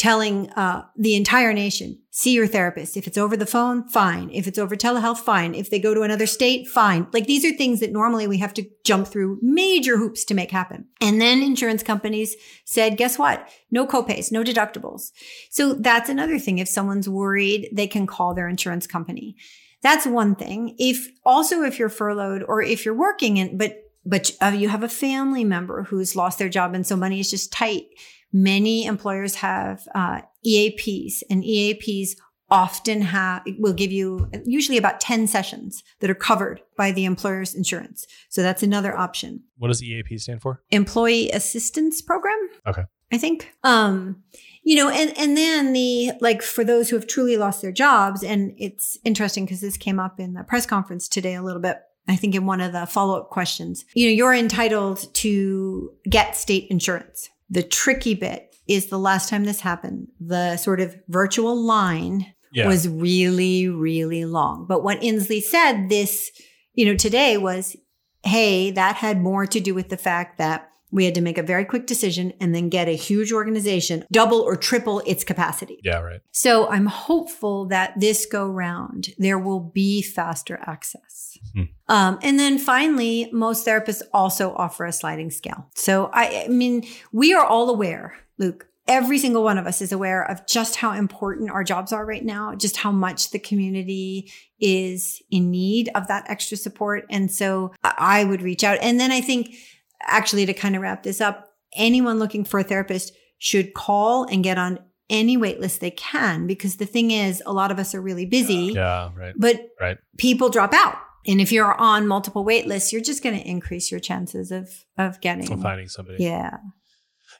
telling 0.00 0.48
uh, 0.52 0.82
the 0.96 1.14
entire 1.14 1.52
nation, 1.52 1.98
see 2.10 2.32
your 2.32 2.46
therapist. 2.46 2.96
If 2.96 3.06
it's 3.06 3.18
over 3.18 3.36
the 3.36 3.44
phone, 3.44 3.86
fine. 3.86 4.30
If 4.32 4.46
it's 4.46 4.58
over 4.58 4.74
telehealth, 4.74 5.18
fine. 5.18 5.54
If 5.54 5.68
they 5.68 5.78
go 5.78 5.92
to 5.92 6.00
another 6.00 6.26
state, 6.26 6.66
fine. 6.68 7.06
Like 7.12 7.26
these 7.26 7.44
are 7.44 7.52
things 7.52 7.80
that 7.80 7.92
normally 7.92 8.26
we 8.26 8.38
have 8.38 8.54
to 8.54 8.64
jump 8.82 9.08
through 9.08 9.38
major 9.42 9.98
hoops 9.98 10.24
to 10.24 10.34
make 10.34 10.50
happen. 10.50 10.86
And 11.02 11.20
then 11.20 11.42
insurance 11.42 11.82
companies 11.82 12.34
said, 12.64 12.96
guess 12.96 13.18
what? 13.18 13.46
No 13.70 13.86
copays, 13.86 14.32
no 14.32 14.42
deductibles. 14.42 15.10
So 15.50 15.74
that's 15.74 16.08
another 16.08 16.38
thing. 16.38 16.56
If 16.56 16.68
someone's 16.68 17.06
worried, 17.06 17.68
they 17.70 17.86
can 17.86 18.06
call 18.06 18.32
their 18.32 18.48
insurance 18.48 18.86
company. 18.86 19.36
That's 19.82 20.06
one 20.06 20.34
thing. 20.34 20.76
If 20.78 21.10
also 21.26 21.62
if 21.62 21.78
you're 21.78 21.90
furloughed 21.90 22.42
or 22.42 22.62
if 22.62 22.86
you're 22.86 22.94
working 22.94 23.38
and 23.38 23.58
but 23.58 23.84
but 24.06 24.30
uh, 24.40 24.46
you 24.56 24.70
have 24.70 24.82
a 24.82 24.88
family 24.88 25.44
member 25.44 25.82
who's 25.82 26.16
lost 26.16 26.38
their 26.38 26.48
job 26.48 26.74
and 26.74 26.86
so 26.86 26.96
money 26.96 27.20
is 27.20 27.30
just 27.30 27.52
tight 27.52 27.84
Many 28.32 28.84
employers 28.84 29.36
have 29.36 29.86
uh, 29.94 30.22
EAPs, 30.46 31.22
and 31.28 31.42
EAPs 31.44 32.10
often 32.50 33.00
have 33.02 33.42
will 33.58 33.72
give 33.72 33.92
you 33.92 34.28
usually 34.44 34.76
about 34.76 35.00
10 35.00 35.26
sessions 35.26 35.82
that 36.00 36.10
are 36.10 36.14
covered 36.14 36.60
by 36.76 36.90
the 36.90 37.04
employer's 37.04 37.54
insurance. 37.54 38.06
So 38.28 38.42
that's 38.42 38.62
another 38.62 38.96
option. 38.96 39.44
What 39.58 39.68
does 39.68 39.82
EAP 39.82 40.18
stand 40.18 40.42
for? 40.42 40.62
Employee 40.70 41.30
Assistance 41.30 42.02
Program. 42.02 42.48
Okay. 42.66 42.82
I 43.12 43.18
think. 43.18 43.52
Um, 43.64 44.22
you 44.62 44.76
know, 44.76 44.88
and 44.88 45.16
and 45.18 45.36
then 45.36 45.72
the 45.72 46.12
like 46.20 46.42
for 46.42 46.64
those 46.64 46.90
who 46.90 46.96
have 46.96 47.06
truly 47.06 47.36
lost 47.36 47.62
their 47.62 47.72
jobs, 47.72 48.22
and 48.22 48.54
it's 48.58 48.98
interesting 49.04 49.44
because 49.44 49.60
this 49.60 49.76
came 49.76 49.98
up 49.98 50.20
in 50.20 50.34
the 50.34 50.44
press 50.44 50.66
conference 50.66 51.08
today 51.08 51.34
a 51.34 51.42
little 51.42 51.62
bit. 51.62 51.78
I 52.08 52.16
think 52.16 52.34
in 52.34 52.46
one 52.46 52.60
of 52.60 52.72
the 52.72 52.86
follow 52.86 53.18
up 53.18 53.30
questions, 53.30 53.84
you 53.94 54.08
know, 54.08 54.12
you're 54.12 54.34
entitled 54.34 55.12
to 55.14 55.92
get 56.08 56.36
state 56.36 56.66
insurance. 56.70 57.30
The 57.50 57.62
tricky 57.62 58.14
bit 58.14 58.54
is 58.68 58.86
the 58.86 58.98
last 58.98 59.28
time 59.28 59.44
this 59.44 59.60
happened, 59.60 60.08
the 60.20 60.56
sort 60.56 60.80
of 60.80 60.96
virtual 61.08 61.60
line 61.60 62.34
yeah. 62.52 62.68
was 62.68 62.88
really, 62.88 63.68
really 63.68 64.24
long. 64.24 64.66
But 64.68 64.84
what 64.84 65.00
Inslee 65.00 65.42
said 65.42 65.88
this, 65.88 66.30
you 66.74 66.86
know, 66.86 66.94
today 66.94 67.36
was, 67.36 67.76
hey, 68.24 68.70
that 68.70 68.96
had 68.96 69.20
more 69.20 69.46
to 69.46 69.60
do 69.60 69.74
with 69.74 69.88
the 69.88 69.96
fact 69.96 70.38
that 70.38 70.70
we 70.92 71.04
had 71.04 71.14
to 71.14 71.20
make 71.20 71.38
a 71.38 71.42
very 71.42 71.64
quick 71.64 71.86
decision 71.86 72.32
and 72.40 72.54
then 72.54 72.68
get 72.68 72.88
a 72.88 72.96
huge 72.96 73.32
organization 73.32 74.04
double 74.10 74.40
or 74.40 74.56
triple 74.56 75.00
its 75.06 75.24
capacity. 75.24 75.80
Yeah, 75.84 76.00
right. 76.00 76.20
So 76.32 76.68
I'm 76.68 76.86
hopeful 76.86 77.66
that 77.66 77.98
this 77.98 78.26
go 78.26 78.46
round, 78.46 79.10
there 79.18 79.38
will 79.38 79.60
be 79.60 80.02
faster 80.02 80.58
access. 80.66 81.29
Hmm. 81.54 81.62
Um, 81.88 82.18
and 82.22 82.38
then 82.38 82.58
finally, 82.58 83.28
most 83.32 83.66
therapists 83.66 84.02
also 84.12 84.54
offer 84.54 84.84
a 84.84 84.92
sliding 84.92 85.30
scale. 85.30 85.68
So 85.74 86.10
I, 86.12 86.44
I 86.44 86.48
mean, 86.48 86.86
we 87.12 87.34
are 87.34 87.44
all 87.44 87.70
aware, 87.70 88.14
Luke, 88.38 88.66
every 88.86 89.18
single 89.18 89.42
one 89.42 89.58
of 89.58 89.66
us 89.66 89.80
is 89.80 89.92
aware 89.92 90.28
of 90.28 90.46
just 90.46 90.76
how 90.76 90.92
important 90.92 91.50
our 91.50 91.62
jobs 91.62 91.92
are 91.92 92.04
right 92.04 92.24
now, 92.24 92.54
just 92.54 92.76
how 92.76 92.90
much 92.90 93.30
the 93.30 93.38
community 93.38 94.30
is 94.58 95.22
in 95.30 95.50
need 95.50 95.88
of 95.94 96.08
that 96.08 96.28
extra 96.28 96.56
support. 96.56 97.04
And 97.08 97.30
so 97.30 97.72
I 97.84 98.24
would 98.24 98.42
reach 98.42 98.64
out. 98.64 98.78
And 98.82 98.98
then 98.98 99.12
I 99.12 99.20
think 99.20 99.54
actually 100.02 100.46
to 100.46 100.54
kind 100.54 100.74
of 100.74 100.82
wrap 100.82 101.02
this 101.02 101.20
up, 101.20 101.52
anyone 101.76 102.18
looking 102.18 102.44
for 102.44 102.60
a 102.60 102.64
therapist 102.64 103.12
should 103.38 103.74
call 103.74 104.24
and 104.24 104.42
get 104.42 104.58
on 104.58 104.78
any 105.08 105.36
waitlist 105.36 105.80
they 105.80 105.90
can 105.90 106.46
because 106.46 106.76
the 106.76 106.86
thing 106.86 107.10
is 107.10 107.42
a 107.44 107.52
lot 107.52 107.70
of 107.70 107.78
us 107.78 107.94
are 107.94 108.00
really 108.00 108.26
busy. 108.26 108.72
Yeah, 108.74 109.10
right. 109.16 109.34
But 109.36 109.68
right. 109.80 109.98
people 110.16 110.48
drop 110.48 110.72
out. 110.72 110.96
And 111.26 111.40
if 111.40 111.52
you're 111.52 111.74
on 111.74 112.06
multiple 112.06 112.44
wait 112.44 112.66
lists, 112.66 112.92
you're 112.92 113.02
just 113.02 113.22
going 113.22 113.38
to 113.38 113.46
increase 113.46 113.90
your 113.90 114.00
chances 114.00 114.50
of 114.50 114.70
of 114.96 115.20
getting 115.20 115.52
of 115.52 115.60
finding 115.60 115.88
somebody. 115.88 116.22
Yeah. 116.22 116.58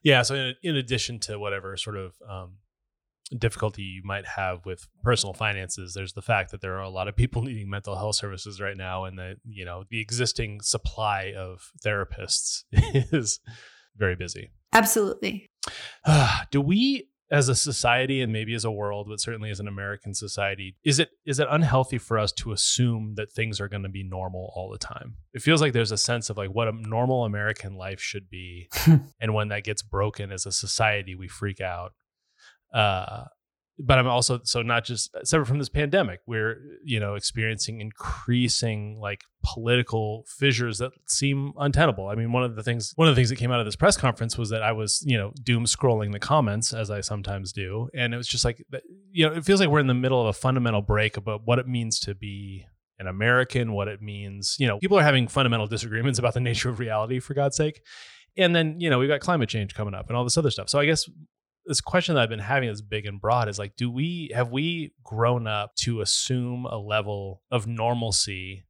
Yeah. 0.03 0.23
So 0.23 0.35
in, 0.35 0.55
in 0.63 0.77
addition 0.77 1.19
to 1.21 1.39
whatever 1.39 1.77
sort 1.77 1.97
of 1.97 2.15
um, 2.29 2.57
difficulty 3.39 3.83
you 3.83 4.03
might 4.05 4.27
have 4.27 4.67
with 4.67 4.89
personal 5.05 5.33
finances 5.33 5.95
there's 5.95 6.15
the 6.15 6.23
fact 6.23 6.51
that 6.51 6.61
there 6.61 6.77
are 6.77 6.83
a 6.83 6.89
lot 6.89 7.07
of 7.07 7.15
people 7.15 7.43
needing 7.45 7.71
mental 7.71 7.97
health 7.97 8.17
services 8.17 8.61
right 8.61 8.77
now 8.77 9.05
and 9.05 9.19
that 9.19 9.37
you 9.45 9.65
know 9.65 9.85
the 9.89 10.01
existing 10.01 10.61
supply 10.61 11.33
of 11.37 11.71
therapists 11.85 12.65
is 12.73 13.41
very 13.97 14.17
busy 14.17 14.51
absolutely 14.73 15.49
uh, 16.05 16.41
do 16.51 16.61
we 16.61 17.09
as 17.31 17.49
a 17.49 17.55
society 17.55 18.21
and 18.21 18.33
maybe 18.33 18.55
as 18.55 18.65
a 18.65 18.71
world 18.71 19.07
but 19.09 19.21
certainly 19.21 19.51
as 19.51 19.61
an 19.61 19.69
american 19.69 20.15
society 20.15 20.77
is 20.85 20.99
it 20.99 21.11
is 21.25 21.39
it 21.39 21.49
unhealthy 21.51 21.99
for 21.99 22.19
us 22.19 22.33
to 22.33 22.53
assume 22.53 23.15
that 23.17 23.31
things 23.31 23.61
are 23.61 23.69
going 23.69 23.83
to 23.83 23.89
be 23.89 24.03
normal 24.03 24.53
all 24.55 24.71
the 24.71 24.79
time? 24.79 25.17
It 25.33 25.43
feels 25.43 25.61
like 25.61 25.73
there's 25.73 25.93
a 25.93 25.97
sense 25.97 26.31
of 26.31 26.37
like 26.37 26.51
what 26.51 26.69
a 26.69 26.73
normal 26.73 27.25
american 27.25 27.75
life 27.75 28.01
should 28.01 28.29
be 28.29 28.69
and 29.21 29.35
when 29.35 29.49
that 29.49 29.65
gets 29.65 29.83
broken 29.83 30.33
as 30.33 30.47
a 30.47 30.53
society 30.53 31.15
we 31.15 31.29
freak 31.29 31.61
out. 31.61 31.93
Uh, 32.73 33.25
but 33.79 33.99
I'm 33.99 34.07
also 34.07 34.41
so 34.45 34.63
not 34.63 34.85
just 34.85 35.15
uh, 35.15 35.25
separate 35.25 35.47
from 35.47 35.59
this 35.59 35.69
pandemic. 35.69 36.21
We're 36.27 36.61
you 36.85 37.01
know 37.01 37.15
experiencing 37.15 37.81
increasing 37.81 38.99
like 39.01 39.23
political 39.43 40.25
fissures 40.27 40.79
that 40.79 40.93
seem 41.07 41.53
untenable. 41.59 42.09
I 42.09 42.15
mean, 42.15 42.33
one 42.33 42.45
of 42.45 42.57
the 42.57 42.63
things 42.63 42.93
one 42.97 43.09
of 43.09 43.15
the 43.15 43.19
things 43.19 43.31
that 43.31 43.37
came 43.37 43.51
out 43.51 43.61
of 43.61 43.67
this 43.67 43.77
press 43.77 43.97
conference 43.97 44.37
was 44.37 44.51
that 44.51 44.63
I 44.63 44.73
was 44.73 45.03
you 45.05 45.17
know 45.17 45.33
doom 45.43 45.65
scrolling 45.65 46.13
the 46.13 46.19
comments 46.19 46.73
as 46.73 46.91
I 46.91 47.01
sometimes 47.01 47.53
do, 47.53 47.89
and 47.95 48.13
it 48.13 48.17
was 48.17 48.29
just 48.29 48.45
like 48.45 48.65
you 49.13 49.29
know 49.29 49.35
it 49.35 49.45
feels 49.45 49.61
like 49.61 49.69
we're 49.69 49.81
in 49.81 49.87
the 49.87 49.95
middle 49.95 50.21
of 50.21 50.27
a 50.27 50.33
fundamental 50.33 50.83
break 50.83 51.17
about 51.17 51.43
what 51.45 51.59
it 51.59 51.67
means 51.67 51.99
to 52.01 52.15
be 52.15 52.67
an 52.99 53.07
American, 53.07 53.73
what 53.73 53.89
it 53.89 54.03
means. 54.03 54.57
You 54.61 54.69
know, 54.69 54.79
people 54.79 54.99
are 54.99 55.03
having 55.03 55.27
fundamental 55.27 55.67
disagreements 55.67 56.19
about 56.19 56.35
the 56.35 56.41
nature 56.51 56.69
of 56.69 56.79
reality, 56.79 57.19
for 57.19 57.35
God's 57.35 57.57
sake. 57.57 57.83
And 58.37 58.55
then, 58.55 58.79
you 58.79 58.91
know, 58.91 58.99
we've 58.99 59.09
got 59.09 59.21
climate 59.21 59.49
change 59.49 59.75
coming 59.75 59.95
up 59.95 60.07
and 60.09 60.17
all 60.17 60.23
this 60.23 60.39
other 60.39 60.51
stuff. 60.51 60.69
So 60.69 60.79
I 60.79 60.87
guess 60.87 61.09
this 61.71 61.81
question 61.81 62.17
that 62.17 62.23
I've 62.23 62.29
been 62.29 62.41
having 62.41 62.69
is 62.69 62.83
big 62.83 63.07
and 63.07 63.21
broad 63.21 63.49
is 63.49 63.57
like, 63.57 63.77
do 63.77 63.89
we 63.89 64.33
have 64.35 64.51
we 64.51 64.93
grown 65.05 65.47
up 65.47 65.77
to 65.77 66.01
assume 66.01 66.67
a 66.67 66.77
level 66.77 67.43
of 67.49 67.69
normalcy 67.69 68.65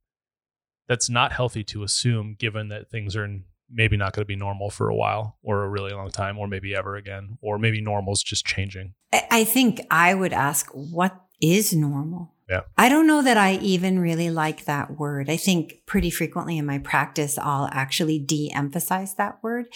that's 0.87 1.09
not 1.09 1.31
healthy 1.31 1.63
to 1.63 1.81
assume, 1.81 2.35
given 2.37 2.67
that 2.67 2.91
things 2.91 3.15
are 3.15 3.27
maybe 3.71 3.97
not 3.97 4.13
going 4.13 4.21
to 4.21 4.27
be 4.27 4.35
normal 4.35 4.69
for 4.69 4.87
a 4.87 4.95
while 4.95 5.39
or 5.41 5.63
a 5.63 5.69
really 5.69 5.91
long 5.91 6.11
time, 6.11 6.37
or 6.37 6.47
maybe 6.47 6.75
ever 6.75 6.95
again, 6.95 7.39
or 7.41 7.57
maybe 7.57 7.81
normal's 7.81 8.21
just 8.21 8.45
changing? 8.45 8.93
I 9.31 9.45
think 9.45 9.81
I 9.89 10.13
would 10.13 10.31
ask, 10.31 10.69
what 10.69 11.19
is 11.41 11.73
normal? 11.73 12.35
Yeah. 12.47 12.61
I 12.77 12.87
don't 12.87 13.07
know 13.07 13.23
that 13.23 13.37
I 13.37 13.53
even 13.55 13.97
really 13.97 14.29
like 14.29 14.65
that 14.65 14.99
word. 14.99 15.27
I 15.27 15.37
think 15.37 15.87
pretty 15.87 16.11
frequently 16.11 16.59
in 16.59 16.67
my 16.67 16.77
practice, 16.77 17.39
I'll 17.39 17.67
actually 17.71 18.19
de 18.19 18.51
emphasize 18.53 19.15
that 19.15 19.41
word. 19.41 19.73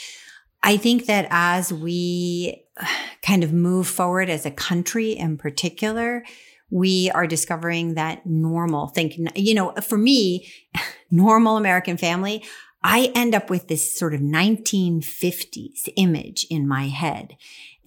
I 0.66 0.78
think 0.78 1.06
that 1.06 1.28
as 1.30 1.72
we 1.72 2.66
kind 3.22 3.44
of 3.44 3.54
move 3.54 3.88
forward 3.88 4.30
as 4.30 4.48
a 4.48 4.52
country 4.52 5.12
in 5.12 5.38
particular, 5.38 6.26
we 6.72 7.12
are 7.12 7.28
discovering 7.28 7.94
that 7.94 8.26
normal 8.26 8.88
thinking, 8.88 9.28
you 9.36 9.54
know, 9.54 9.74
for 9.84 9.98
me, 9.98 10.52
normal 11.12 11.56
American 11.56 11.98
family, 11.98 12.44
I 12.84 13.12
end 13.14 13.36
up 13.36 13.50
with 13.50 13.68
this 13.68 13.98
sort 13.98 14.16
of 14.16 14.22
1950s 14.22 15.88
image 15.96 16.48
in 16.50 16.68
my 16.68 16.88
head. 16.88 17.38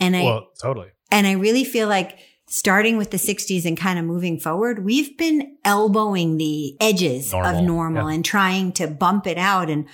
And 0.01 0.17
I, 0.17 0.23
well, 0.23 0.49
totally. 0.63 0.89
And 1.11 1.27
I 1.27 1.33
really 1.33 1.65
feel 1.65 1.89
like 1.89 2.19
starting 2.49 2.97
with 2.97 3.11
the 3.11 3.17
60s 3.17 3.65
and 3.65 3.77
kind 3.77 3.99
of 3.99 4.05
moving 4.05 4.39
forward, 4.39 4.85
we've 4.85 5.19
been 5.19 5.57
elbowing 5.65 6.37
the 6.37 6.77
edges 6.81 7.33
normal. 7.33 7.57
of 7.57 7.65
normal 7.65 8.09
yeah. 8.09 8.15
and 8.15 8.25
trying 8.25 8.71
to 8.73 8.87
bump 8.87 9.27
it 9.27 9.37
out. 9.37 9.69
And 9.69 9.89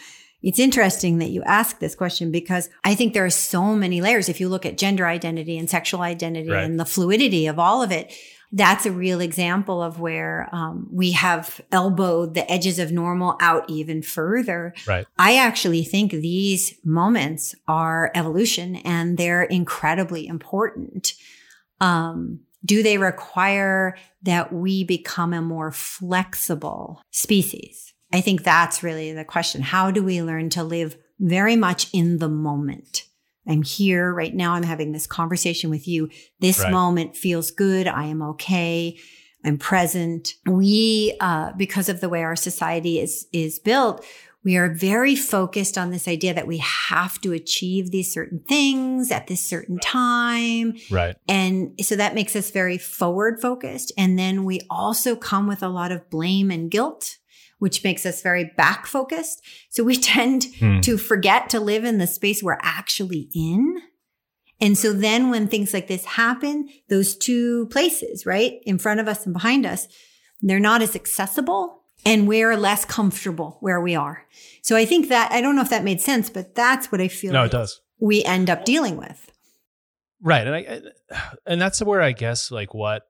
it's 0.44 0.59
interesting 0.59 1.18
that 1.18 1.30
you 1.30 1.42
ask 1.44 1.78
this 1.78 1.94
question 1.94 2.30
because 2.30 2.68
I 2.85 2.94
think 2.94 3.14
there 3.14 3.24
are 3.24 3.30
so 3.30 3.74
many 3.74 4.02
layers. 4.02 4.28
If 4.28 4.40
you 4.40 4.50
look 4.50 4.66
at 4.66 4.76
gender 4.76 5.07
identity 5.07 5.57
and 5.57 5.70
sexual 5.70 6.02
identity 6.02 6.50
right. 6.50 6.64
and 6.64 6.78
the 6.78 6.85
fluidity 6.85 7.46
of 7.46 7.59
all 7.59 7.83
of 7.83 7.90
it, 7.90 8.12
that's 8.52 8.85
a 8.85 8.92
real 8.92 9.23
example 9.23 9.83
of 9.83 10.00
where 10.00 10.50
um, 10.52 10.87
we 10.92 11.12
have 11.12 11.62
elbowed 11.73 12.35
the 12.35 12.50
edges 12.52 12.79
of 12.79 12.92
normal 12.92 13.38
out 13.40 13.64
even 13.71 14.02
further. 14.02 14.75
Right. 14.87 15.06
I 15.18 15.37
actually 15.37 15.83
think 15.83 16.12
these 16.12 16.75
moments 16.85 17.54
are 17.66 18.12
evolution 18.14 18.77
and 18.77 19.16
they're 19.16 19.44
incredibly 19.44 20.27
important. 20.27 21.14
Um, 21.81 22.40
do 22.62 22.83
they 22.83 22.98
require 22.98 23.96
that 24.23 24.52
we 24.52 24.85
become 24.85 25.33
a 25.33 25.40
more 25.40 25.73
flexible 25.73 27.00
species? 27.10 27.93
I 28.15 28.21
think 28.21 28.44
that's 28.44 28.83
really 28.83 29.12
the 29.12 29.25
question. 29.25 29.60
How 29.60 29.90
do 29.90 30.02
we 30.04 30.23
learn 30.23 30.48
to 30.50 30.62
live 30.62 30.96
very 31.19 31.56
much 31.56 31.88
in 31.92 32.19
the 32.19 32.29
moment? 32.29 33.02
I'm 33.46 33.62
here 33.62 34.15
right 34.15 34.35
now. 34.35 34.54
I'm 34.54 34.62
having 34.62 34.92
this 34.92 35.06
conversation 35.06 35.69
with 35.69 35.88
you. 35.88 36.08
This 36.38 36.60
right. 36.60 36.71
moment 36.71 37.17
feels 37.17 37.50
good. 37.50 37.88
I 37.88 38.04
am 38.04 38.23
okay. 38.23 38.96
I'm 39.44 39.58
present. 39.58 40.35
We, 40.46 41.17
uh, 41.21 41.52
because 41.56 41.88
of 41.88 42.00
the 42.00 42.08
way 42.08 42.23
our 42.23 42.37
society 42.37 43.00
is, 43.00 43.27
is 43.33 43.58
built, 43.58 44.04
We 44.44 44.58
are 44.58 44.69
very 44.69 45.17
focused 45.17 45.79
on 45.79 45.90
this 45.90 46.06
idea 46.06 46.35
that 46.35 46.46
we 46.46 46.58
have 46.58 47.19
to 47.23 47.33
achieve 47.33 47.90
these 47.90 48.12
certain 48.12 48.40
things 48.40 49.10
at 49.10 49.27
this 49.27 49.42
certain 49.42 49.79
time. 49.79 50.75
Right. 50.90 51.17
And 51.27 51.73
so 51.81 51.96
that 51.96 52.15
makes 52.15 52.37
us 52.37 52.50
very 52.50 52.77
forward 52.77 53.40
focused. 53.40 53.90
And 53.96 54.19
then 54.19 54.44
we 54.44 54.60
also 54.69 55.17
come 55.17 55.46
with 55.46 55.62
a 55.62 55.69
lot 55.69 55.92
of 55.92 56.10
blame 56.10 56.50
and 56.50 56.71
guilt, 56.71 57.17
which 57.59 57.83
makes 57.85 58.05
us 58.07 58.23
very 58.23 58.52
back 58.57 58.87
focused. 58.87 59.42
So 59.71 59.85
we 59.85 59.96
tend 60.15 60.46
Hmm. 60.59 60.81
to 60.81 60.96
forget 60.98 61.48
to 61.50 61.61
live 61.61 61.85
in 61.85 61.98
the 61.98 62.07
space 62.07 62.42
we're 62.42 62.59
actually 62.63 63.29
in. 63.35 63.77
And 64.61 64.79
so 64.79 64.92
then 64.92 65.31
when 65.31 65.48
things 65.48 65.75
like 65.75 65.88
this 65.88 66.05
happen, 66.05 66.69
those 66.88 67.17
two 67.17 67.67
places, 67.67 68.25
right, 68.25 68.61
in 68.65 68.79
front 68.79 69.00
of 69.00 69.09
us 69.09 69.25
and 69.27 69.33
behind 69.33 69.67
us, 69.67 69.88
they're 70.40 70.61
not 70.61 70.81
as 70.83 70.94
accessible 70.94 71.83
and 72.07 72.29
we're 72.29 72.57
less 72.57 72.85
comfortable 72.85 73.57
where 73.61 73.81
we 73.81 73.94
are. 73.94 74.25
So 74.63 74.77
I 74.77 74.85
think 74.85 75.09
that, 75.09 75.33
I 75.33 75.40
don't 75.40 75.57
know 75.57 75.63
if 75.63 75.71
that 75.71 75.85
made 75.85 76.00
sense, 76.00 76.31
but 76.31 76.55
that's 76.55 76.92
what 76.92 77.00
I 77.00 77.09
feel 77.09 77.33
No, 77.33 77.40
like 77.42 77.48
it 77.48 77.52
does. 77.52 77.81
we 77.98 78.23
end 78.25 78.48
up 78.50 78.65
dealing 78.65 78.96
with. 78.96 79.31
Right. 80.23 80.46
And 80.46 80.55
I, 80.55 80.81
and 81.46 81.61
that's 81.61 81.83
where 81.83 82.00
I 82.00 82.13
guess 82.13 82.50
like 82.50 82.73
what 82.75 83.02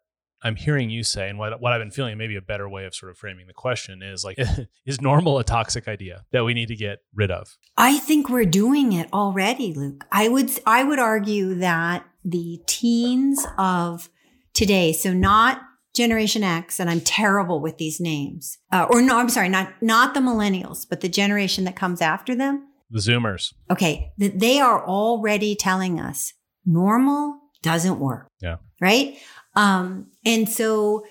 I'm 0.44 0.56
hearing 0.56 0.90
you 0.90 1.02
say 1.02 1.30
and 1.30 1.38
what, 1.38 1.58
what 1.60 1.72
I've 1.72 1.80
been 1.80 1.90
feeling, 1.90 2.18
maybe 2.18 2.36
a 2.36 2.42
better 2.42 2.68
way 2.68 2.84
of 2.84 2.94
sort 2.94 3.10
of 3.10 3.16
framing 3.16 3.46
the 3.46 3.54
question 3.54 4.02
is 4.02 4.24
like, 4.24 4.38
is 4.86 5.00
normal 5.00 5.38
a 5.38 5.44
toxic 5.44 5.88
idea 5.88 6.24
that 6.32 6.44
we 6.44 6.52
need 6.52 6.68
to 6.68 6.76
get 6.76 6.98
rid 7.14 7.30
of? 7.30 7.56
I 7.78 7.98
think 7.98 8.28
we're 8.28 8.44
doing 8.44 8.92
it 8.92 9.10
already, 9.12 9.72
Luke. 9.72 10.04
I 10.12 10.28
would 10.28 10.50
I 10.66 10.84
would 10.84 10.98
argue 10.98 11.54
that 11.56 12.04
the 12.24 12.60
teens 12.66 13.44
of 13.56 14.10
today, 14.52 14.92
so 14.92 15.14
not 15.14 15.62
Generation 15.94 16.42
X, 16.42 16.78
and 16.78 16.90
I'm 16.90 17.00
terrible 17.00 17.60
with 17.60 17.78
these 17.78 18.00
names, 18.00 18.58
uh, 18.72 18.86
or 18.90 19.00
no, 19.00 19.18
I'm 19.18 19.28
sorry, 19.28 19.48
not 19.48 19.72
not 19.80 20.12
the 20.12 20.20
millennials, 20.20 20.86
but 20.88 21.00
the 21.00 21.08
generation 21.08 21.64
that 21.64 21.76
comes 21.76 22.02
after 22.02 22.34
them. 22.34 22.68
The 22.90 22.98
Zoomers. 22.98 23.54
Okay, 23.70 24.12
they 24.18 24.60
are 24.60 24.84
already 24.86 25.54
telling 25.56 25.98
us 25.98 26.34
normal 26.66 27.38
doesn't 27.62 27.98
work. 27.98 28.28
Yeah. 28.40 28.56
Right. 28.80 29.18
Um, 29.56 30.08
and 30.24 30.48
so, 30.48 31.04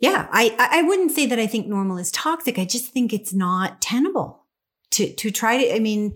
yeah, 0.00 0.28
I 0.30 0.54
I 0.58 0.82
wouldn't 0.82 1.12
say 1.12 1.26
that 1.26 1.38
I 1.38 1.46
think 1.46 1.66
normal 1.66 1.98
is 1.98 2.10
toxic. 2.10 2.58
I 2.58 2.64
just 2.64 2.92
think 2.92 3.12
it's 3.12 3.32
not 3.32 3.80
tenable 3.80 4.44
to 4.92 5.12
to 5.14 5.30
try 5.30 5.58
to. 5.58 5.74
I 5.74 5.78
mean, 5.78 6.14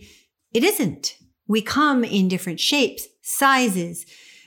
it 0.52 0.64
isn't. 0.64 1.16
We 1.46 1.62
come 1.62 2.04
in 2.04 2.28
different 2.28 2.60
shapes, 2.60 3.06
sizes, 3.22 4.06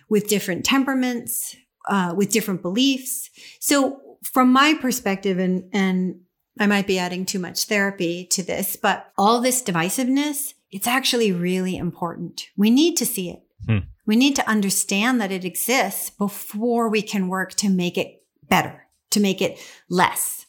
with 0.10 0.28
different 0.28 0.64
temperaments, 0.64 1.56
uh, 1.90 2.14
with 2.16 2.32
different 2.32 2.62
beliefs. 2.62 3.30
So, 3.60 4.00
from 4.32 4.52
my 4.52 4.76
perspective, 4.76 5.40
and 5.40 5.70
and 5.74 6.22
I 6.60 6.68
might 6.68 6.88
be 6.88 7.00
adding 7.00 7.26
too 7.26 7.40
much 7.40 7.66
therapy 7.66 8.28
to 8.32 8.44
this, 8.44 8.76
but 8.76 9.12
all 9.18 9.42
this 9.42 9.64
divisiveness, 9.64 10.54
it's 10.72 10.88
actually 10.88 11.32
really 11.32 11.76
important. 11.76 12.44
We 12.56 12.70
need 12.70 12.96
to 12.98 13.06
see 13.06 13.30
it. 13.32 13.42
Hmm. 13.66 13.88
We 14.06 14.16
need 14.16 14.36
to 14.36 14.48
understand 14.50 15.22
that 15.22 15.32
it 15.32 15.46
exists 15.46 16.10
before 16.10 16.90
we 16.90 17.02
can 17.02 17.28
work 17.30 17.54
to 17.56 17.70
make 17.70 17.98
it 17.98 18.24
better, 18.50 18.86
to 19.12 19.20
make 19.20 19.42
it 19.42 19.60
less. 19.90 20.46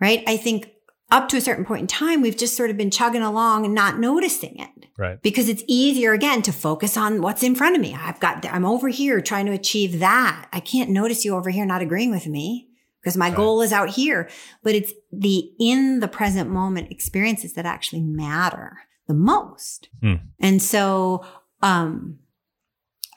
Right? 0.00 0.22
I 0.26 0.36
think 0.36 0.70
up 1.10 1.28
to 1.28 1.36
a 1.36 1.40
certain 1.40 1.64
point 1.64 1.82
in 1.82 1.86
time, 1.86 2.20
we've 2.20 2.36
just 2.36 2.56
sort 2.56 2.70
of 2.70 2.76
been 2.76 2.90
chugging 2.90 3.22
along 3.22 3.64
and 3.64 3.74
not 3.74 3.98
noticing 3.98 4.58
it 4.58 4.70
Right. 4.98 5.20
because 5.22 5.48
it's 5.48 5.62
easier 5.68 6.12
again 6.12 6.42
to 6.42 6.52
focus 6.52 6.96
on 6.96 7.22
what's 7.22 7.42
in 7.42 7.54
front 7.54 7.76
of 7.76 7.82
me. 7.82 7.94
I've 7.94 8.18
got, 8.20 8.44
I'm 8.46 8.64
over 8.64 8.88
here 8.88 9.20
trying 9.20 9.46
to 9.46 9.52
achieve 9.52 10.00
that. 10.00 10.48
I 10.52 10.60
can't 10.60 10.90
notice 10.90 11.24
you 11.24 11.36
over 11.36 11.50
here 11.50 11.66
not 11.66 11.82
agreeing 11.82 12.10
with 12.10 12.26
me 12.26 12.68
because 13.00 13.16
my 13.16 13.28
Right. 13.28 13.36
goal 13.36 13.60
is 13.62 13.72
out 13.72 13.90
here. 13.90 14.28
But 14.64 14.74
it's 14.74 14.92
the 15.12 15.50
in 15.60 16.00
the 16.00 16.08
present 16.08 16.50
moment 16.50 16.90
experiences 16.90 17.52
that 17.54 17.66
actually 17.66 18.02
matter 18.02 18.78
the 19.06 19.14
most. 19.14 19.88
Hmm. 20.00 20.14
And 20.40 20.60
so, 20.62 21.24
um, 21.62 22.18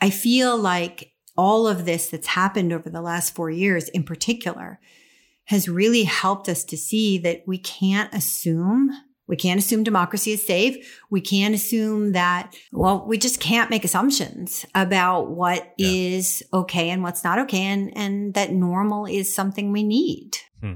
I 0.02 0.10
feel 0.10 0.58
like 0.58 1.14
all 1.36 1.68
of 1.68 1.86
this 1.86 2.10
that's 2.10 2.28
happened 2.28 2.74
over 2.74 2.90
the 2.90 3.02
last 3.02 3.36
four 3.36 3.50
years 3.50 3.90
in 3.90 4.04
particular 4.04 4.80
has 5.46 5.70
really 5.70 6.04
helped 6.04 6.50
us 6.50 6.64
to 6.66 6.78
see 6.78 7.18
that 7.20 7.44
we 7.48 7.58
can't 7.58 8.14
assume 8.14 8.92
we 9.28 9.36
can't 9.36 9.60
assume 9.60 9.84
democracy 9.84 10.32
is 10.32 10.46
safe. 10.46 11.04
We 11.10 11.20
can't 11.20 11.54
assume 11.54 12.14
that, 12.14 12.56
well, 12.72 13.06
we 13.06 13.18
just 13.18 13.42
can't 13.42 13.70
make 13.70 13.84
assumptions 13.84 14.66
about 14.74 15.32
what 15.32 15.74
Yeah. 15.78 15.90
is 15.90 16.44
okay 16.54 16.90
and 16.90 17.04
what's 17.04 17.26
not 17.26 17.38
okay 17.40 17.64
and, 17.64 17.96
and 17.96 18.34
that 18.36 18.54
normal 18.54 19.06
is 19.06 19.34
something 19.36 19.72
we 19.74 19.84
need. 19.84 20.38
Hmm. 20.62 20.76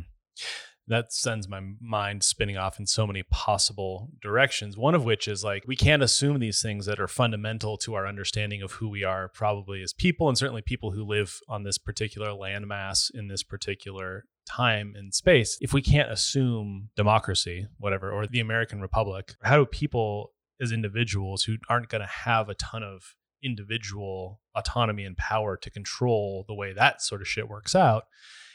That 0.92 1.14
sends 1.14 1.48
my 1.48 1.62
mind 1.80 2.22
spinning 2.22 2.58
off 2.58 2.78
in 2.78 2.86
so 2.86 3.08
many 3.08 3.24
possible 3.24 4.10
directions. 4.22 4.76
One 4.76 4.94
of 4.94 5.06
which 5.06 5.26
is 5.26 5.42
like 5.42 5.64
we 5.66 5.78
can't 5.78 6.04
assume 6.04 6.40
these 6.40 6.62
things 6.62 6.86
that 6.86 7.00
are 7.00 7.08
fundamental 7.08 7.78
to 7.78 7.94
our 7.94 8.06
understanding 8.06 8.62
of 8.62 8.74
who 8.74 8.90
we 8.90 9.06
are, 9.06 9.30
probably 9.30 9.82
as 9.82 9.94
people, 9.94 10.28
and 10.28 10.38
certainly 10.38 10.62
people 10.62 10.92
who 10.92 11.06
live 11.06 11.40
on 11.48 11.64
this 11.64 11.78
particular 11.78 12.32
landmass 12.32 13.10
in 13.14 13.30
this 13.30 13.42
particular 13.42 14.26
time 14.46 14.94
and 14.98 15.14
space. 15.14 15.58
If 15.62 15.72
we 15.72 15.82
can't 15.82 16.12
assume 16.12 16.90
democracy, 16.98 17.68
whatever, 17.78 18.12
or 18.12 18.28
the 18.28 18.42
American 18.42 18.82
Republic, 18.82 19.36
how 19.44 19.58
do 19.58 19.66
people 19.66 20.34
as 20.60 20.74
individuals 20.74 21.44
who 21.44 21.56
aren't 21.70 21.88
going 21.88 22.02
to 22.02 22.08
have 22.08 22.50
a 22.50 22.56
ton 22.56 22.84
of 22.84 23.16
individual 23.42 24.42
autonomy 24.56 25.06
and 25.06 25.16
power 25.16 25.56
to 25.56 25.72
control 25.72 26.44
the 26.50 26.54
way 26.54 26.74
that 26.74 27.02
sort 27.02 27.22
of 27.22 27.30
shit 27.30 27.48
works 27.48 27.76
out? 27.76 28.04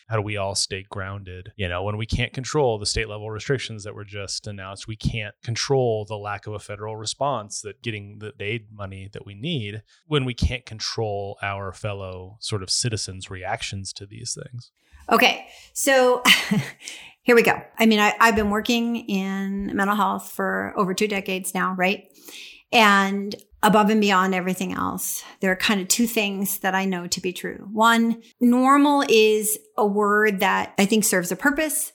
How 0.09 0.17
do 0.17 0.23
we 0.23 0.37
all 0.37 0.55
stay 0.55 0.85
grounded 0.91 1.53
you 1.57 1.69
know 1.69 1.83
when 1.83 1.97
we 1.97 2.07
can't 2.07 2.33
control 2.33 2.79
the 2.79 2.87
state 2.87 3.09
level 3.09 3.31
restrictions 3.31 3.85
that 3.85 3.95
were 3.95 4.05
just 4.05 4.47
announced 4.47 4.89
we 4.89 4.97
can't 4.97 5.35
control 5.43 6.05
the 6.05 6.17
lack 6.17 6.47
of 6.47 6.55
a 6.55 6.59
federal 6.59 6.97
response 6.97 7.61
that 7.61 7.83
getting 7.83 8.19
the 8.19 8.33
aid 8.41 8.67
money 8.73 9.09
that 9.13 9.27
we 9.27 9.35
need 9.35 9.83
when 10.07 10.25
we 10.25 10.35
can't 10.35 10.67
control 10.67 11.39
our 11.43 11.73
fellow 11.73 12.37
sort 12.41 12.63
of 12.63 12.71
citizens 12.71 13.31
reactions 13.31 13.93
to 13.93 14.07
these 14.07 14.37
things 14.41 14.71
Okay. 15.11 15.47
So 15.73 16.23
here 17.23 17.35
we 17.35 17.43
go. 17.43 17.61
I 17.79 17.87
mean, 17.87 18.01
I, 18.01 18.15
I've 18.21 18.37
been 18.37 18.51
working 18.51 18.97
in 19.09 19.75
mental 19.75 19.97
health 19.97 20.31
for 20.31 20.73
over 20.77 20.95
two 20.95 21.09
decades 21.09 21.55
now, 21.55 21.75
right? 21.75 22.05
And 22.73 23.35
above 23.67 23.91
and 23.91 24.01
beyond 24.01 24.33
everything 24.33 24.73
else, 24.73 25.25
there 25.41 25.51
are 25.51 25.57
kind 25.57 25.81
of 25.81 25.89
two 25.89 26.07
things 26.07 26.59
that 26.59 26.75
I 26.75 26.85
know 26.85 27.09
to 27.09 27.21
be 27.21 27.33
true. 27.33 27.69
One, 27.73 28.23
normal 28.41 29.05
is 29.09 29.59
a 29.77 29.85
word 29.85 30.39
that 30.41 30.73
I 30.79 30.87
think 30.87 31.03
serves 31.03 31.33
a 31.33 31.37
purpose 31.37 31.93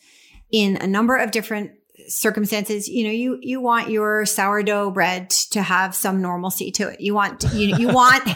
in 0.51 0.75
a 0.77 0.85
number 0.85 1.15
of 1.15 1.31
different 1.31 1.71
circumstances. 2.07 2.89
You 2.89 3.05
know 3.05 3.11
you 3.11 3.39
you 3.41 3.61
want 3.61 3.89
your 3.89 4.25
sourdough 4.25 4.91
bread 4.91 5.29
to 5.29 5.61
have 5.61 5.95
some 5.95 6.21
normalcy 6.21 6.71
to 6.71 6.89
it. 6.89 6.99
You 6.99 7.13
want 7.13 7.43
you 7.53 7.73
you 7.77 7.87
want 7.93 8.27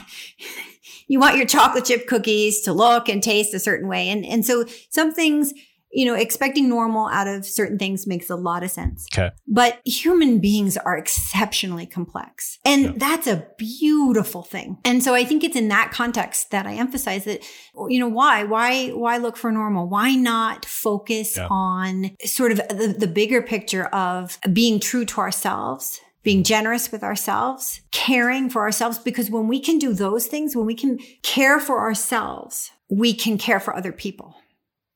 you 1.07 1.19
want 1.19 1.35
your 1.35 1.45
chocolate 1.45 1.83
chip 1.83 2.07
cookies 2.07 2.61
to 2.61 2.71
look 2.73 3.09
and 3.09 3.21
taste 3.21 3.53
a 3.53 3.59
certain 3.59 3.89
way. 3.89 4.07
And 4.07 4.25
and 4.25 4.45
so 4.45 4.65
some 4.89 5.13
things 5.13 5.53
you 5.95 6.05
know 6.05 6.13
expecting 6.13 6.69
normal 6.69 7.07
out 7.07 7.27
of 7.27 7.45
certain 7.45 7.77
things 7.79 8.05
makes 8.05 8.29
a 8.29 8.35
lot 8.35 8.61
of 8.63 8.69
sense 8.69 9.07
okay 9.13 9.31
but 9.47 9.79
human 9.85 10.39
beings 10.39 10.75
are 10.75 10.97
exceptionally 10.97 11.85
complex. 11.85 12.59
And 12.65 12.83
Yeah. 12.83 12.91
that's 12.97 13.27
a 13.27 13.47
beautiful 13.57 14.43
thing. 14.43 14.77
And 14.83 15.01
so 15.01 15.13
I 15.15 15.23
think 15.23 15.43
it's 15.43 15.55
in 15.55 15.69
that 15.69 15.91
context 15.91 16.51
that 16.51 16.67
I 16.67 16.73
emphasize 16.73 17.23
that, 17.23 17.41
you 17.87 17.99
know, 17.99 18.09
why? 18.09 18.43
Why, 18.43 18.89
why 18.89 19.17
look 19.17 19.37
for 19.37 19.51
normal? 19.51 19.87
Why 19.87 20.15
not 20.15 20.65
focus 20.65 21.37
Yeah. 21.37 21.47
on 21.49 22.11
sort 22.25 22.51
of 22.51 22.57
the, 22.67 22.93
the 22.97 23.07
bigger 23.07 23.41
picture 23.41 23.85
of 23.85 24.37
being 24.51 24.79
true 24.79 25.05
to 25.05 25.21
ourselves? 25.21 26.01
Being 26.23 26.41
mm. 26.41 26.47
generous 26.47 26.91
with 26.91 27.03
ourselves, 27.03 27.81
caring 27.91 28.49
for 28.49 28.63
ourselves, 28.63 28.97
because 28.97 29.29
when 29.29 29.47
we 29.47 29.59
can 29.59 29.77
do 29.77 29.93
those 29.93 30.25
things, 30.25 30.55
when 30.55 30.65
we 30.65 30.75
can 30.75 30.97
care 31.21 31.59
for 31.59 31.79
ourselves, 31.79 32.71
we 32.89 33.13
can 33.13 33.37
care 33.37 33.59
for 33.59 33.75
other 33.75 33.91
people 33.91 34.35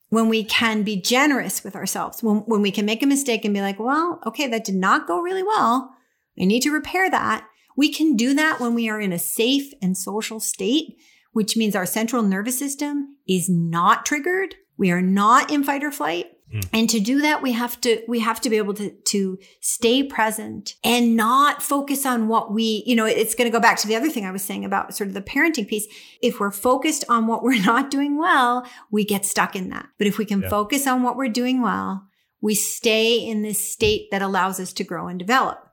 when 0.10 0.28
we 0.28 0.43
can 0.43 0.84
be 0.84 0.99
generous 0.99 1.64
with 1.64 1.76
ourselves, 1.76 2.22
when, 2.22 2.38
when 2.39 2.62
we 2.62 2.72
can 2.72 2.86
make 2.86 3.03
a 3.03 3.07
mistake 3.07 3.45
and 3.45 3.53
be 3.53 3.62
like, 3.62 3.80
well, 3.80 4.20
okay, 4.26 4.47
that 4.47 4.66
did 4.66 4.76
not 4.76 5.07
go 5.07 5.20
really 5.20 5.43
well. 5.43 5.93
I 6.39 6.45
need 6.45 6.62
to 6.62 6.72
repair 6.72 7.10
that. 7.10 7.47
We 7.78 7.93
can 7.93 8.16
do 8.16 8.34
that 8.34 8.60
when 8.60 8.74
we 8.74 8.89
are 8.89 8.99
in 8.99 9.14
a 9.14 9.20
safe 9.20 9.72
and 9.82 9.97
social 9.97 10.39
state, 10.39 10.97
which 11.32 11.55
means 11.55 11.76
our 11.76 11.86
central 11.86 12.24
nervous 12.24 12.57
system 12.57 13.18
is 13.28 13.47
not 13.47 14.05
triggered. 14.05 14.55
We 14.78 14.91
are 14.91 15.01
not 15.01 15.51
in 15.51 15.64
fight 15.64 15.84
or 15.84 15.91
flight. 15.91 16.32
Mm. 16.54 16.70
And 16.74 16.89
to 16.89 17.00
do 17.00 17.22
that, 17.22 17.41
we 17.41 17.52
have 17.52 17.80
to, 17.82 18.02
we 18.08 18.20
have 18.20 18.41
to 18.41 18.50
be 18.50 18.58
able 18.58 18.74
to, 18.76 18.89
to 18.89 19.38
stay 19.60 20.04
present 20.04 20.76
and 20.84 21.16
not 21.16 21.62
focus 21.62 22.06
on 22.06 22.28
what 22.28 22.52
we, 22.52 22.84
you 22.86 22.95
know, 22.95 23.06
it's 23.06 23.36
going 23.36 23.50
to 23.50 23.56
go 23.56 23.62
back 23.62 23.78
to 23.80 23.88
the 23.88 23.95
other 23.95 24.10
thing 24.10 24.26
I 24.26 24.32
was 24.32 24.43
saying 24.43 24.66
about 24.66 24.95
sort 24.95 25.10
of 25.10 25.14
the 25.14 25.22
parenting 25.22 25.68
piece. 25.68 25.88
If 26.22 26.39
we're 26.39 26.52
focused 26.52 27.06
on 27.08 27.28
what 27.28 27.43
we're 27.43 27.62
not 27.66 27.91
doing 27.91 28.18
well, 28.18 28.66
we 28.91 29.06
get 29.06 29.26
stuck 29.26 29.56
in 29.56 29.70
that. 29.70 29.88
But 29.97 30.08
if 30.08 30.18
we 30.18 30.26
can 30.26 30.41
Yeah. 30.41 30.50
focus 30.50 30.88
on 30.88 31.04
what 31.04 31.16
we're 31.18 31.30
doing 31.30 31.62
well, 31.62 32.08
we 32.41 32.56
stay 32.56 33.18
in 33.18 33.41
this 33.41 33.72
state 33.72 34.10
that 34.12 34.22
allows 34.22 34.60
us 34.60 34.74
to 34.74 34.84
grow 34.84 35.08
and 35.08 35.20
develop. 35.20 35.66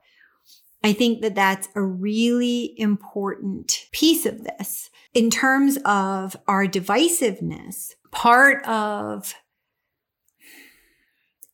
I 0.83 0.93
think 0.93 1.21
that 1.21 1.33
that's 1.35 1.69
a 1.75 1.81
really 1.81 2.73
important 2.77 3.87
piece 3.91 4.25
of 4.25 4.43
this. 4.43 4.89
In 5.13 5.29
terms 5.29 5.77
of 5.85 6.35
our 6.47 6.67
divisiveness, 6.67 7.93
part 8.11 8.63
of 8.65 9.33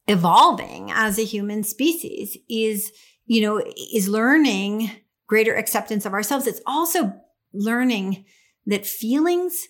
evolving 0.08 0.92
as 0.92 1.18
a 1.18 1.24
human 1.24 1.64
species 1.64 2.38
is, 2.50 2.92
you 3.26 3.42
know, 3.42 3.64
is 3.94 4.08
learning 4.08 4.92
greater 5.28 5.56
acceptance 5.56 6.06
of 6.06 6.14
ourselves. 6.14 6.48
It's 6.48 6.62
also 6.66 7.14
learning 7.54 8.26
that 8.66 8.86
feelings, 8.86 9.68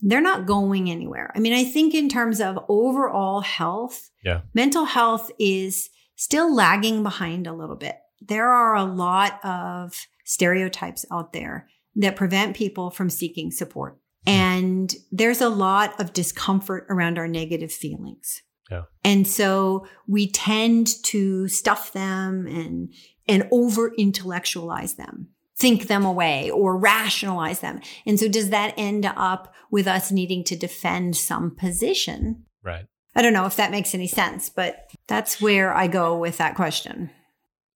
they're 0.00 0.20
not 0.20 0.46
going 0.46 0.90
anywhere. 0.90 1.32
I 1.34 1.38
mean, 1.38 1.52
I 1.52 1.64
think 1.64 1.94
in 1.94 2.08
terms 2.08 2.40
of 2.40 2.58
overall 2.68 3.40
health, 3.40 4.10
Yeah. 4.24 4.42
mental 4.54 4.84
health 4.84 5.30
is 5.38 5.88
still 6.16 6.52
lagging 6.54 7.02
behind 7.02 7.46
a 7.46 7.52
little 7.54 7.76
bit. 7.76 7.96
There 8.20 8.48
are 8.48 8.74
a 8.74 8.84
lot 8.84 9.44
of 9.44 9.94
stereotypes 10.24 11.04
out 11.10 11.32
there 11.32 11.68
that 11.94 12.16
prevent 12.16 12.56
people 12.56 12.90
from 12.90 13.08
seeking 13.10 13.50
support. 13.50 13.98
Hmm. 14.26 14.30
And 14.32 14.94
there's 15.12 15.40
a 15.40 15.48
lot 15.48 15.98
of 16.00 16.12
discomfort 16.12 16.86
around 16.90 17.18
our 17.18 17.28
negative 17.28 17.72
feelings. 17.72 18.42
Yeah. 18.70 18.82
And 19.04 19.26
so 19.26 19.86
we 20.06 20.30
tend 20.30 20.88
to 21.04 21.48
stuff 21.48 21.92
them 21.92 22.46
and 22.46 22.92
and 23.28 23.48
over 23.50 23.92
intellectualize 23.96 24.94
them, 24.94 25.28
think 25.58 25.88
them 25.88 26.04
away 26.04 26.50
or 26.50 26.76
rationalize 26.76 27.60
them. 27.60 27.80
And 28.06 28.18
so 28.18 28.28
does 28.28 28.50
that 28.50 28.74
end 28.76 29.04
up 29.04 29.52
with 29.70 29.86
us 29.86 30.12
needing 30.12 30.44
to 30.44 30.56
defend 30.56 31.16
some 31.16 31.54
position? 31.56 32.44
Right. 32.64 32.86
I 33.14 33.22
don't 33.22 33.32
know 33.32 33.46
if 33.46 33.56
that 33.56 33.70
makes 33.70 33.94
any 33.94 34.06
sense, 34.06 34.50
but 34.50 34.90
that's 35.08 35.40
where 35.40 35.74
I 35.74 35.86
go 35.86 36.16
with 36.18 36.36
that 36.38 36.54
question. 36.54 37.10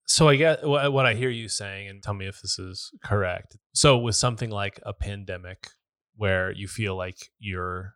So 0.05 0.27
I 0.27 0.35
get 0.35 0.67
what 0.67 0.91
what 0.91 1.05
I 1.05 1.13
hear 1.13 1.29
you 1.29 1.47
saying, 1.47 1.87
and 1.87 2.03
tell 2.03 2.13
me 2.13 2.27
if 2.27 2.41
this 2.41 2.59
is 2.59 2.91
correct. 3.03 3.57
So 3.73 3.97
with 3.97 4.15
something 4.15 4.49
like 4.49 4.79
a 4.85 4.93
pandemic, 4.93 5.69
where 6.15 6.51
you 6.51 6.67
feel 6.67 6.95
like 6.95 7.17
you're 7.39 7.95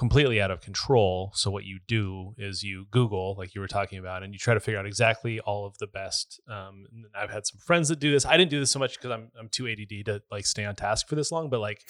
completely 0.00 0.40
out 0.40 0.50
of 0.50 0.62
control, 0.62 1.30
so 1.34 1.50
what 1.50 1.64
you 1.64 1.78
do 1.86 2.32
is 2.38 2.62
you 2.62 2.86
Google, 2.90 3.34
like 3.36 3.54
you 3.54 3.60
were 3.60 3.68
talking 3.68 3.98
about, 3.98 4.22
and 4.22 4.32
you 4.32 4.38
try 4.38 4.54
to 4.54 4.58
figure 4.58 4.80
out 4.80 4.86
exactly 4.86 5.40
all 5.40 5.66
of 5.66 5.76
the 5.76 5.86
best. 5.86 6.40
Um, 6.48 6.86
I've 7.14 7.28
had 7.28 7.46
some 7.46 7.58
friends 7.58 7.90
that 7.90 8.00
do 8.00 8.10
this. 8.10 8.24
I 8.24 8.38
didn't 8.38 8.50
do 8.50 8.58
this 8.58 8.70
so 8.70 8.78
much 8.78 8.94
because 8.94 9.10
I'm 9.10 9.30
I'm 9.38 9.50
too 9.50 9.68
ADD 9.68 10.06
to 10.06 10.22
like 10.30 10.46
stay 10.46 10.64
on 10.64 10.74
task 10.74 11.06
for 11.06 11.16
this 11.16 11.30
long, 11.30 11.50
but 11.50 11.60
like 11.60 11.86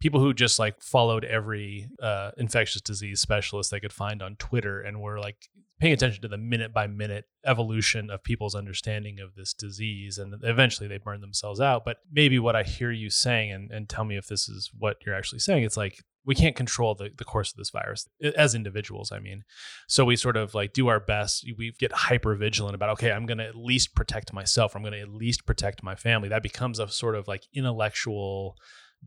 people 0.00 0.20
who 0.20 0.34
just 0.34 0.58
like 0.58 0.82
followed 0.82 1.24
every 1.24 1.88
uh, 1.98 2.32
infectious 2.36 2.82
disease 2.82 3.22
specialist 3.22 3.70
they 3.70 3.80
could 3.80 3.90
find 3.90 4.22
on 4.22 4.36
Twitter 4.36 4.82
and 4.82 5.00
were 5.00 5.18
like 5.18 5.48
paying 5.80 5.94
attention 5.94 6.20
to 6.20 6.28
the 6.28 6.36
minute 6.36 6.74
by 6.74 6.86
minute 6.86 7.24
evolution 7.46 8.10
of 8.10 8.22
people's 8.22 8.54
understanding 8.54 9.18
of 9.18 9.34
this 9.34 9.54
disease 9.54 10.18
and 10.18 10.34
eventually 10.42 10.88
they 10.88 10.98
burn 10.98 11.20
themselves 11.20 11.60
out 11.60 11.84
but 11.84 11.98
maybe 12.10 12.38
what 12.38 12.56
i 12.56 12.62
hear 12.62 12.90
you 12.90 13.10
saying 13.10 13.52
and, 13.52 13.70
and 13.70 13.86
tell 13.86 14.02
me 14.02 14.16
if 14.16 14.26
this 14.26 14.48
is 14.48 14.70
what 14.78 14.96
you're 15.04 15.14
actually 15.14 15.38
saying 15.38 15.62
it's 15.62 15.76
like 15.76 16.02
we 16.26 16.34
can't 16.34 16.56
control 16.56 16.94
the, 16.94 17.10
the 17.16 17.24
course 17.24 17.52
of 17.52 17.56
this 17.56 17.70
virus 17.70 18.08
as 18.36 18.54
individuals 18.54 19.12
i 19.12 19.18
mean. 19.18 19.44
So 19.88 20.04
we 20.04 20.16
sort 20.16 20.36
of 20.36 20.54
like 20.54 20.72
do 20.72 20.88
our 20.88 21.00
best. 21.00 21.46
We 21.56 21.72
get 21.78 21.92
hyper 21.92 22.34
vigilant 22.34 22.74
about 22.74 22.90
okay 22.90 23.12
i'm 23.12 23.26
going 23.26 23.38
to 23.38 23.46
at 23.46 23.56
least 23.56 23.94
protect 23.94 24.32
myself. 24.32 24.74
I'm 24.74 24.82
going 24.82 24.92
to 24.92 25.00
at 25.00 25.08
least 25.08 25.46
protect 25.46 25.82
my 25.82 25.94
family. 25.94 26.28
That 26.28 26.42
becomes 26.42 26.78
a 26.78 26.88
sort 26.88 27.14
of 27.14 27.28
like 27.28 27.44
intellectual 27.54 28.56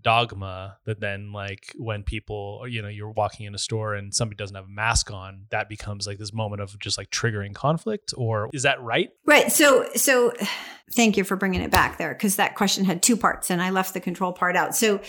dogma 0.02 0.78
that 0.86 1.00
then 1.00 1.32
like 1.34 1.74
when 1.78 2.04
people 2.04 2.64
you 2.70 2.82
know 2.82 2.88
you're 2.88 3.12
walking 3.12 3.46
in 3.46 3.56
a 3.56 3.58
store 3.58 3.96
and 3.96 4.14
somebody 4.14 4.38
doesn't 4.38 4.56
have 4.56 4.66
a 4.66 4.70
mask 4.70 5.12
on 5.12 5.46
that 5.50 5.68
becomes 5.68 6.08
like 6.08 6.18
this 6.18 6.34
moment 6.34 6.62
of 6.62 6.78
just 6.80 6.98
like 6.98 7.10
triggering 7.10 7.54
conflict 7.54 8.14
or 8.18 8.50
is 8.54 8.64
that 8.64 8.82
right? 8.82 9.10
Right. 9.26 9.52
So, 9.52 9.88
so 9.96 10.34
thank 10.96 11.18
you 11.18 11.24
for 11.24 11.36
bringing 11.36 11.62
it 11.62 11.72
back 11.72 11.98
there 11.98 12.14
because 12.14 12.38
that 12.38 12.56
question 12.56 12.86
had 12.86 13.04
two 13.04 13.18
parts 13.18 13.50
and 13.50 13.62
I 13.62 13.70
left 13.72 13.94
the 13.94 14.00
control 14.00 14.32
part 14.32 14.56
out. 14.56 14.76
So 14.76 15.02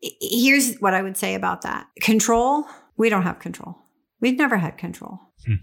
here's 0.00 0.76
what 0.76 0.94
I 0.94 1.02
would 1.02 1.16
say 1.16 1.34
about 1.34 1.62
that 1.62 1.86
control. 2.00 2.64
We 2.96 3.08
don't 3.08 3.22
have 3.22 3.38
control. 3.38 3.76
We've 4.20 4.38
never 4.38 4.56
had 4.58 4.78
control, 4.78 5.20
Hmm. 5.46 5.54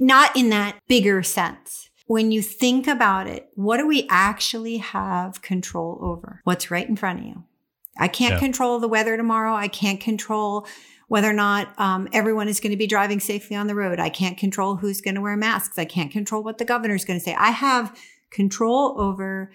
not 0.00 0.36
in 0.36 0.50
that 0.50 0.78
bigger 0.88 1.22
sense. 1.22 1.88
When 2.06 2.30
you 2.30 2.40
think 2.40 2.86
about 2.86 3.26
it, 3.26 3.48
what 3.54 3.78
do 3.78 3.86
we 3.86 4.06
actually 4.08 4.76
have 4.78 5.42
control 5.42 5.98
over? 6.00 6.40
What's 6.44 6.70
right 6.70 6.88
in 6.88 6.96
front 6.96 7.20
of 7.20 7.26
you? 7.26 7.44
I 7.98 8.08
can't 8.08 8.34
Yeah. 8.34 8.38
control 8.40 8.78
the 8.78 8.88
weather 8.88 9.16
tomorrow. 9.16 9.54
I 9.54 9.68
can't 9.68 10.00
control 10.00 10.66
whether 11.08 11.28
or 11.30 11.32
not 11.34 11.68
um, 11.80 12.08
everyone 12.12 12.46
is 12.48 12.60
going 12.60 12.70
to 12.72 12.76
be 12.76 12.86
driving 12.86 13.20
safely 13.20 13.56
on 13.56 13.66
the 13.68 13.74
road. 13.74 13.98
I 14.00 14.08
can't 14.08 14.36
control 14.38 14.76
who's 14.76 15.00
going 15.00 15.14
to 15.14 15.20
wear 15.20 15.36
masks. 15.36 15.78
I 15.78 15.84
can't 15.84 16.10
control 16.12 16.42
what 16.42 16.58
the 16.58 16.64
governor's 16.64 17.04
going 17.04 17.18
to 17.18 17.24
say. 17.24 17.34
I 17.34 17.50
have 17.50 17.96
control 18.30 19.00
over 19.00 19.52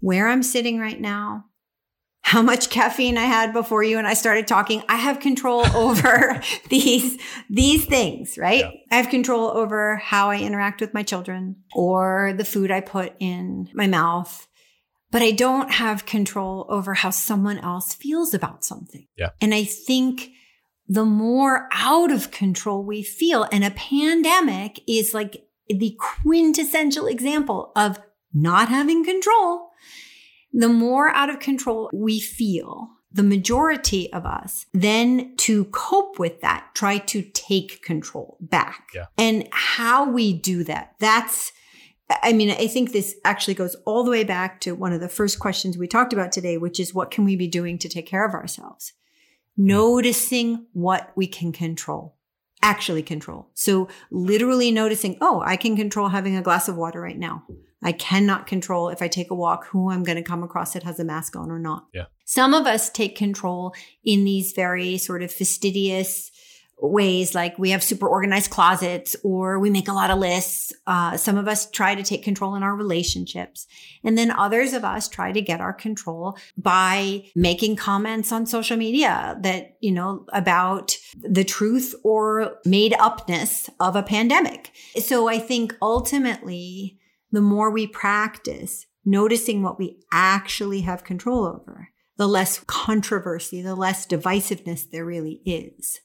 where 0.00 0.28
I'm 0.28 0.42
sitting 0.42 0.78
right 0.78 1.00
now, 1.00 1.46
how 2.22 2.40
much 2.40 2.70
caffeine 2.70 3.18
I 3.18 3.24
had 3.24 3.52
before 3.52 3.82
you 3.82 3.98
and 3.98 4.06
I 4.06 4.14
started 4.14 4.46
talking. 4.46 4.82
I 4.88 4.96
have 4.96 5.20
control 5.20 5.66
over 5.76 6.40
these 6.68 7.18
these 7.50 7.84
things, 7.84 8.38
right? 8.38 8.60
Yeah. 8.60 8.70
I 8.90 8.96
have 8.96 9.10
control 9.10 9.48
over 9.48 9.96
how 9.96 10.30
I 10.30 10.38
interact 10.38 10.80
with 10.80 10.94
my 10.94 11.02
children 11.02 11.56
or 11.74 12.32
the 12.36 12.44
food 12.44 12.70
I 12.70 12.80
put 12.80 13.14
in 13.18 13.68
my 13.74 13.86
mouth. 13.86 14.48
But 15.10 15.20
I 15.20 15.32
don't 15.32 15.70
have 15.70 16.06
control 16.06 16.64
over 16.70 16.94
how 16.94 17.10
someone 17.10 17.58
else 17.58 17.92
feels 17.92 18.32
about 18.32 18.64
something. 18.64 19.06
Yeah. 19.14 19.30
And 19.42 19.52
I 19.52 19.64
think 19.64 20.30
the 20.88 21.04
more 21.04 21.68
out 21.70 22.10
of 22.10 22.30
control 22.30 22.82
we 22.82 23.02
feel, 23.02 23.46
and 23.52 23.62
a 23.62 23.70
pandemic 23.70 24.80
is 24.88 25.12
like 25.12 25.44
the 25.68 25.98
quintessential 26.00 27.06
example 27.06 27.72
of 27.76 28.00
not 28.32 28.68
having 28.68 29.04
control, 29.04 29.71
the 30.52 30.68
more 30.68 31.08
out 31.10 31.30
of 31.30 31.40
control 31.40 31.90
we 31.92 32.20
feel, 32.20 32.90
the 33.10 33.22
majority 33.22 34.12
of 34.12 34.24
us 34.24 34.66
then 34.72 35.36
to 35.36 35.66
cope 35.66 36.18
with 36.18 36.40
that, 36.40 36.70
try 36.74 36.98
to 36.98 37.22
take 37.34 37.82
control 37.82 38.38
back. 38.40 38.88
Yeah. 38.94 39.06
And 39.18 39.48
how 39.52 40.10
we 40.10 40.32
do 40.32 40.64
that, 40.64 40.94
that's, 40.98 41.52
I 42.22 42.32
mean, 42.32 42.50
I 42.50 42.66
think 42.66 42.92
this 42.92 43.14
actually 43.24 43.54
goes 43.54 43.76
all 43.84 44.04
the 44.04 44.10
way 44.10 44.24
back 44.24 44.60
to 44.62 44.72
one 44.72 44.92
of 44.92 45.00
the 45.00 45.08
first 45.08 45.38
questions 45.38 45.76
we 45.76 45.86
talked 45.86 46.12
about 46.12 46.32
today, 46.32 46.56
which 46.56 46.80
is 46.80 46.94
what 46.94 47.10
can 47.10 47.24
we 47.24 47.36
be 47.36 47.48
doing 47.48 47.78
to 47.78 47.88
take 47.88 48.06
care 48.06 48.26
of 48.26 48.34
ourselves? 48.34 48.92
Noticing 49.56 50.66
what 50.72 51.12
we 51.14 51.26
can 51.26 51.52
control, 51.52 52.16
actually 52.62 53.02
control. 53.02 53.50
So 53.54 53.88
literally 54.10 54.70
noticing, 54.70 55.18
oh, 55.20 55.42
I 55.44 55.56
can 55.56 55.76
control 55.76 56.08
having 56.08 56.36
a 56.36 56.42
glass 56.42 56.68
of 56.68 56.76
water 56.76 57.00
right 57.00 57.18
now. 57.18 57.44
I 57.82 57.92
cannot 57.92 58.46
control 58.46 58.88
if 58.88 59.02
I 59.02 59.08
take 59.08 59.30
a 59.30 59.34
walk 59.34 59.66
who 59.66 59.90
I'm 59.90 60.04
going 60.04 60.16
to 60.16 60.22
come 60.22 60.42
across 60.42 60.72
that 60.74 60.82
has 60.84 61.00
a 61.00 61.04
mask 61.04 61.36
on 61.36 61.50
or 61.50 61.58
not. 61.58 61.86
Yeah. 61.92 62.06
Some 62.24 62.54
of 62.54 62.66
us 62.66 62.90
take 62.90 63.16
control 63.16 63.74
in 64.04 64.24
these 64.24 64.52
very 64.52 64.98
sort 64.98 65.22
of 65.22 65.32
fastidious 65.32 66.30
ways, 66.82 67.34
like 67.34 67.58
we 67.58 67.70
have 67.70 67.82
super 67.82 68.08
organized 68.08 68.50
closets 68.50 69.14
or 69.22 69.58
we 69.58 69.70
make 69.70 69.88
a 69.88 69.92
lot 69.92 70.10
of 70.10 70.18
lists. 70.18 70.72
Uh, 70.86 71.16
some 71.16 71.38
of 71.38 71.46
us 71.46 71.70
try 71.70 71.94
to 71.94 72.02
take 72.02 72.24
control 72.24 72.54
in 72.54 72.62
our 72.62 72.74
relationships. 72.74 73.66
And 74.02 74.18
then 74.18 74.30
others 74.30 74.72
of 74.72 74.84
us 74.84 75.08
try 75.08 75.32
to 75.32 75.40
get 75.40 75.60
our 75.60 75.72
control 75.72 76.36
by 76.56 77.24
making 77.36 77.76
comments 77.76 78.32
on 78.32 78.46
social 78.46 78.76
media 78.76 79.38
that, 79.42 79.76
you 79.80 79.92
know, 79.92 80.26
about 80.32 80.96
the 81.20 81.44
truth 81.44 81.94
or 82.02 82.56
made 82.64 82.94
upness 82.98 83.70
of 83.78 83.94
a 83.94 84.02
pandemic. 84.02 84.72
So 84.98 85.28
I 85.28 85.38
think 85.38 85.76
ultimately, 85.80 86.98
the 87.32 87.40
more 87.40 87.70
we 87.70 87.86
practice 87.86 88.86
noticing 89.04 89.62
what 89.62 89.78
we 89.78 89.98
actually 90.12 90.82
have 90.82 91.02
control 91.02 91.44
over, 91.44 91.88
the 92.16 92.28
less 92.28 92.60
controversy, 92.66 93.60
the 93.62 93.74
less 93.74 94.06
divisiveness 94.06 94.88
there 94.90 95.04
really 95.04 95.40
is. 95.44 96.00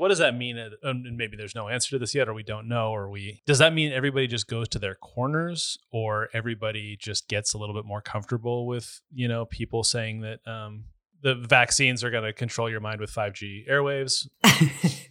what 0.00 0.08
does 0.08 0.18
that 0.18 0.34
mean 0.34 0.56
and 0.82 1.16
maybe 1.18 1.36
there's 1.36 1.54
no 1.54 1.68
answer 1.68 1.90
to 1.90 1.98
this 1.98 2.14
yet 2.14 2.26
or 2.26 2.32
we 2.32 2.42
don't 2.42 2.66
know 2.66 2.90
or 2.90 3.10
we 3.10 3.42
does 3.46 3.58
that 3.58 3.74
mean 3.74 3.92
everybody 3.92 4.26
just 4.26 4.48
goes 4.48 4.66
to 4.66 4.78
their 4.78 4.94
corners 4.94 5.76
or 5.92 6.30
everybody 6.32 6.96
just 6.98 7.28
gets 7.28 7.52
a 7.52 7.58
little 7.58 7.74
bit 7.74 7.84
more 7.84 8.00
comfortable 8.00 8.66
with 8.66 9.02
you 9.12 9.28
know 9.28 9.44
people 9.44 9.84
saying 9.84 10.22
that 10.22 10.40
um 10.46 10.84
the 11.22 11.34
vaccines 11.34 12.02
are 12.02 12.10
going 12.10 12.24
to 12.24 12.32
control 12.32 12.70
your 12.70 12.80
mind 12.80 13.00
with 13.00 13.12
5G 13.12 13.68
airwaves. 13.68 14.26
it, 14.44 15.04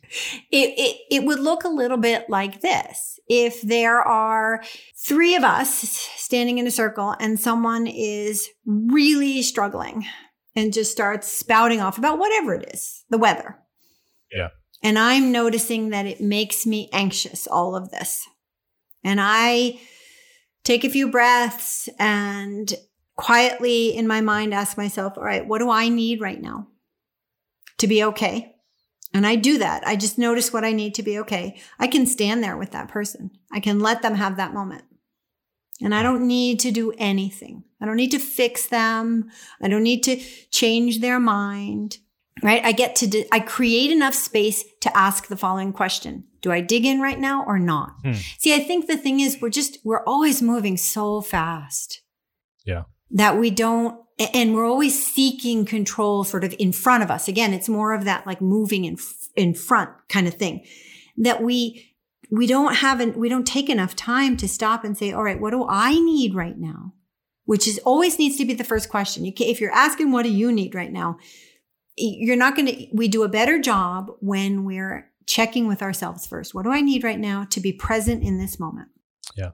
it, 0.51 0.97
it 1.11 1.23
would 1.23 1.39
look 1.39 1.63
a 1.63 1.69
little 1.69 1.97
bit 1.97 2.29
like 2.29 2.61
this. 2.61 3.19
If 3.27 3.61
there 3.61 4.01
are 4.01 4.63
three 4.97 5.35
of 5.35 5.43
us 5.43 5.71
standing 5.71 6.57
in 6.57 6.67
a 6.67 6.71
circle 6.71 7.15
and 7.19 7.39
someone 7.39 7.85
is 7.85 8.47
really 8.65 9.41
struggling 9.43 10.05
and 10.55 10.73
just 10.73 10.91
starts 10.91 11.31
spouting 11.31 11.79
off 11.79 11.97
about 11.97 12.17
whatever 12.17 12.55
it 12.55 12.73
is, 12.73 13.03
the 13.09 13.17
weather. 13.17 13.57
Yeah. 14.31 14.49
And 14.81 14.97
I'm 14.97 15.31
noticing 15.31 15.89
that 15.89 16.05
it 16.05 16.21
makes 16.21 16.65
me 16.65 16.89
anxious, 16.91 17.45
all 17.47 17.75
of 17.75 17.91
this. 17.91 18.25
And 19.03 19.19
I 19.21 19.79
take 20.63 20.83
a 20.83 20.89
few 20.89 21.09
breaths 21.09 21.89
and 21.99 22.73
quietly 23.19 23.93
in 23.93 24.07
my 24.07 24.21
mind 24.21 24.53
ask 24.53 24.77
myself, 24.77 25.17
all 25.17 25.23
right, 25.23 25.45
what 25.45 25.59
do 25.59 25.69
I 25.69 25.89
need 25.89 26.21
right 26.21 26.41
now 26.41 26.67
to 27.77 27.87
be 27.87 28.01
okay? 28.05 28.55
And 29.13 29.27
I 29.27 29.35
do 29.35 29.57
that. 29.57 29.85
I 29.85 29.97
just 29.97 30.17
notice 30.17 30.53
what 30.53 30.63
I 30.63 30.71
need 30.71 30.95
to 30.95 31.03
be 31.03 31.19
okay. 31.19 31.59
I 31.79 31.87
can 31.87 32.05
stand 32.05 32.41
there 32.41 32.55
with 32.55 32.71
that 32.71 32.87
person. 32.87 33.31
I 33.51 33.59
can 33.59 33.79
let 33.79 34.01
them 34.01 34.15
have 34.15 34.37
that 34.37 34.53
moment. 34.53 34.83
And 35.81 35.93
I 35.93 36.01
don't 36.01 36.27
need 36.27 36.61
to 36.61 36.71
do 36.71 36.93
anything. 36.97 37.65
I 37.81 37.85
don't 37.85 37.97
need 37.97 38.11
to 38.11 38.19
fix 38.19 38.67
them. 38.67 39.29
I 39.61 39.67
don't 39.67 39.83
need 39.83 40.03
to 40.03 40.17
change 40.49 41.01
their 41.01 41.19
mind, 41.19 41.97
right? 42.41 42.63
I 42.63 42.71
get 42.71 42.95
to, 42.97 43.07
de- 43.07 43.27
I 43.31 43.41
create 43.41 43.91
enough 43.91 44.13
space 44.13 44.63
to 44.81 44.97
ask 44.97 45.27
the 45.27 45.37
following 45.37 45.73
question. 45.73 46.25
Do 46.41 46.53
I 46.53 46.61
dig 46.61 46.85
in 46.85 47.01
right 47.01 47.19
now 47.19 47.43
or 47.45 47.59
not? 47.59 47.95
Hmm. 48.03 48.13
See, 48.37 48.53
I 48.53 48.59
think 48.59 48.87
the 48.87 48.97
thing 48.97 49.19
is 49.19 49.41
we're 49.41 49.49
just, 49.49 49.77
we're 49.83 50.03
always 50.05 50.41
moving 50.41 50.77
so 50.77 51.21
fast. 51.21 52.01
Yeah. 52.65 52.83
That 53.11 53.37
we 53.39 53.49
don't, 53.49 53.99
and 54.33 54.53
we're 54.53 54.67
always 54.67 55.05
seeking 55.05 55.65
control 55.65 56.23
sort 56.23 56.43
of 56.43 56.53
in 56.59 56.71
front 56.71 57.03
of 57.03 57.09
us. 57.09 57.27
Again, 57.27 57.53
it's 57.53 57.69
more 57.69 57.93
of 57.93 58.05
that 58.05 58.27
like 58.27 58.41
moving 58.41 58.85
in, 58.85 58.97
in 59.35 59.53
front 59.53 59.89
kind 60.09 60.27
of 60.27 60.35
thing 60.35 60.65
that 61.17 61.41
we, 61.41 61.95
we 62.29 62.45
don't 62.45 62.75
have, 62.75 62.99
an, 62.99 63.17
we 63.17 63.29
don't 63.29 63.47
take 63.47 63.69
enough 63.69 63.95
time 63.95 64.37
to 64.37 64.47
stop 64.47 64.83
and 64.83 64.97
say, 64.97 65.11
all 65.11 65.23
right, 65.23 65.41
what 65.41 65.51
do 65.51 65.65
I 65.67 65.93
need 65.93 66.35
right 66.35 66.57
now? 66.57 66.93
Which 67.45 67.67
is 67.67 67.79
always 67.79 68.19
needs 68.19 68.37
to 68.37 68.45
be 68.45 68.53
the 68.53 68.63
first 68.63 68.89
question. 68.89 69.25
You 69.25 69.33
can, 69.33 69.47
if 69.47 69.59
you're 69.59 69.71
asking, 69.71 70.11
what 70.11 70.23
do 70.23 70.31
you 70.31 70.51
need 70.51 70.75
right 70.75 70.91
now? 70.91 71.17
You're 71.97 72.35
not 72.35 72.55
going 72.55 72.67
to, 72.67 72.87
we 72.93 73.07
do 73.07 73.23
a 73.23 73.29
better 73.29 73.59
job 73.59 74.11
when 74.19 74.65
we're 74.65 75.09
checking 75.25 75.67
with 75.67 75.81
ourselves 75.81 76.27
first. 76.27 76.53
What 76.53 76.63
do 76.63 76.71
I 76.71 76.81
need 76.81 77.03
right 77.03 77.19
now 77.19 77.45
to 77.49 77.59
be 77.59 77.73
present 77.73 78.23
in 78.23 78.37
this 78.37 78.59
moment? 78.59 78.89
Yeah. 79.35 79.51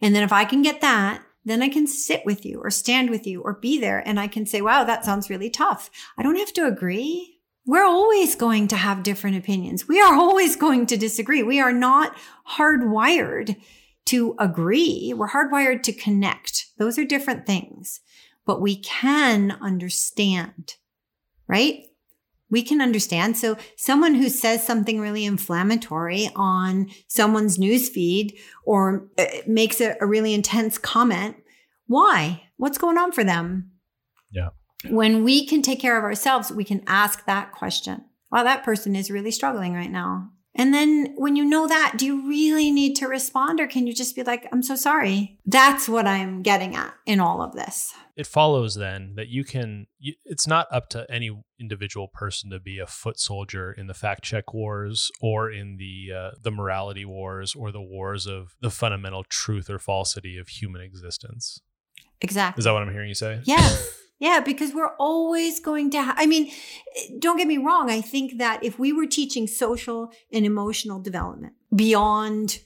And 0.00 0.14
then 0.14 0.22
if 0.22 0.32
I 0.32 0.44
can 0.46 0.62
get 0.62 0.80
that, 0.80 1.22
then 1.44 1.62
I 1.62 1.68
can 1.68 1.86
sit 1.86 2.24
with 2.24 2.44
you 2.44 2.60
or 2.62 2.70
stand 2.70 3.10
with 3.10 3.26
you 3.26 3.42
or 3.42 3.54
be 3.54 3.78
there 3.78 4.06
and 4.06 4.18
I 4.18 4.28
can 4.28 4.46
say, 4.46 4.60
wow, 4.60 4.84
that 4.84 5.04
sounds 5.04 5.30
really 5.30 5.50
tough. 5.50 5.90
I 6.16 6.22
don't 6.22 6.38
have 6.38 6.52
to 6.54 6.66
agree. 6.66 7.38
We're 7.66 7.84
always 7.84 8.34
going 8.34 8.68
to 8.68 8.76
have 8.76 9.02
different 9.02 9.36
opinions. 9.36 9.88
We 9.88 10.00
are 10.00 10.14
always 10.14 10.56
going 10.56 10.86
to 10.86 10.96
disagree. 10.96 11.42
We 11.42 11.60
are 11.60 11.72
not 11.72 12.16
hardwired 12.56 13.56
to 14.06 14.34
agree. 14.38 15.14
We're 15.16 15.30
hardwired 15.30 15.82
to 15.84 15.92
connect. 15.92 16.66
Those 16.78 16.98
are 16.98 17.04
different 17.04 17.46
things, 17.46 18.00
but 18.44 18.60
we 18.60 18.76
can 18.76 19.56
understand, 19.62 20.74
right? 21.46 21.86
We 22.54 22.62
can 22.62 22.80
understand. 22.80 23.36
So 23.36 23.56
someone 23.76 24.14
who 24.14 24.28
says 24.28 24.64
something 24.64 25.00
really 25.00 25.24
inflammatory 25.24 26.30
on 26.36 26.88
someone's 27.08 27.58
newsfeed 27.58 28.38
or 28.64 29.08
uh, 29.18 29.24
makes 29.48 29.80
a, 29.80 29.96
a 30.00 30.06
really 30.06 30.34
intense 30.34 30.78
comment, 30.78 31.34
why? 31.88 32.44
What's 32.56 32.78
going 32.78 32.96
on 32.96 33.10
for 33.10 33.24
them? 33.24 33.72
Yeah. 34.30 34.50
When 34.88 35.24
we 35.24 35.44
can 35.44 35.62
take 35.62 35.80
care 35.80 35.98
of 35.98 36.04
ourselves, 36.04 36.52
we 36.52 36.62
can 36.62 36.84
ask 36.86 37.26
that 37.26 37.50
question. 37.50 38.04
Wow, 38.30 38.44
that 38.44 38.62
person 38.62 38.94
is 38.94 39.10
really 39.10 39.32
struggling 39.32 39.74
right 39.74 39.90
now. 39.90 40.30
And 40.56 40.72
then 40.72 41.14
when 41.16 41.34
you 41.34 41.44
know 41.44 41.66
that, 41.66 41.94
do 41.96 42.06
you 42.06 42.28
really 42.28 42.70
need 42.70 42.94
to 42.96 43.06
respond 43.06 43.60
or 43.60 43.66
can 43.66 43.86
you 43.86 43.92
just 43.92 44.14
be 44.14 44.22
like, 44.22 44.46
I'm 44.52 44.62
so 44.62 44.76
sorry? 44.76 45.38
That's 45.44 45.88
what 45.88 46.06
I'm 46.06 46.42
getting 46.42 46.76
at 46.76 46.94
in 47.06 47.18
all 47.18 47.42
of 47.42 47.54
this. 47.54 47.92
It 48.16 48.28
follows 48.28 48.76
then 48.76 49.14
that 49.16 49.28
you 49.28 49.42
can, 49.42 49.88
you, 49.98 50.14
it's 50.24 50.46
not 50.46 50.68
up 50.70 50.88
to 50.90 51.10
any 51.10 51.30
individual 51.58 52.06
person 52.06 52.50
to 52.50 52.60
be 52.60 52.78
a 52.78 52.86
foot 52.86 53.18
soldier 53.18 53.72
in 53.72 53.88
the 53.88 53.94
fact 53.94 54.22
check 54.22 54.54
wars 54.54 55.10
or 55.20 55.50
in 55.50 55.76
the, 55.76 56.14
uh, 56.16 56.30
the 56.40 56.52
morality 56.52 57.04
wars 57.04 57.56
or 57.56 57.72
the 57.72 57.82
wars 57.82 58.26
of 58.26 58.54
the 58.60 58.70
fundamental 58.70 59.24
truth 59.24 59.68
or 59.68 59.80
falsity 59.80 60.38
of 60.38 60.48
human 60.48 60.80
existence. 60.80 61.60
Exactly. 62.20 62.60
Is 62.60 62.64
that 62.64 62.72
what 62.72 62.82
I'm 62.82 62.92
hearing 62.92 63.08
you 63.08 63.14
say? 63.14 63.40
Yes. 63.44 64.00
Yeah, 64.24 64.40
because 64.40 64.72
we're 64.72 64.94
always 64.98 65.60
going 65.60 65.90
to, 65.90 66.02
ha- 66.02 66.14
I 66.16 66.24
mean, 66.24 66.44
eh, 66.96 67.08
don't 67.18 67.36
get 67.36 67.46
me 67.46 67.58
wrong. 67.58 67.90
I 67.90 68.00
think 68.00 68.38
that 68.38 68.64
if 68.64 68.78
we 68.78 68.90
were 68.90 69.06
teaching 69.06 69.46
social 69.46 70.10
and 70.32 70.46
emotional 70.46 70.98
development 70.98 71.52
beyond 71.74 72.60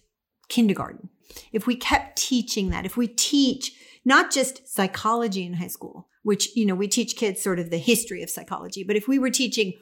kindergarten, 0.49 1.09
if 1.53 1.67
we 1.67 1.75
kept 1.75 2.17
teaching 2.17 2.71
that, 2.71 2.87
if 2.87 2.97
we 2.97 3.09
teach 3.09 3.73
not 4.05 4.31
just 4.31 4.69
psychology 4.73 5.45
in 5.45 5.55
high 5.55 5.67
school, 5.79 6.07
which, 6.23 6.55
you 6.55 6.65
know, 6.65 6.77
we 6.77 6.87
teach 6.87 7.17
kids 7.17 7.43
sort 7.43 7.59
of 7.59 7.71
the 7.71 7.79
history 7.79 8.23
of 8.23 8.31
psychology, 8.31 8.85
but 8.85 8.95
if 8.97 9.09
we 9.09 9.19
were 9.19 9.31
teaching 9.31 9.73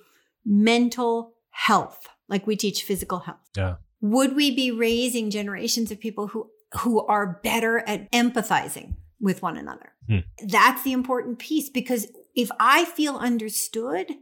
mental 0.46 1.34
health, 1.50 2.08
like 2.28 2.46
we 2.46 2.56
teach 2.56 2.84
physical 2.84 3.18
health, 3.20 3.40
Yeah. 3.54 3.74
would 4.00 4.34
we 4.34 4.50
be 4.54 4.70
raising 4.70 5.28
generations 5.30 5.90
of 5.90 6.00
people 6.00 6.28
who, 6.28 6.50
who 6.80 7.04
are 7.06 7.38
better 7.42 7.80
at 7.80 8.10
empathizing 8.12 8.94
with 9.20 9.42
one 9.42 9.56
another? 9.56 9.92
Hmm. 10.08 10.18
That's 10.46 10.82
the 10.82 10.92
important 10.92 11.38
piece 11.38 11.68
because 11.70 12.06
if 12.34 12.50
I 12.60 12.84
feel 12.84 13.16
understood, 13.16 14.12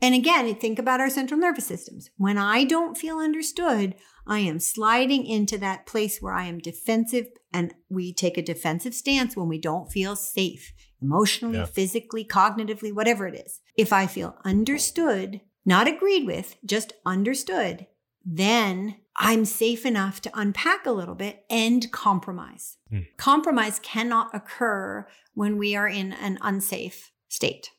and 0.00 0.14
again, 0.14 0.54
think 0.54 0.78
about 0.78 1.00
our 1.00 1.10
central 1.10 1.40
nervous 1.40 1.66
systems. 1.66 2.10
When 2.16 2.38
I 2.38 2.64
don't 2.64 2.96
feel 2.96 3.18
understood, 3.18 3.94
I 4.26 4.40
am 4.40 4.60
sliding 4.60 5.26
into 5.26 5.58
that 5.58 5.86
place 5.86 6.18
where 6.20 6.34
I 6.34 6.44
am 6.44 6.58
defensive 6.58 7.26
and 7.52 7.74
we 7.88 8.12
take 8.12 8.36
a 8.38 8.42
defensive 8.42 8.94
stance 8.94 9.36
when 9.36 9.48
we 9.48 9.58
don't 9.58 9.90
feel 9.90 10.14
safe 10.16 10.72
emotionally, 11.02 11.58
Yeah. 11.58 11.64
physically, 11.64 12.24
cognitively, 12.24 12.92
whatever 12.92 13.26
it 13.26 13.34
is. 13.34 13.60
If 13.76 13.92
I 13.92 14.06
feel 14.06 14.36
understood, 14.44 15.40
not 15.64 15.88
agreed 15.88 16.26
with, 16.26 16.56
just 16.64 16.92
understood, 17.04 17.86
then 18.30 18.96
I'm 19.16 19.44
safe 19.44 19.86
enough 19.86 20.20
to 20.22 20.30
unpack 20.34 20.84
a 20.86 20.92
little 20.92 21.14
bit 21.14 21.44
and 21.48 21.90
compromise. 21.90 22.76
Hmm. 22.90 23.00
Compromise 23.16 23.80
cannot 23.80 24.34
occur 24.34 25.06
when 25.34 25.56
we 25.56 25.74
are 25.74 25.88
in 25.88 26.12
an 26.12 26.38
unsafe 26.42 27.10
state. 27.28 27.70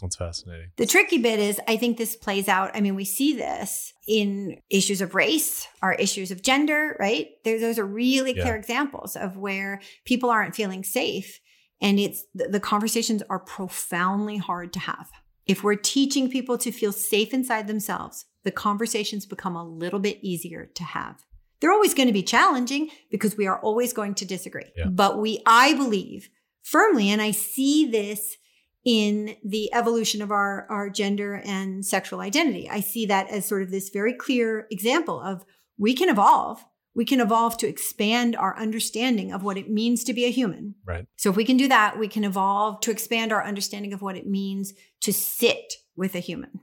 That's 0.00 0.16
fascinating. 0.16 0.70
The 0.78 0.86
tricky 0.86 1.18
bit 1.18 1.38
is, 1.38 1.60
I 1.68 1.76
think 1.76 1.96
this 1.96 2.16
plays 2.16 2.48
out. 2.48 2.72
I 2.74 2.80
mean, 2.80 2.96
we 2.96 3.04
see 3.04 3.36
this 3.36 3.92
in 4.08 4.58
issues 4.68 5.00
of 5.00 5.14
race, 5.14 5.68
our 5.80 5.94
issues 5.94 6.32
of 6.32 6.42
gender, 6.42 6.96
right? 6.98 7.28
There, 7.44 7.60
those 7.60 7.78
are 7.78 7.86
really 7.86 8.34
Yeah. 8.36 8.42
clear 8.42 8.56
examples 8.56 9.14
of 9.14 9.36
where 9.36 9.80
people 10.04 10.28
aren't 10.28 10.56
feeling 10.56 10.82
safe. 10.82 11.38
And 11.80 12.00
it's 12.00 12.24
the, 12.34 12.48
the 12.48 12.58
conversations 12.58 13.22
are 13.30 13.38
profoundly 13.38 14.38
hard 14.38 14.72
to 14.72 14.80
have. 14.80 15.08
If 15.46 15.62
we're 15.62 15.76
teaching 15.76 16.28
people 16.28 16.58
to 16.58 16.72
feel 16.72 16.90
safe 16.90 17.32
inside 17.32 17.68
themselves, 17.68 18.24
the 18.44 18.50
conversations 18.50 19.26
become 19.26 19.56
a 19.56 19.64
little 19.64 20.00
bit 20.00 20.18
easier 20.22 20.66
to 20.74 20.84
have. 20.84 21.24
They're 21.60 21.72
always 21.72 21.94
going 21.94 22.08
to 22.08 22.12
be 22.12 22.24
challenging 22.24 22.90
because 23.10 23.36
we 23.36 23.46
are 23.46 23.60
always 23.60 23.92
going 23.92 24.14
to 24.16 24.24
disagree. 24.24 24.72
Yeah. 24.76 24.86
But 24.86 25.18
we, 25.18 25.42
I 25.46 25.74
believe 25.74 26.28
firmly, 26.62 27.08
and 27.10 27.22
I 27.22 27.30
see 27.30 27.86
this 27.86 28.36
in 28.84 29.36
the 29.44 29.72
evolution 29.72 30.22
of 30.22 30.32
our, 30.32 30.66
our 30.68 30.90
gender 30.90 31.40
and 31.44 31.86
sexual 31.86 32.20
identity. 32.20 32.68
I 32.68 32.80
see 32.80 33.06
that 33.06 33.30
as 33.30 33.46
sort 33.46 33.62
of 33.62 33.70
this 33.70 33.90
very 33.90 34.12
clear 34.12 34.66
example 34.70 35.20
of 35.20 35.44
we 35.78 35.94
can 35.94 36.08
evolve. 36.08 36.64
We 36.94 37.04
can 37.04 37.20
evolve 37.20 37.56
to 37.58 37.68
expand 37.68 38.36
our 38.36 38.58
understanding 38.58 39.32
of 39.32 39.42
what 39.42 39.56
it 39.56 39.70
means 39.70 40.04
to 40.04 40.12
be 40.12 40.24
a 40.24 40.30
human. 40.30 40.74
Right. 40.84 41.06
So 41.16 41.30
if 41.30 41.36
we 41.36 41.44
can 41.44 41.56
do 41.56 41.68
that, 41.68 41.98
we 41.98 42.08
can 42.08 42.24
evolve 42.24 42.80
to 42.80 42.90
expand 42.90 43.32
our 43.32 43.44
understanding 43.44 43.92
of 43.92 44.02
what 44.02 44.16
it 44.16 44.26
means 44.26 44.74
to 45.02 45.12
sit 45.12 45.74
with 45.96 46.14
a 46.14 46.20
human 46.20 46.60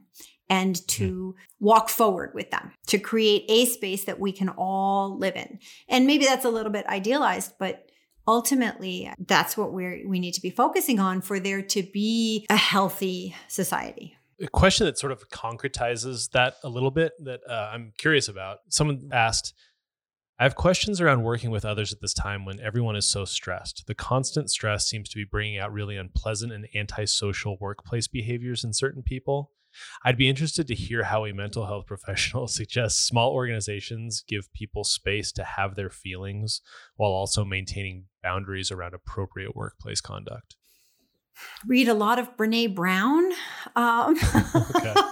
and 0.49 0.87
to 0.87 1.35
walk 1.59 1.89
forward 1.89 2.31
with 2.33 2.49
them, 2.51 2.71
to 2.87 2.97
create 2.97 3.45
a 3.49 3.65
space 3.65 4.05
that 4.05 4.19
we 4.19 4.31
can 4.31 4.49
all 4.49 5.17
live 5.17 5.35
in. 5.35 5.59
And 5.87 6.07
maybe 6.07 6.25
that's 6.25 6.45
a 6.45 6.49
little 6.49 6.71
bit 6.71 6.87
idealized, 6.87 7.53
but 7.59 7.85
ultimately 8.27 9.11
that's 9.27 9.57
what 9.57 9.73
we're 9.73 10.07
we 10.07 10.19
need 10.19 10.33
to 10.33 10.41
be 10.41 10.49
focusing 10.49 10.99
on 10.99 11.21
for 11.21 11.39
there 11.39 11.61
to 11.61 11.83
be 11.83 12.45
a 12.49 12.57
healthy 12.57 13.35
society. 13.47 14.15
a 14.41 14.47
question 14.47 14.85
that 14.85 14.97
sort 14.97 15.11
of 15.11 15.29
concretizes 15.29 16.31
that 16.31 16.55
a 16.63 16.69
little 16.69 16.91
bit 16.91 17.13
that 17.23 17.41
uh, 17.49 17.71
I'm 17.73 17.93
curious 17.97 18.27
about. 18.27 18.59
Someone 18.69 19.09
asked, 19.11 19.53
I 20.39 20.43
have 20.43 20.55
questions 20.55 21.01
around 21.01 21.23
working 21.23 21.51
with 21.51 21.65
others 21.65 21.91
at 21.91 21.99
this 22.01 22.13
time 22.13 22.45
when 22.45 22.59
everyone 22.59 22.95
is 22.95 23.05
so 23.05 23.25
stressed. 23.25 23.85
The 23.87 23.95
constant 23.95 24.49
stress 24.49 24.87
seems 24.87 25.09
to 25.09 25.17
be 25.17 25.25
bringing 25.25 25.57
out 25.57 25.73
really 25.73 25.97
unpleasant 25.97 26.53
and 26.53 26.67
antisocial 26.73 27.57
workplace 27.59 28.07
behaviors 28.07 28.63
in 28.63 28.73
certain 28.73 29.03
people. 29.03 29.51
I'd 30.03 30.17
be 30.17 30.29
interested 30.29 30.67
to 30.67 30.75
hear 30.75 31.03
how 31.03 31.25
a 31.25 31.33
mental 31.33 31.65
health 31.65 31.85
professional 31.87 32.47
suggests 32.47 33.05
small 33.05 33.31
organizations 33.31 34.23
give 34.27 34.51
people 34.53 34.83
space 34.83 35.31
to 35.33 35.43
have 35.43 35.75
their 35.75 35.89
feelings 35.89 36.61
while 36.95 37.11
also 37.11 37.45
maintaining 37.45 38.05
boundaries 38.23 38.71
around 38.71 38.93
appropriate 38.93 39.55
workplace 39.55 40.01
conduct. 40.01 40.55
Read 41.65 41.87
a 41.87 41.93
lot 41.93 42.19
of 42.19 42.35
Brene 42.35 42.75
Brown. 42.75 43.31
Um, 43.75 44.17
Okay. 44.75 44.93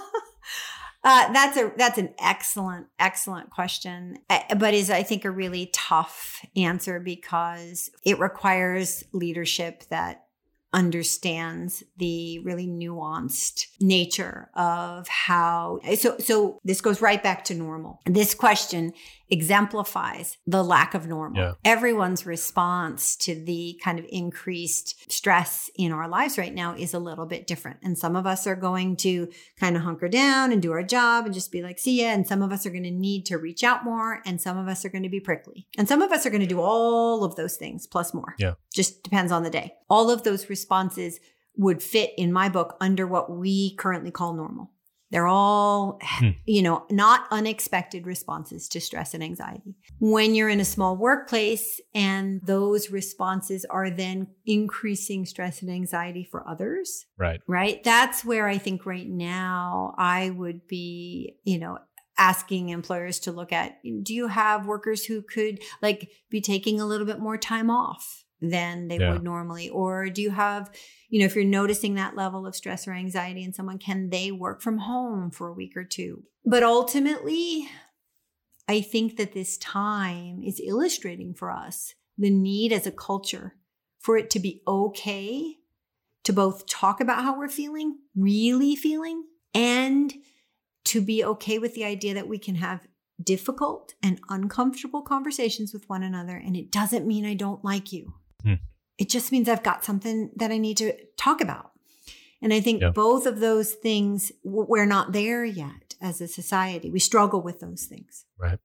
Uh, 1.04 1.32
that's 1.32 1.56
a 1.56 1.72
that's 1.76 1.96
an 1.96 2.12
excellent 2.18 2.88
excellent 2.98 3.50
question, 3.50 4.18
but 4.28 4.74
is 4.74 4.90
I 4.90 5.04
think 5.04 5.24
a 5.24 5.30
really 5.30 5.70
tough 5.72 6.44
answer 6.56 6.98
because 6.98 7.88
it 8.04 8.18
requires 8.18 9.04
leadership 9.12 9.84
that 9.90 10.24
understands 10.72 11.82
the 11.96 12.38
really 12.40 12.66
nuanced 12.66 13.66
nature 13.80 14.50
of 14.54 15.08
how 15.08 15.80
so 15.96 16.16
so 16.18 16.58
this 16.62 16.80
goes 16.80 17.00
right 17.00 17.22
back 17.22 17.44
to 17.44 17.54
normal. 17.54 18.00
This 18.04 18.34
question 18.34 18.92
exemplifies 19.30 20.38
the 20.46 20.62
lack 20.62 20.94
of 20.94 21.06
normal. 21.06 21.42
Yeah. 21.42 21.52
everyone's 21.64 22.26
response 22.26 23.16
to 23.16 23.34
the 23.34 23.80
kind 23.82 23.98
of 23.98 24.06
increased 24.08 25.10
stress 25.12 25.70
in 25.76 25.92
our 25.92 26.08
lives 26.08 26.38
right 26.38 26.54
now 26.54 26.74
is 26.74 26.94
a 26.94 26.98
little 26.98 27.26
bit 27.26 27.46
different. 27.46 27.78
And 27.82 27.96
some 27.96 28.16
of 28.16 28.26
us 28.26 28.46
are 28.46 28.56
going 28.56 28.96
to 28.96 29.28
kind 29.58 29.76
of 29.76 29.82
hunker 29.82 30.08
down 30.08 30.52
and 30.52 30.62
do 30.62 30.72
our 30.72 30.82
job 30.82 31.26
and 31.26 31.34
just 31.34 31.52
be 31.52 31.62
like 31.62 31.78
see 31.78 32.02
ya. 32.02 32.08
And 32.08 32.26
some 32.26 32.42
of 32.42 32.52
us 32.52 32.66
are 32.66 32.70
going 32.70 32.84
to 32.84 32.90
need 32.90 33.26
to 33.26 33.36
reach 33.36 33.62
out 33.62 33.84
more 33.84 34.22
and 34.24 34.40
some 34.40 34.56
of 34.56 34.68
us 34.68 34.84
are 34.84 34.90
going 34.90 35.02
to 35.02 35.08
be 35.08 35.20
prickly. 35.20 35.66
And 35.76 35.88
some 35.88 36.02
of 36.02 36.12
us 36.12 36.24
are 36.24 36.30
going 36.30 36.40
to 36.40 36.46
do 36.46 36.60
all 36.60 37.24
of 37.24 37.36
those 37.36 37.56
things 37.56 37.86
plus 37.86 38.14
more. 38.14 38.34
Yeah. 38.38 38.54
just 38.72 39.02
depends 39.02 39.32
on 39.32 39.42
the 39.42 39.50
day. 39.50 39.74
All 39.88 40.10
of 40.10 40.22
those 40.22 40.48
responses 40.48 41.20
would 41.56 41.82
fit 41.82 42.12
in 42.16 42.32
my 42.32 42.48
book 42.48 42.76
under 42.80 43.06
what 43.06 43.30
we 43.30 43.74
currently 43.74 44.10
call 44.10 44.32
normal 44.32 44.70
They're 45.10 45.26
all, 45.26 45.98
Hmm. 46.02 46.30
you 46.44 46.62
know, 46.62 46.84
not 46.90 47.26
unexpected 47.30 48.06
responses 48.06 48.68
to 48.68 48.80
stress 48.80 49.14
and 49.14 49.22
anxiety. 49.24 49.74
When 50.00 50.34
you're 50.34 50.48
in 50.50 50.60
a 50.60 50.64
small 50.64 50.96
workplace 50.96 51.80
and 51.94 52.40
those 52.44 52.90
responses 52.90 53.64
are 53.70 53.88
then 53.90 54.28
increasing 54.46 55.24
stress 55.24 55.62
and 55.62 55.70
anxiety 55.70 56.24
for 56.30 56.46
others, 56.48 57.06
Right. 57.16 57.40
right? 57.46 57.82
That's 57.82 58.24
where 58.24 58.48
I 58.48 58.58
think 58.58 58.84
right 58.84 59.08
now 59.08 59.94
I 59.96 60.30
would 60.30 60.66
be, 60.66 61.36
you 61.44 61.58
know, 61.58 61.78
asking 62.18 62.70
employers 62.70 63.20
to 63.20 63.30
look 63.32 63.52
at 63.52 63.78
do 64.02 64.12
you 64.12 64.26
have 64.26 64.66
workers 64.66 65.04
who 65.04 65.22
could 65.22 65.60
like 65.80 66.10
be 66.30 66.40
taking 66.40 66.80
a 66.80 66.84
little 66.86 67.06
bit 67.06 67.20
more 67.20 67.38
time 67.38 67.70
off 67.70 68.24
than 68.40 68.88
they 68.88 68.98
Yeah. 68.98 69.12
would 69.12 69.22
normally 69.22 69.68
or 69.68 70.08
do 70.10 70.22
you 70.22 70.30
have 70.30 70.70
you 71.08 71.18
know 71.18 71.26
if 71.26 71.34
you're 71.34 71.44
noticing 71.44 71.94
that 71.94 72.14
level 72.16 72.46
of 72.46 72.54
stress 72.54 72.86
or 72.86 72.92
anxiety 72.92 73.42
in 73.42 73.52
someone 73.52 73.78
can 73.78 74.10
they 74.10 74.30
work 74.30 74.62
from 74.62 74.78
home 74.78 75.30
for 75.30 75.48
a 75.48 75.52
week 75.52 75.76
or 75.76 75.84
two 75.84 76.22
but 76.44 76.62
ultimately 76.62 77.68
i 78.68 78.80
think 78.80 79.16
that 79.16 79.32
this 79.32 79.58
time 79.58 80.40
is 80.42 80.60
illustrating 80.64 81.34
for 81.34 81.50
us 81.50 81.94
the 82.16 82.30
need 82.30 82.72
as 82.72 82.86
a 82.86 82.92
culture 82.92 83.56
for 83.98 84.16
it 84.16 84.30
to 84.30 84.38
be 84.38 84.62
okay 84.68 85.56
to 86.24 86.32
both 86.32 86.66
talk 86.66 87.00
about 87.00 87.22
how 87.22 87.38
we're 87.38 87.48
feeling, 87.48 87.98
really 88.14 88.76
feeling, 88.76 89.24
and 89.54 90.12
to 90.84 91.00
be 91.00 91.24
okay 91.24 91.58
with 91.58 91.74
the 91.74 91.84
idea 91.84 92.12
that 92.12 92.28
we 92.28 92.38
can 92.38 92.56
have 92.56 92.86
difficult 93.22 93.94
and 94.02 94.20
uncomfortable 94.28 95.00
conversations 95.00 95.72
with 95.72 95.88
one 95.88 96.02
another. 96.02 96.36
And 96.36 96.54
it 96.54 96.70
doesn't 96.70 97.06
mean 97.06 97.24
I 97.24 97.32
don't 97.34 97.64
like 97.64 97.92
you. 97.92 98.14
Hmm. 98.42 98.54
It 98.98 99.08
just 99.08 99.30
means 99.32 99.48
I've 99.48 99.62
got 99.62 99.84
something 99.84 100.30
that 100.36 100.50
I 100.50 100.58
need 100.58 100.76
to 100.78 100.92
talk 101.16 101.40
about. 101.40 101.72
And 102.40 102.52
I 102.52 102.60
think 102.60 102.82
Yeah. 102.82 102.90
both 102.90 103.26
of 103.26 103.40
those 103.40 103.72
things, 103.74 104.30
we're 104.44 104.86
not 104.86 105.12
there 105.12 105.44
yet 105.44 105.94
as 106.00 106.20
a 106.20 106.28
society. 106.28 106.90
We 106.90 107.00
struggle 107.00 107.42
with 107.42 107.60
those 107.60 107.84
things. 107.86 108.24
Right. 108.36 108.58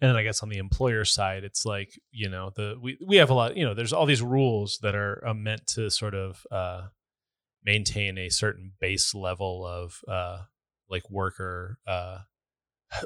And 0.00 0.08
then 0.08 0.16
I 0.16 0.22
guess 0.22 0.42
on 0.42 0.48
the 0.48 0.58
employer 0.58 1.04
side, 1.04 1.44
it's 1.44 1.64
like 1.64 1.90
you 2.10 2.28
know 2.28 2.50
the 2.56 2.76
we 2.80 2.98
we 3.06 3.16
have 3.16 3.30
a 3.30 3.34
lot. 3.34 3.56
You 3.56 3.64
know, 3.66 3.74
there's 3.74 3.92
all 3.92 4.06
these 4.06 4.22
rules 4.22 4.78
that 4.82 4.94
are 4.94 5.22
uh, 5.26 5.34
meant 5.34 5.66
to 5.74 5.90
sort 5.90 6.14
of 6.14 6.44
uh, 6.50 6.88
maintain 7.62 8.18
a 8.18 8.30
certain 8.30 8.72
base 8.80 9.14
level 9.14 9.64
of 9.66 10.00
uh, 10.08 10.38
like 10.88 11.08
worker 11.10 11.78
uh, 11.86 12.18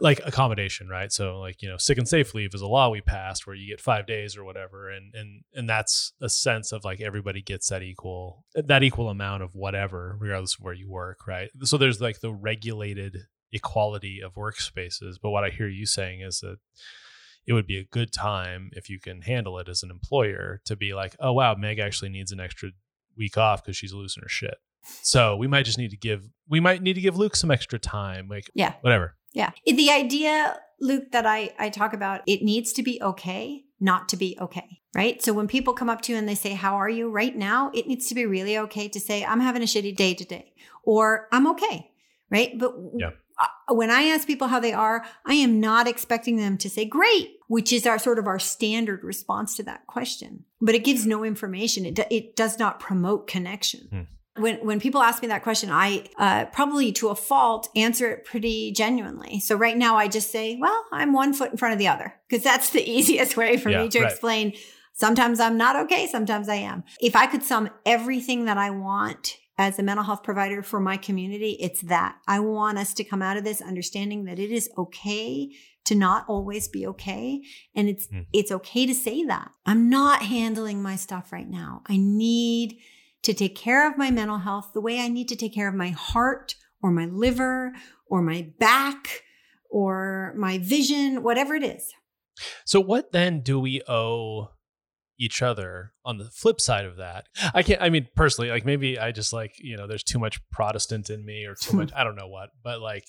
like 0.00 0.20
accommodation, 0.24 0.88
right? 0.88 1.12
So 1.12 1.38
like 1.40 1.62
you 1.62 1.68
know, 1.68 1.76
sick 1.76 1.98
and 1.98 2.08
safe 2.08 2.34
leave 2.34 2.54
is 2.54 2.60
a 2.62 2.66
law 2.66 2.88
we 2.88 3.00
passed 3.00 3.46
where 3.46 3.56
you 3.56 3.68
get 3.68 3.80
five 3.80 4.06
days 4.06 4.36
or 4.36 4.44
whatever, 4.44 4.88
and 4.90 5.14
and 5.14 5.42
and 5.54 5.68
that's 5.68 6.12
a 6.20 6.28
sense 6.28 6.72
of 6.72 6.84
like 6.84 7.00
everybody 7.00 7.42
gets 7.42 7.68
that 7.68 7.82
equal 7.82 8.44
that 8.54 8.82
equal 8.82 9.08
amount 9.10 9.42
of 9.42 9.54
whatever, 9.54 10.16
regardless 10.18 10.54
of 10.58 10.64
where 10.64 10.74
you 10.74 10.88
work, 10.90 11.26
right? 11.26 11.50
So 11.62 11.76
there's 11.76 12.00
like 12.00 12.20
the 12.20 12.32
regulated 12.32 13.18
equality 13.52 14.20
of 14.24 14.34
workspaces. 14.34 15.14
But 15.22 15.30
what 15.30 15.44
I 15.44 15.50
hear 15.50 15.68
you 15.68 15.86
saying 15.86 16.20
is 16.22 16.40
that 16.40 16.56
it 17.46 17.52
would 17.52 17.66
be 17.66 17.78
a 17.78 17.84
good 17.84 18.12
time 18.12 18.70
if 18.72 18.88
you 18.88 18.98
can 18.98 19.20
handle 19.22 19.58
it 19.58 19.68
as 19.68 19.82
an 19.82 19.90
employer 19.90 20.60
to 20.64 20.76
be 20.76 20.94
like, 20.94 21.14
oh 21.20 21.32
wow, 21.32 21.54
Meg 21.54 21.78
actually 21.78 22.08
needs 22.08 22.32
an 22.32 22.40
extra 22.40 22.70
week 23.16 23.36
off 23.36 23.62
because 23.62 23.76
she's 23.76 23.92
losing 23.92 24.22
her 24.22 24.28
shit. 24.28 24.56
So 25.02 25.36
we 25.36 25.46
might 25.46 25.64
just 25.64 25.78
need 25.78 25.90
to 25.90 25.96
give 25.96 26.28
we 26.48 26.60
might 26.60 26.82
need 26.82 26.94
to 26.94 27.00
give 27.00 27.16
Luke 27.16 27.36
some 27.36 27.50
extra 27.50 27.78
time, 27.78 28.28
like 28.28 28.50
Yeah. 28.54 28.74
whatever. 28.80 29.16
Yeah. 29.34 29.50
The 29.66 29.90
idea, 29.90 30.58
Luke, 30.80 31.12
that 31.12 31.26
I, 31.26 31.52
I 31.58 31.68
talk 31.68 31.92
about, 31.92 32.22
it 32.26 32.42
needs 32.42 32.72
to 32.74 32.82
be 32.82 33.00
okay 33.02 33.64
not 33.80 34.08
to 34.08 34.16
be 34.16 34.38
okay, 34.40 34.80
right? 34.94 35.20
So 35.22 35.32
when 35.34 35.46
people 35.48 35.74
come 35.74 35.90
up 35.90 36.00
to 36.02 36.12
you 36.12 36.16
and 36.18 36.26
they 36.28 36.34
say, 36.36 36.54
How 36.54 36.76
are 36.76 36.88
you 36.88 37.10
right 37.10 37.36
now? 37.36 37.70
It 37.74 37.86
needs 37.86 38.06
to 38.08 38.14
be 38.14 38.24
really 38.24 38.56
okay 38.56 38.88
to 38.88 38.98
say, 39.00 39.24
I'm 39.24 39.40
having 39.40 39.62
a 39.62 39.66
shitty 39.66 39.94
day 39.94 40.14
today, 40.14 40.54
or 40.84 41.28
I'm 41.32 41.46
okay, 41.48 41.90
right? 42.30 42.58
But 42.58 42.74
Yeah. 42.96 43.10
uh, 43.38 43.74
when 43.74 43.90
I 43.90 44.04
ask 44.04 44.26
people 44.26 44.48
how 44.48 44.60
they 44.60 44.72
are, 44.72 45.04
I 45.26 45.34
am 45.34 45.60
not 45.60 45.86
expecting 45.88 46.36
them 46.36 46.56
to 46.58 46.70
say 46.70 46.84
great, 46.86 47.36
which 47.48 47.72
is 47.72 47.86
our 47.86 47.98
sort 47.98 48.18
of 48.18 48.26
our 48.26 48.38
standard 48.38 49.04
response 49.04 49.56
to 49.56 49.62
that 49.64 49.86
question. 49.86 50.44
But 50.60 50.76
it 50.76 50.84
gives 50.84 51.04
no 51.06 51.24
information. 51.24 51.84
It, 51.84 51.94
do- 51.96 52.04
it 52.10 52.36
does 52.36 52.58
not 52.58 52.80
promote 52.80 53.26
connection. 53.26 53.88
Hmm. 53.90 54.00
When, 54.36 54.56
when 54.66 54.80
people 54.80 55.00
ask 55.00 55.22
me 55.22 55.28
that 55.28 55.44
question, 55.44 55.70
I 55.70 56.04
uh, 56.18 56.46
probably 56.46 56.90
to 56.92 57.08
a 57.08 57.14
fault 57.14 57.68
answer 57.76 58.10
it 58.10 58.24
pretty 58.24 58.72
genuinely. 58.72 59.38
So 59.38 59.54
right 59.56 59.76
now 59.76 59.96
I 59.96 60.08
just 60.08 60.32
say, 60.32 60.56
well, 60.60 60.84
I'm 60.92 61.12
one 61.12 61.32
foot 61.32 61.52
in 61.52 61.56
front 61.56 61.72
of 61.72 61.78
the 61.78 61.86
other 61.88 62.14
because 62.28 62.42
that's 62.42 62.70
the 62.70 62.82
easiest 62.90 63.36
way 63.36 63.56
for 63.56 63.70
Yeah, 63.70 63.82
me 63.82 63.88
to 63.90 64.00
right. 64.00 64.10
explain. 64.10 64.52
Sometimes 64.92 65.38
I'm 65.38 65.56
not 65.56 65.76
okay. 65.84 66.08
Sometimes 66.08 66.48
I 66.48 66.56
am. 66.56 66.82
If 67.00 67.14
I 67.14 67.26
could 67.26 67.42
sum 67.44 67.68
everything 67.86 68.44
that 68.46 68.58
I 68.58 68.70
want 68.70 69.36
as 69.56 69.78
a 69.78 69.84
mental 69.84 70.04
health 70.04 70.24
provider 70.24 70.62
for 70.64 70.80
my 70.80 70.96
community, 70.96 71.56
it's 71.60 71.82
that 71.82 72.16
I 72.26 72.40
want 72.40 72.76
us 72.78 72.92
to 72.94 73.04
come 73.04 73.22
out 73.22 73.36
of 73.36 73.44
this 73.44 73.60
understanding 73.62 74.24
that 74.24 74.40
it 74.40 74.50
is 74.50 74.68
okay 74.76 75.50
to 75.84 75.94
not 75.94 76.24
always 76.28 76.66
be 76.66 76.86
okay. 76.88 77.40
And 77.74 77.88
it's, 77.88 78.06
Hmm. 78.06 78.20
it's 78.32 78.50
okay 78.50 78.84
to 78.86 78.94
say 78.94 79.22
that 79.24 79.52
I'm 79.64 79.88
not 79.90 80.22
handling 80.22 80.82
my 80.82 80.96
stuff 80.96 81.30
right 81.30 81.48
now. 81.48 81.82
I 81.86 81.98
need 81.98 82.78
to 83.24 83.34
take 83.34 83.56
care 83.56 83.90
of 83.90 83.98
my 83.98 84.10
mental 84.10 84.38
health 84.38 84.70
the 84.72 84.80
way 84.80 85.00
I 85.00 85.08
need 85.08 85.28
to 85.28 85.36
take 85.36 85.54
care 85.54 85.68
of 85.68 85.74
my 85.74 85.90
heart 85.90 86.54
or 86.82 86.90
my 86.90 87.06
liver 87.06 87.72
or 88.06 88.22
my 88.22 88.52
back 88.58 89.22
or 89.70 90.34
my 90.36 90.58
vision, 90.58 91.22
whatever 91.22 91.54
it 91.54 91.64
is. 91.64 91.92
So 92.64 92.80
what 92.80 93.12
then 93.12 93.40
do 93.40 93.58
we 93.58 93.82
owe 93.88 94.50
each 95.18 95.42
other 95.42 95.92
on 96.04 96.18
the 96.18 96.30
flip 96.30 96.60
side 96.60 96.84
of 96.84 96.96
that? 96.96 97.26
I 97.54 97.62
can't 97.62 97.80
I 97.80 97.88
mean 97.88 98.08
personally, 98.14 98.50
like 98.50 98.64
maybe 98.64 98.98
I 98.98 99.12
just 99.12 99.32
like, 99.32 99.54
you 99.58 99.76
know, 99.76 99.86
there's 99.86 100.02
too 100.02 100.18
much 100.18 100.40
Protestant 100.50 101.10
in 101.10 101.24
me 101.24 101.46
or 101.46 101.54
too 101.54 101.76
much 101.78 101.92
I 101.94 102.04
don't 102.04 102.16
know 102.16 102.28
what, 102.28 102.50
but 102.62 102.80
like 102.80 103.06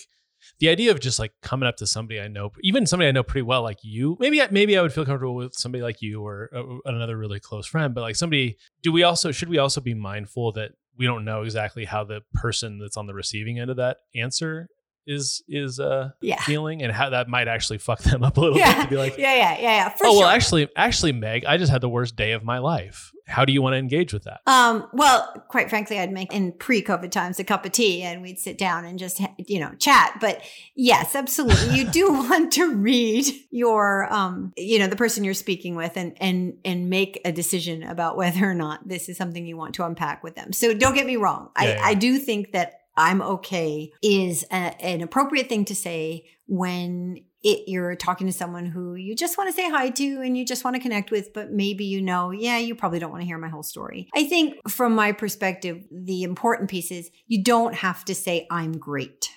the 0.59 0.69
idea 0.69 0.91
of 0.91 0.99
just 0.99 1.19
like 1.19 1.33
coming 1.41 1.67
up 1.67 1.77
to 1.77 1.87
somebody 1.87 2.19
I 2.19 2.27
know, 2.27 2.51
even 2.61 2.85
somebody 2.85 3.09
I 3.09 3.11
know 3.11 3.23
pretty 3.23 3.43
well, 3.43 3.61
like 3.63 3.79
you, 3.83 4.17
maybe 4.19 4.41
maybe 4.51 4.77
I 4.77 4.81
would 4.81 4.93
feel 4.93 5.05
comfortable 5.05 5.35
with 5.35 5.53
somebody 5.53 5.81
like 5.81 6.01
you 6.01 6.21
or 6.21 6.49
uh, 6.55 6.63
another 6.85 7.17
really 7.17 7.39
close 7.39 7.67
friend. 7.67 7.93
But 7.93 8.01
like 8.01 8.15
somebody, 8.15 8.57
do 8.81 8.91
we 8.91 9.03
also 9.03 9.31
should 9.31 9.49
we 9.49 9.57
also 9.57 9.81
be 9.81 9.93
mindful 9.93 10.51
that 10.53 10.71
we 10.97 11.05
don't 11.05 11.25
know 11.25 11.43
exactly 11.43 11.85
how 11.85 12.03
the 12.03 12.21
person 12.33 12.79
that's 12.79 12.97
on 12.97 13.07
the 13.07 13.13
receiving 13.13 13.59
end 13.59 13.69
of 13.69 13.77
that 13.77 13.97
answer 14.15 14.69
is 15.07 15.43
is 15.47 15.79
uh 15.79 16.09
Yeah. 16.21 16.41
feeling 16.41 16.81
and 16.81 16.91
how 16.91 17.09
that 17.11 17.27
might 17.27 17.47
actually 17.47 17.77
fuck 17.77 17.99
them 18.01 18.23
up 18.23 18.37
a 18.37 18.41
little 18.41 18.55
bit 18.57 18.81
to 18.81 18.87
be 18.87 18.97
like, 18.97 19.17
Yeah, 19.17 19.33
yeah, 19.35 19.53
yeah, 19.53 19.61
yeah. 19.61 19.89
For 19.89 20.05
oh 20.07 20.11
sure. 20.11 20.19
well, 20.21 20.29
actually, 20.29 20.67
actually, 20.75 21.11
Meg, 21.11 21.45
I 21.45 21.57
just 21.57 21.71
had 21.71 21.81
the 21.81 21.89
worst 21.89 22.15
day 22.15 22.31
of 22.31 22.43
my 22.43 22.57
life. 22.59 23.11
How 23.27 23.43
do 23.43 23.51
you 23.51 23.61
want 23.63 23.73
to 23.73 23.77
engage 23.79 24.13
with 24.13 24.25
that? 24.25 24.41
Um, 24.45 24.87
well, 24.93 25.43
quite 25.47 25.67
frankly, 25.67 25.97
I'd 25.97 26.11
make 26.11 26.31
in 26.31 26.51
pre-COVID 26.51 27.09
times 27.09 27.39
a 27.39 27.43
cup 27.43 27.65
of 27.65 27.71
tea 27.71 28.03
and 28.03 28.21
we'd 28.21 28.37
sit 28.37 28.55
down 28.55 28.85
and 28.85 28.99
just, 28.99 29.19
you 29.39 29.59
know, 29.59 29.71
chat. 29.79 30.17
But 30.21 30.43
yes, 30.75 31.15
absolutely. 31.15 31.75
You 31.75 31.87
do 31.89 32.11
want 32.13 32.53
to 32.53 32.75
read 32.75 33.25
your, 33.49 34.13
um, 34.13 34.53
you 34.55 34.77
know, 34.77 34.85
the 34.85 34.95
person 34.95 35.23
you're 35.23 35.33
speaking 35.33 35.75
with 35.75 35.97
and, 35.97 36.15
and, 36.21 36.57
and 36.63 36.87
make 36.87 37.19
a 37.25 37.31
decision 37.31 37.81
about 37.81 38.15
whether 38.15 38.45
or 38.47 38.53
not 38.53 38.87
this 38.87 39.09
is 39.09 39.17
something 39.17 39.43
you 39.47 39.57
want 39.57 39.73
to 39.75 39.85
unpack 39.85 40.23
with 40.23 40.35
them. 40.35 40.53
So 40.53 40.75
don't 40.75 40.93
get 40.93 41.07
me 41.07 41.15
wrong. 41.15 41.49
Yeah, 41.59 41.63
I, 41.63 41.73
yeah. 41.73 41.81
I 41.83 41.93
do 41.95 42.19
think 42.19 42.51
that 42.51 42.81
I'm 42.97 43.21
okay 43.21 43.91
is 44.01 44.45
a, 44.51 44.81
an 44.81 45.01
appropriate 45.01 45.49
thing 45.49 45.65
to 45.65 45.75
say 45.75 46.25
when 46.47 47.23
it, 47.45 47.69
you're 47.69 47.95
talking 47.95 48.25
to 48.25 48.33
someone 48.33 48.65
who 48.65 48.95
you 48.95 49.15
just 49.15 49.37
want 49.37 49.49
to 49.49 49.53
say 49.53 49.69
hi 49.69 49.91
to 49.91 50.21
and 50.21 50.35
you 50.35 50.43
just 50.43 50.63
want 50.63 50.75
to 50.75 50.81
connect 50.81 51.11
with, 51.11 51.31
but 51.31 51.51
maybe 51.51 51.85
you 51.85 52.01
know, 52.01 52.31
yeah, 52.31 52.57
you 52.57 52.73
probably 52.73 52.97
don't 52.97 53.11
want 53.11 53.21
to 53.21 53.27
hear 53.27 53.37
my 53.37 53.49
whole 53.49 53.61
story. 53.61 54.09
I 54.15 54.23
think 54.23 54.67
from 54.67 54.95
my 54.95 55.11
perspective, 55.11 55.85
the 55.91 56.23
important 56.23 56.71
piece 56.71 56.89
is 56.89 57.11
you 57.27 57.43
don't 57.43 57.75
have 57.75 58.03
to 58.05 58.15
say, 58.15 58.47
I'm 58.49 58.77
great. 58.79 59.29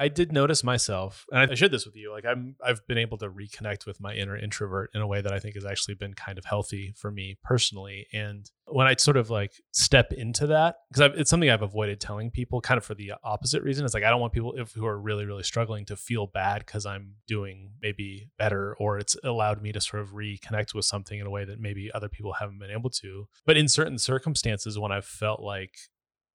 I 0.00 0.08
did 0.08 0.32
notice 0.32 0.64
myself, 0.64 1.26
and 1.30 1.50
I 1.52 1.54
shared 1.54 1.72
this 1.72 1.84
with 1.84 1.94
you. 1.94 2.10
Like 2.10 2.24
I'm, 2.24 2.56
I've 2.64 2.80
been 2.86 2.96
able 2.96 3.18
to 3.18 3.28
reconnect 3.28 3.84
with 3.84 4.00
my 4.00 4.14
inner 4.14 4.34
introvert 4.34 4.90
in 4.94 5.02
a 5.02 5.06
way 5.06 5.20
that 5.20 5.30
I 5.30 5.38
think 5.38 5.56
has 5.56 5.66
actually 5.66 5.94
been 5.94 6.14
kind 6.14 6.38
of 6.38 6.46
healthy 6.46 6.94
for 6.96 7.10
me 7.10 7.36
personally. 7.44 8.06
And 8.10 8.50
when 8.64 8.86
I 8.86 8.94
sort 8.96 9.18
of 9.18 9.28
like 9.28 9.52
step 9.72 10.14
into 10.14 10.46
that, 10.46 10.76
because 10.90 11.12
it's 11.18 11.28
something 11.28 11.50
I've 11.50 11.60
avoided 11.60 12.00
telling 12.00 12.30
people, 12.30 12.62
kind 12.62 12.78
of 12.78 12.84
for 12.84 12.94
the 12.94 13.12
opposite 13.22 13.62
reason. 13.62 13.84
It's 13.84 13.92
like 13.92 14.02
I 14.02 14.08
don't 14.08 14.22
want 14.22 14.32
people 14.32 14.54
if, 14.56 14.72
who 14.72 14.86
are 14.86 14.98
really, 14.98 15.26
really 15.26 15.42
struggling 15.42 15.84
to 15.84 15.96
feel 15.96 16.26
bad 16.26 16.64
because 16.64 16.86
I'm 16.86 17.16
doing 17.28 17.72
maybe 17.82 18.30
better, 18.38 18.74
or 18.80 18.98
it's 18.98 19.18
allowed 19.22 19.60
me 19.60 19.70
to 19.72 19.82
sort 19.82 20.02
of 20.02 20.12
reconnect 20.12 20.72
with 20.72 20.86
something 20.86 21.20
in 21.20 21.26
a 21.26 21.30
way 21.30 21.44
that 21.44 21.60
maybe 21.60 21.90
other 21.92 22.08
people 22.08 22.32
haven't 22.32 22.58
been 22.58 22.70
able 22.70 22.88
to. 22.88 23.28
But 23.44 23.58
in 23.58 23.68
certain 23.68 23.98
circumstances, 23.98 24.78
when 24.78 24.92
I've 24.92 25.04
felt 25.04 25.40
like 25.40 25.74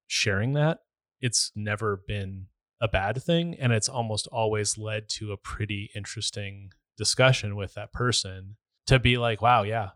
sharing 0.05 0.53
that, 0.53 0.82
it's 1.20 1.51
never 1.55 2.03
been 2.07 2.45
a 2.82 2.88
bad 2.88 3.21
thing 3.21 3.55
and 3.59 3.71
it's 3.71 3.89
almost 3.89 4.28
always 4.28 4.78
led 4.78 5.07
to 5.07 5.32
a 5.32 5.38
pretty 5.38 5.89
interesting 5.95 6.71
discussion 6.97 7.55
with 7.55 7.73
that 7.73 7.93
person 7.93 8.57
to 8.88 8.99
be 8.99 9.17
like 9.17 9.41
wow 9.41 9.63
yeah 9.63 9.89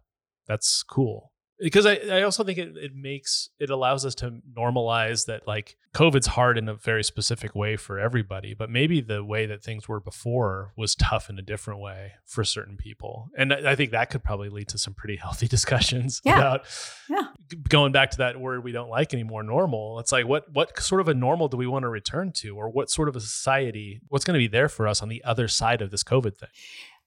that's 0.48 0.84
cool 0.84 1.29
because 1.60 1.86
I, 1.86 1.96
I 2.10 2.22
also 2.24 2.44
think 2.44 2.58
it, 2.58 2.76
it 2.78 2.96
makes 2.96 3.50
it 3.60 3.70
allows 3.70 4.06
us 4.06 4.16
to 4.16 4.40
normalize 4.58 5.26
that 5.26 5.48
like 5.48 5.76
covid's 5.94 6.28
hard 6.28 6.58
in 6.58 6.70
a 6.70 6.74
very 6.76 7.04
specific 7.04 7.56
way 7.56 7.76
for 7.76 7.98
everybody 8.00 8.54
but 8.54 8.70
maybe 8.70 9.02
the 9.02 9.24
way 9.24 9.46
that 9.48 9.64
things 9.64 9.88
were 9.88 10.00
before 10.00 10.72
was 10.78 10.94
tough 10.96 11.30
in 11.32 11.40
a 11.40 11.42
different 11.42 11.80
way 11.80 12.12
for 12.26 12.44
certain 12.44 12.78
people 12.78 13.30
and 13.36 13.52
i, 13.52 13.72
I 13.72 13.76
think 13.76 13.90
that 13.92 14.12
could 14.12 14.24
probably 14.24 14.50
lead 14.50 14.68
to 14.70 14.78
some 14.78 14.94
pretty 14.94 15.16
healthy 15.22 15.48
discussions 15.48 16.22
Yeah. 16.24 16.38
about 16.38 16.66
Yeah. 17.10 17.24
going 17.70 17.92
back 17.92 18.12
to 18.12 18.18
that 18.18 18.40
word 18.40 18.64
we 18.64 18.72
don't 18.72 18.90
like 18.90 19.14
anymore 19.16 19.42
normal 19.44 20.00
it's 20.00 20.12
like 20.12 20.28
what 20.28 20.46
what 20.54 20.80
sort 20.80 21.02
of 21.02 21.08
a 21.08 21.14
normal 21.16 21.48
do 21.48 21.58
we 21.58 21.66
want 21.68 21.84
to 21.84 21.90
return 21.90 22.32
to 22.34 22.56
or 22.56 22.70
what 22.70 22.92
sort 22.92 23.10
of 23.10 23.16
a 23.16 23.20
society 23.22 24.00
what's 24.10 24.24
going 24.26 24.36
to 24.36 24.40
be 24.44 24.48
there 24.48 24.70
for 24.70 24.88
us 24.88 25.02
on 25.02 25.10
the 25.10 25.24
other 25.24 25.48
side 25.48 25.82
of 25.82 25.90
this 25.90 26.04
covid 26.04 26.38
thing 26.38 26.50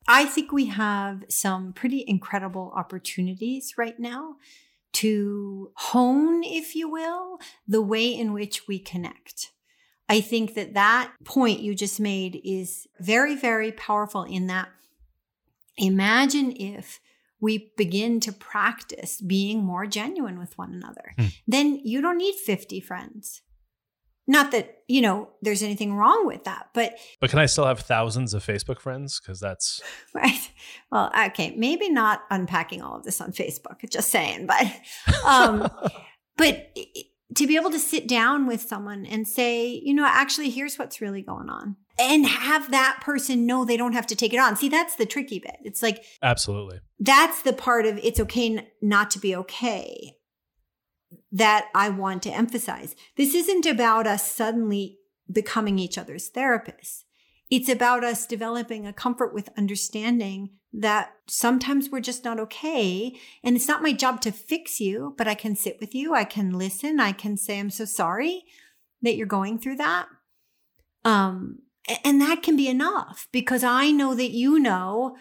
I 0.09 0.24
think 0.24 0.53
we 0.53 0.66
have 0.66 1.24
some 1.28 1.72
pretty 1.72 2.05
incredible 2.07 2.72
opportunities 2.74 3.74
right 3.78 3.98
now 3.98 4.36
to 4.94 5.70
hone, 5.74 6.42
if 6.44 6.74
you 6.74 6.90
will, 6.90 7.38
the 7.66 7.82
way 7.82 8.09
in 8.09 8.32
which 8.32 8.68
we 8.68 8.78
connect. 8.78 9.50
I 10.09 10.20
think 10.20 10.55
that 10.55 10.74
that 10.74 11.12
point 11.24 11.61
you 11.61 11.74
just 11.74 11.98
made 11.98 12.40
is 12.44 12.86
very, 13.00 13.34
very 13.34 13.72
powerful 13.72 14.24
in 14.24 14.46
that 14.48 14.68
imagine 15.78 16.55
if 16.57 17.00
we 17.40 17.72
begin 17.76 18.20
to 18.20 18.32
practice 18.32 19.20
being 19.20 19.64
more 19.64 19.86
genuine 19.86 20.38
with 20.38 20.57
one 20.59 20.72
another. 20.72 21.12
Hmm. 21.18 21.26
Then 21.46 21.80
you 21.82 22.00
don't 22.00 22.18
need 22.18 22.34
50 22.34 22.80
friends. 22.80 23.42
Not 24.26 24.52
that, 24.52 24.78
you 24.86 25.00
know, 25.00 25.30
there's 25.42 25.62
anything 25.62 25.94
wrong 25.94 26.26
with 26.26 26.44
that, 26.44 26.68
but 26.74 26.94
but 27.20 27.30
can 27.30 27.38
i 27.38 27.46
still 27.46 27.66
have 27.66 27.80
thousands 27.80 28.34
of 28.34 28.44
facebook 28.44 28.80
friends 28.80 29.20
because 29.20 29.40
that's 29.40 29.80
Right. 30.14 30.50
Well, 30.90 31.10
okay, 31.26 31.54
maybe 31.56 31.90
not 31.90 32.22
unpacking 32.30 32.82
all 32.82 32.96
of 32.96 33.04
this 33.04 33.20
on 33.20 33.32
Facebook, 33.32 33.88
just 33.90 34.10
saying, 34.10 34.46
but 34.46 34.66
um 35.26 35.68
but 36.36 36.76
to 37.34 37.46
be 37.46 37.56
able 37.56 37.70
to 37.70 37.78
sit 37.78 38.06
down 38.06 38.46
with 38.46 38.60
someone 38.60 39.06
and 39.06 39.26
say, 39.26 39.66
you 39.66 39.94
know, 39.94 40.06
actually 40.06 40.50
here's 40.50 40.78
what's 40.78 41.00
really 41.00 41.22
going 41.22 41.48
on. 41.48 41.76
And 41.98 42.26
have 42.26 42.70
that 42.70 43.00
person 43.02 43.46
know 43.46 43.64
they 43.64 43.76
don't 43.76 43.92
have 43.92 44.06
to 44.08 44.16
take 44.16 44.32
it 44.32 44.38
on. 44.38 44.56
See, 44.56 44.68
that's 44.68 44.96
the 44.96 45.06
tricky 45.06 45.38
bit. 45.38 45.56
It's 45.62 45.82
like 45.82 46.04
absolutely 46.22 46.80
that's 47.00 47.42
the 47.42 47.52
part 47.52 47.86
of 47.86 47.98
it's 48.02 48.20
okay 48.20 48.68
not 48.80 49.10
to 49.10 49.18
be 49.18 49.34
okay 49.34 50.16
that 51.33 51.68
I 51.74 51.89
want 51.89 52.22
to 52.24 52.30
emphasize. 52.30 52.95
This 53.16 53.35
isn't 53.35 53.66
about 53.66 54.07
us 54.07 54.30
suddenly 54.30 54.99
becoming 55.30 55.78
each 55.78 55.97
other's 55.97 56.30
therapists. 56.30 57.05
It's 57.51 57.68
about 57.68 58.05
us 58.05 58.26
developing 58.26 58.87
a 58.87 58.93
comfort 58.93 59.35
with 59.35 59.49
understanding 59.57 60.51
that 60.72 61.12
sometimes 61.26 61.91
we're 61.91 62.01
just 62.01 62.24
not 62.24 62.39
okay. 62.41 63.14
And 63.45 63.57
it's 63.57 63.68
not 63.68 63.83
my 63.83 63.93
job 63.93 64.20
to 64.22 64.33
fix 64.33 64.80
you, 64.80 65.14
but 65.18 65.28
I 65.28 65.35
can 65.35 65.55
sit 65.57 65.78
with 65.80 65.95
you. 65.95 66.14
I 66.14 66.24
can 66.24 66.53
listen. 66.53 66.99
I 67.01 67.12
can 67.12 67.37
say, 67.37 67.59
I'm 67.59 67.68
so 67.70 67.85
sorry 67.85 68.45
that 69.03 69.16
you're 69.16 69.26
going 69.26 69.59
through 69.59 69.76
that. 69.76 70.07
Um, 71.05 71.59
and 72.05 72.20
that 72.20 72.43
can 72.43 72.57
be 72.57 72.68
enough 72.68 73.28
because 73.33 73.64
I 73.64 73.91
know 73.91 74.14
that 74.14 74.30
you 74.30 74.59
know 74.59 75.16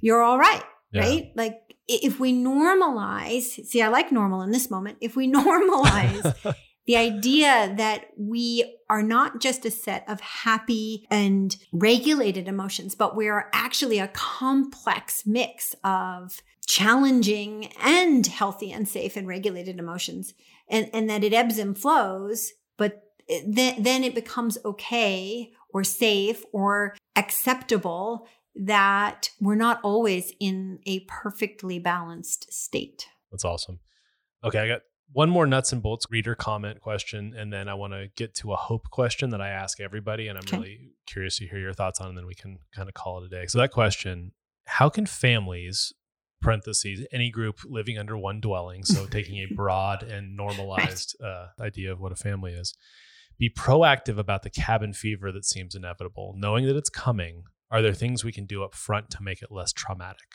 you're 0.00 0.22
all 0.22 0.38
right 0.38 0.62
Yeah. 0.92 1.02
right? 1.02 1.32
Like 1.34 1.67
if 1.88 2.20
we 2.20 2.32
normalize, 2.32 3.64
see, 3.66 3.82
I 3.82 3.88
like 3.88 4.12
normal 4.12 4.42
in 4.42 4.50
this 4.50 4.70
moment. 4.70 4.98
If 5.00 5.16
we 5.16 5.30
normalize 5.32 6.54
the 6.86 6.96
idea 6.96 7.74
that 7.76 8.10
we 8.16 8.76
are 8.88 9.02
not 9.02 9.40
just 9.40 9.64
a 9.64 9.70
set 9.70 10.04
of 10.08 10.20
happy 10.20 11.06
and 11.10 11.56
regulated 11.72 12.46
emotions, 12.46 12.94
but 12.94 13.16
we 13.16 13.28
are 13.28 13.50
actually 13.52 13.98
a 13.98 14.08
complex 14.08 15.26
mix 15.26 15.74
of 15.82 16.40
challenging 16.66 17.72
and 17.82 18.26
healthy 18.26 18.70
and 18.70 18.86
safe 18.86 19.16
and 19.16 19.26
regulated 19.26 19.78
emotions, 19.78 20.34
and, 20.68 20.90
and 20.92 21.08
that 21.08 21.24
it 21.24 21.32
ebbs 21.32 21.58
and 21.58 21.78
flows, 21.78 22.52
but 22.76 23.02
then, 23.46 23.82
then 23.82 24.04
it 24.04 24.14
becomes 24.14 24.58
okay 24.64 25.50
or 25.70 25.84
safe 25.84 26.44
or 26.52 26.96
acceptable 27.16 28.26
that 28.58 29.30
we're 29.40 29.54
not 29.54 29.80
always 29.82 30.32
in 30.40 30.80
a 30.86 31.00
perfectly 31.00 31.78
balanced 31.78 32.52
state. 32.52 33.06
That's 33.30 33.44
awesome. 33.44 33.80
Okay, 34.42 34.58
I 34.58 34.68
got 34.68 34.80
one 35.12 35.30
more 35.30 35.46
nuts 35.46 35.72
and 35.72 35.82
bolts 35.82 36.06
reader 36.10 36.34
comment 36.34 36.80
question, 36.80 37.34
and 37.36 37.52
then 37.52 37.68
I 37.68 37.74
want 37.74 37.92
to 37.92 38.08
get 38.16 38.34
to 38.36 38.52
a 38.52 38.56
hope 38.56 38.90
question 38.90 39.30
that 39.30 39.40
I 39.40 39.48
ask 39.48 39.80
everybody, 39.80 40.28
and 40.28 40.36
I'm 40.38 40.44
Okay. 40.46 40.56
really 40.56 40.78
curious 41.06 41.38
to 41.38 41.46
hear 41.46 41.58
your 41.58 41.72
thoughts 41.72 42.00
on, 42.00 42.08
and 42.08 42.18
then 42.18 42.26
we 42.26 42.34
can 42.34 42.58
kind 42.74 42.88
of 42.88 42.94
call 42.94 43.22
it 43.22 43.26
a 43.26 43.28
day. 43.28 43.46
So 43.46 43.58
that 43.58 43.70
question: 43.70 44.32
How 44.66 44.88
can 44.88 45.06
families 45.06 45.92
(parentheses 46.40 47.06
any 47.12 47.30
group 47.30 47.60
living 47.64 47.96
under 47.98 48.16
one 48.18 48.40
dwelling, 48.40 48.84
so 48.84 49.06
taking 49.10 49.36
a 49.38 49.46
broad 49.56 50.02
and 50.02 50.36
normalized 50.36 51.16
uh, 51.22 51.48
idea 51.60 51.90
of 51.92 52.00
what 52.00 52.12
a 52.12 52.16
family 52.16 52.52
is) 52.52 52.74
be 53.38 53.48
proactive 53.50 54.18
about 54.18 54.42
the 54.42 54.50
cabin 54.50 54.92
fever 54.92 55.30
that 55.32 55.44
seems 55.44 55.74
inevitable, 55.74 56.34
knowing 56.36 56.66
that 56.66 56.76
it's 56.76 56.90
coming? 56.90 57.44
Are 57.70 57.82
there 57.82 57.92
things 57.94 58.24
we 58.24 58.32
can 58.32 58.46
do 58.46 58.62
up 58.64 58.74
front 58.74 59.10
to 59.10 59.22
make 59.22 59.42
it 59.42 59.50
less 59.52 59.72
traumatic? 59.72 60.26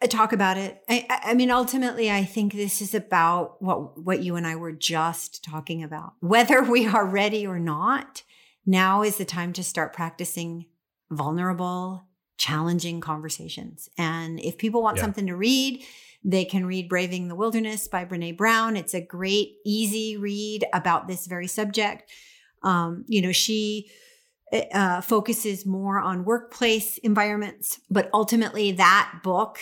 I 0.00 0.06
talk 0.06 0.32
about 0.32 0.56
it. 0.58 0.80
I, 0.88 1.06
I- 1.08 1.34
mean, 1.34 1.50
ultimately, 1.50 2.10
I 2.10 2.24
think 2.24 2.52
this 2.52 2.80
is 2.82 2.94
about 2.94 3.62
what 3.62 4.02
what 4.02 4.22
you 4.22 4.36
and 4.36 4.46
I 4.46 4.56
were 4.56 4.72
just 4.72 5.44
talking 5.44 5.82
about. 5.82 6.14
Whether 6.20 6.62
we 6.62 6.86
are 6.86 7.06
ready 7.06 7.46
or 7.46 7.58
not, 7.60 8.22
now 8.66 9.02
is 9.02 9.16
the 9.16 9.24
time 9.24 9.52
to 9.54 9.62
start 9.62 9.92
practicing 9.92 10.66
vulnerable, 11.10 12.06
challenging 12.36 13.00
conversations. 13.00 13.88
And 13.98 14.40
if 14.40 14.58
people 14.58 14.82
want 14.82 14.96
Yeah. 14.96 15.02
something 15.04 15.26
to 15.26 15.36
read, 15.36 15.84
they 16.24 16.44
can 16.44 16.66
read 16.66 16.88
Braving 16.88 17.28
the 17.28 17.34
Wilderness 17.36 17.86
by 17.86 18.04
Brene 18.04 18.36
Brown. 18.36 18.76
It's 18.76 18.94
a 18.94 19.00
great, 19.00 19.56
easy 19.64 20.16
read 20.16 20.64
about 20.72 21.06
this 21.06 21.26
very 21.26 21.46
subject. 21.48 22.10
Um, 22.62 23.04
you 23.08 23.20
know, 23.22 23.32
she 23.32 23.90
uh, 24.52 25.00
focuses 25.00 25.64
more 25.64 25.98
on 25.98 26.24
workplace 26.24 26.98
environments, 26.98 27.80
but 27.90 28.10
ultimately, 28.12 28.72
that 28.72 29.20
book, 29.22 29.58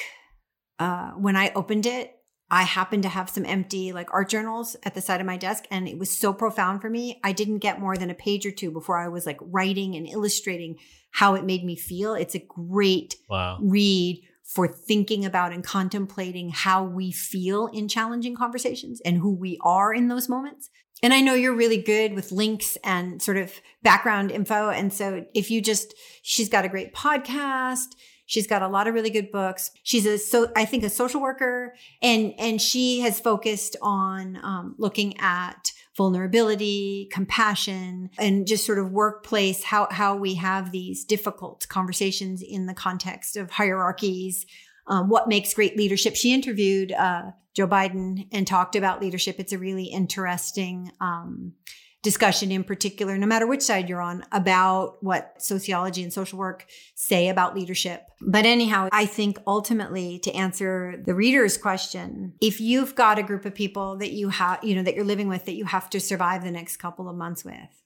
uh, 0.78 1.10
when 1.12 1.36
I 1.36 1.52
opened 1.54 1.86
it, 1.86 2.16
I 2.50 2.62
happened 2.64 3.04
to 3.04 3.08
have 3.08 3.30
some 3.30 3.46
empty 3.46 3.92
like 3.92 4.12
art 4.12 4.28
journals 4.28 4.76
at 4.82 4.94
the 4.94 5.00
side 5.00 5.20
of 5.20 5.26
my 5.26 5.36
desk, 5.36 5.64
and 5.70 5.86
it 5.86 5.98
was 5.98 6.10
so 6.10 6.32
profound 6.32 6.80
for 6.80 6.90
me. 6.90 7.20
I 7.22 7.32
didn't 7.32 7.58
get 7.58 7.80
more 7.80 7.96
than 7.96 8.10
a 8.10 8.14
page 8.14 8.44
or 8.44 8.50
two 8.50 8.72
before 8.72 8.98
I 8.98 9.08
was 9.08 9.26
like 9.26 9.38
writing 9.40 9.94
and 9.94 10.08
illustrating 10.08 10.76
how 11.12 11.34
it 11.34 11.44
made 11.44 11.64
me 11.64 11.76
feel. 11.76 12.14
It's 12.14 12.34
a 12.34 12.40
great 12.40 13.14
Wow. 13.28 13.58
read 13.62 14.22
for 14.44 14.66
thinking 14.66 15.24
about 15.24 15.52
and 15.52 15.62
contemplating 15.62 16.50
how 16.50 16.82
we 16.82 17.12
feel 17.12 17.68
in 17.68 17.86
challenging 17.86 18.34
conversations 18.34 19.00
and 19.04 19.18
who 19.18 19.32
we 19.32 19.56
are 19.60 19.94
in 19.94 20.08
those 20.08 20.28
moments. 20.28 20.70
And 21.02 21.14
I 21.14 21.20
know 21.20 21.34
you're 21.34 21.54
really 21.54 21.80
good 21.80 22.14
with 22.14 22.32
links 22.32 22.76
and 22.84 23.22
sort 23.22 23.36
of 23.36 23.52
background 23.82 24.30
info. 24.30 24.70
And 24.70 24.92
so 24.92 25.24
if 25.34 25.50
you 25.50 25.62
just, 25.62 25.94
she's 26.22 26.48
got 26.48 26.64
a 26.64 26.68
great 26.68 26.94
podcast. 26.94 27.86
She's 28.30 28.46
got 28.46 28.62
a 28.62 28.68
lot 28.68 28.86
of 28.86 28.94
really 28.94 29.10
good 29.10 29.32
books. 29.32 29.72
She's 29.82 30.06
a 30.06 30.16
so 30.16 30.52
I 30.54 30.64
think 30.64 30.84
a 30.84 30.88
social 30.88 31.20
worker, 31.20 31.74
and 32.00 32.32
and 32.38 32.62
she 32.62 33.00
has 33.00 33.18
focused 33.18 33.74
on 33.82 34.38
um, 34.44 34.76
looking 34.78 35.18
at 35.18 35.72
vulnerability, 35.96 37.08
compassion, 37.10 38.08
and 38.18 38.46
just 38.46 38.64
sort 38.64 38.78
of 38.78 38.92
workplace 38.92 39.64
how 39.64 39.88
how 39.90 40.14
we 40.14 40.34
have 40.34 40.70
these 40.70 41.04
difficult 41.04 41.66
conversations 41.68 42.40
in 42.40 42.66
the 42.66 42.74
context 42.74 43.36
of 43.36 43.50
hierarchies. 43.50 44.46
Um, 44.90 45.08
what 45.08 45.28
makes 45.28 45.54
great 45.54 45.76
leadership? 45.76 46.16
She 46.16 46.34
interviewed 46.34 46.92
uh, 46.92 47.30
Joe 47.54 47.68
Biden 47.68 48.26
and 48.32 48.46
talked 48.46 48.76
about 48.76 49.00
leadership. 49.00 49.36
It's 49.38 49.52
a 49.52 49.58
really 49.58 49.84
interesting 49.84 50.90
um, 51.00 51.54
discussion 52.02 52.50
in 52.50 52.64
particular, 52.64 53.18
no 53.18 53.26
matter 53.26 53.46
which 53.46 53.62
side 53.62 53.88
you're 53.88 54.00
on, 54.00 54.24
about 54.32 55.02
what 55.02 55.34
sociology 55.38 56.02
and 56.02 56.12
social 56.12 56.38
work 56.38 56.66
say 56.94 57.28
about 57.28 57.54
leadership. 57.54 58.02
But 58.20 58.46
anyhow, 58.46 58.88
I 58.90 59.06
think 59.06 59.38
ultimately 59.46 60.18
to 60.20 60.32
answer 60.32 61.02
the 61.04 61.14
reader's 61.14 61.58
question, 61.58 62.34
if 62.40 62.60
you've 62.60 62.94
got 62.94 63.18
a 63.18 63.22
group 63.22 63.44
of 63.44 63.54
people 63.54 63.98
that 63.98 64.12
you 64.12 64.30
have, 64.30 64.64
you 64.64 64.74
know, 64.74 64.82
that 64.82 64.94
you're 64.94 65.04
living 65.04 65.28
with 65.28 65.44
that 65.44 65.54
you 65.54 65.66
have 65.66 65.90
to 65.90 66.00
survive 66.00 66.42
the 66.42 66.50
next 66.50 66.78
couple 66.78 67.08
of 67.08 67.16
months 67.16 67.44
with, 67.44 67.79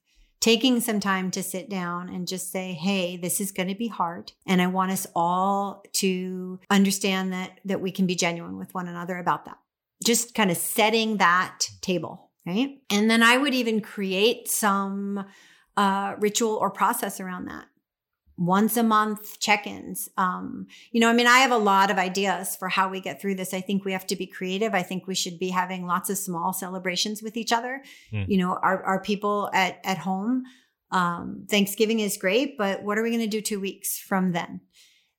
taking 0.44 0.78
some 0.78 1.00
time 1.00 1.30
to 1.30 1.42
sit 1.42 1.70
down 1.70 2.10
and 2.10 2.28
just 2.28 2.52
say, 2.52 2.74
Hey, 2.74 3.16
this 3.16 3.40
is 3.40 3.50
going 3.50 3.68
to 3.68 3.74
be 3.74 3.88
hard. 3.88 4.32
And 4.46 4.60
I 4.60 4.66
want 4.66 4.92
us 4.92 5.06
all 5.16 5.82
to 5.94 6.60
understand 6.68 7.32
that, 7.32 7.60
that 7.64 7.80
we 7.80 7.90
can 7.90 8.06
be 8.06 8.14
genuine 8.14 8.58
with 8.58 8.74
one 8.74 8.86
another 8.86 9.16
about 9.16 9.46
that. 9.46 9.56
Just 10.04 10.34
kind 10.34 10.50
of 10.50 10.58
setting 10.58 11.16
that 11.16 11.60
table 11.80 12.30
right? 12.46 12.78
And 12.90 13.10
then 13.10 13.22
I 13.22 13.38
would 13.38 13.54
even 13.54 13.80
create 13.80 14.50
some 14.50 15.24
uh, 15.78 16.14
ritual 16.18 16.56
or 16.56 16.68
process 16.68 17.18
around 17.18 17.46
that. 17.46 17.64
Once 18.36 18.76
a 18.76 18.82
month 18.82 19.38
check 19.38 19.66
ins. 19.66 20.08
Um, 20.16 20.66
you 20.90 21.00
know, 21.00 21.08
I 21.08 21.12
mean, 21.12 21.28
I 21.28 21.38
have 21.38 21.52
a 21.52 21.56
lot 21.56 21.90
of 21.90 21.98
ideas 21.98 22.56
for 22.56 22.68
how 22.68 22.88
we 22.88 23.00
get 23.00 23.20
through 23.20 23.36
this. 23.36 23.54
I 23.54 23.60
think 23.60 23.84
we 23.84 23.92
have 23.92 24.06
to 24.08 24.16
be 24.16 24.26
creative. 24.26 24.74
I 24.74 24.82
think 24.82 25.06
we 25.06 25.14
should 25.14 25.38
be 25.38 25.50
having 25.50 25.86
lots 25.86 26.10
of 26.10 26.18
small 26.18 26.52
celebrations 26.52 27.22
with 27.22 27.36
each 27.36 27.52
other. 27.52 27.82
Mm. 28.12 28.28
You 28.28 28.38
know, 28.38 28.54
our, 28.54 28.82
our 28.82 29.00
people 29.00 29.50
at, 29.52 29.78
at 29.84 29.98
home, 29.98 30.44
um, 30.90 31.46
Thanksgiving 31.48 32.00
is 32.00 32.16
great, 32.16 32.58
but 32.58 32.82
what 32.82 32.98
are 32.98 33.02
we 33.02 33.10
going 33.10 33.20
to 33.20 33.28
do 33.28 33.40
two 33.40 33.60
weeks 33.60 33.98
from 33.98 34.32
then? 34.32 34.60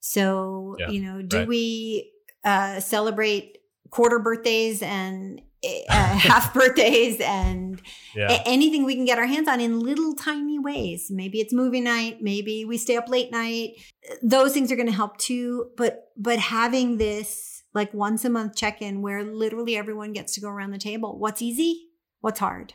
So, 0.01 0.76
Yeah, 0.78 0.89
you 0.89 1.01
know, 1.01 1.22
do 1.22 1.39
right. 1.39 1.47
we 1.47 2.11
uh, 2.43 2.80
celebrate 2.80 3.57
quarter 3.89 4.20
birthdays 4.20 4.82
and 4.82 5.41
uh, 5.89 5.93
half 5.93 6.53
birthdays 6.53 7.20
and 7.20 7.82
Yeah. 8.16 8.41
anything 8.45 8.86
we 8.86 8.95
can 8.95 9.05
get 9.05 9.18
our 9.20 9.26
hands 9.26 9.47
on 9.47 9.59
in 9.59 9.80
little 9.80 10.13
tiny 10.13 10.59
ways. 10.59 11.07
Maybe 11.09 11.39
it's 11.39 11.53
movie 11.53 11.82
night, 11.82 12.22
maybe 12.22 12.66
we 12.66 12.78
stay 12.78 12.97
up 12.97 13.09
late 13.09 13.32
night. 13.32 13.74
Those 14.22 14.53
things 14.53 14.72
are 14.72 14.76
going 14.76 14.88
to 14.88 14.93
help 14.93 15.18
too, 15.18 15.72
but 15.78 16.11
but 16.18 16.39
having 16.39 16.97
this 16.97 17.63
like 17.74 17.93
once 17.93 18.24
a 18.24 18.30
month 18.30 18.55
check-in 18.55 19.01
where 19.01 19.24
literally 19.24 19.76
everyone 19.76 20.13
gets 20.13 20.34
to 20.34 20.41
go 20.41 20.49
around 20.49 20.72
the 20.72 20.78
table. 20.78 21.20
What's 21.20 21.41
easy? 21.41 21.89
What's 22.22 22.39
hard? 22.39 22.74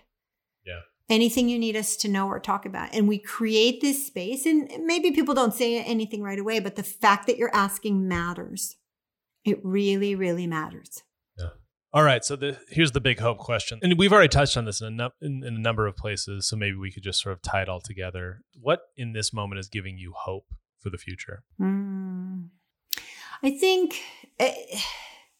Yeah. 0.66 0.80
Anything 1.08 1.48
you 1.48 1.58
need 1.58 1.74
us 1.74 1.96
to 1.96 2.08
know 2.08 2.28
or 2.28 2.38
talk 2.38 2.66
about. 2.66 2.94
And 2.94 3.08
we 3.08 3.18
create 3.18 3.80
this 3.80 4.06
space 4.06 4.44
and 4.44 4.70
maybe 4.84 5.10
people 5.10 5.34
don't 5.34 5.54
say 5.54 5.82
anything 5.82 6.22
right 6.22 6.38
away, 6.38 6.60
but 6.60 6.76
the 6.76 6.82
fact 6.82 7.26
that 7.26 7.38
you're 7.38 7.54
asking 7.54 8.06
matters. 8.06 8.76
It 9.44 9.58
really 9.64 10.14
really 10.14 10.46
matters. 10.46 11.02
All 11.92 12.04
right, 12.04 12.24
so 12.24 12.36
the, 12.36 12.56
here's 12.68 12.92
the 12.92 13.00
big 13.00 13.18
hope 13.18 13.38
question, 13.38 13.80
and 13.82 13.98
we've 13.98 14.12
already 14.12 14.28
touched 14.28 14.56
on 14.56 14.64
this 14.64 14.80
in 14.80 15.00
a, 15.00 15.10
in, 15.20 15.42
in 15.44 15.56
a 15.56 15.58
number 15.58 15.88
of 15.88 15.96
places. 15.96 16.48
So 16.48 16.56
maybe 16.56 16.76
we 16.76 16.92
could 16.92 17.02
just 17.02 17.20
sort 17.20 17.32
of 17.32 17.42
tie 17.42 17.62
it 17.62 17.68
all 17.68 17.80
together. 17.80 18.42
What 18.60 18.82
in 18.96 19.12
this 19.12 19.32
moment 19.32 19.58
is 19.58 19.68
giving 19.68 19.98
you 19.98 20.12
hope 20.16 20.46
for 20.78 20.90
the 20.90 20.98
future? 20.98 21.42
Mm. 21.60 22.50
I 23.42 23.50
think 23.50 24.00
eh, 24.38 24.54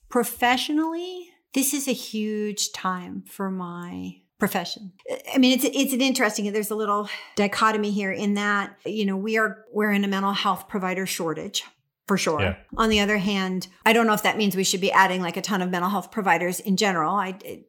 professionally, 0.09 1.29
this 1.55 1.73
is 1.73 1.87
a 1.87 1.93
huge 1.93 2.73
time 2.73 3.23
for 3.29 3.49
my 3.49 4.17
profession. 4.41 4.93
I 5.33 5.39
mean, 5.39 5.57
it's 5.57 5.65
it's 5.65 5.93
an 5.93 6.01
interesting. 6.01 6.51
There's 6.53 6.71
a 6.71 6.77
little 6.77 7.09
dichotomy 7.37 7.93
here 7.93 8.11
in 8.11 8.35
that 8.35 8.77
you 8.85 9.07
know 9.07 9.17
we 9.17 9.39
are 9.39 9.65
we're 9.73 9.93
in 9.93 10.03
a 10.03 10.09
mental 10.09 10.33
health 10.33 10.67
provider 10.69 11.07
shortage. 11.07 11.63
For 12.11 12.17
sure. 12.19 12.41
Yeah. 12.41 12.57
On 12.77 12.89
the 12.91 12.99
other 12.99 13.19
hand, 13.19 13.69
I 13.87 13.93
don't 13.93 14.07
know 14.09 14.15
if 14.15 14.25
that 14.25 14.37
means 14.37 14.57
we 14.57 14.65
should 14.65 14.81
be 14.81 14.91
adding 14.91 15.23
like 15.23 15.37
a 15.37 15.41
ton 15.51 15.63
of 15.63 15.71
mental 15.71 15.89
health 15.91 16.11
providers 16.11 16.59
in 16.59 16.77
general. 16.77 17.15
I 17.15 17.29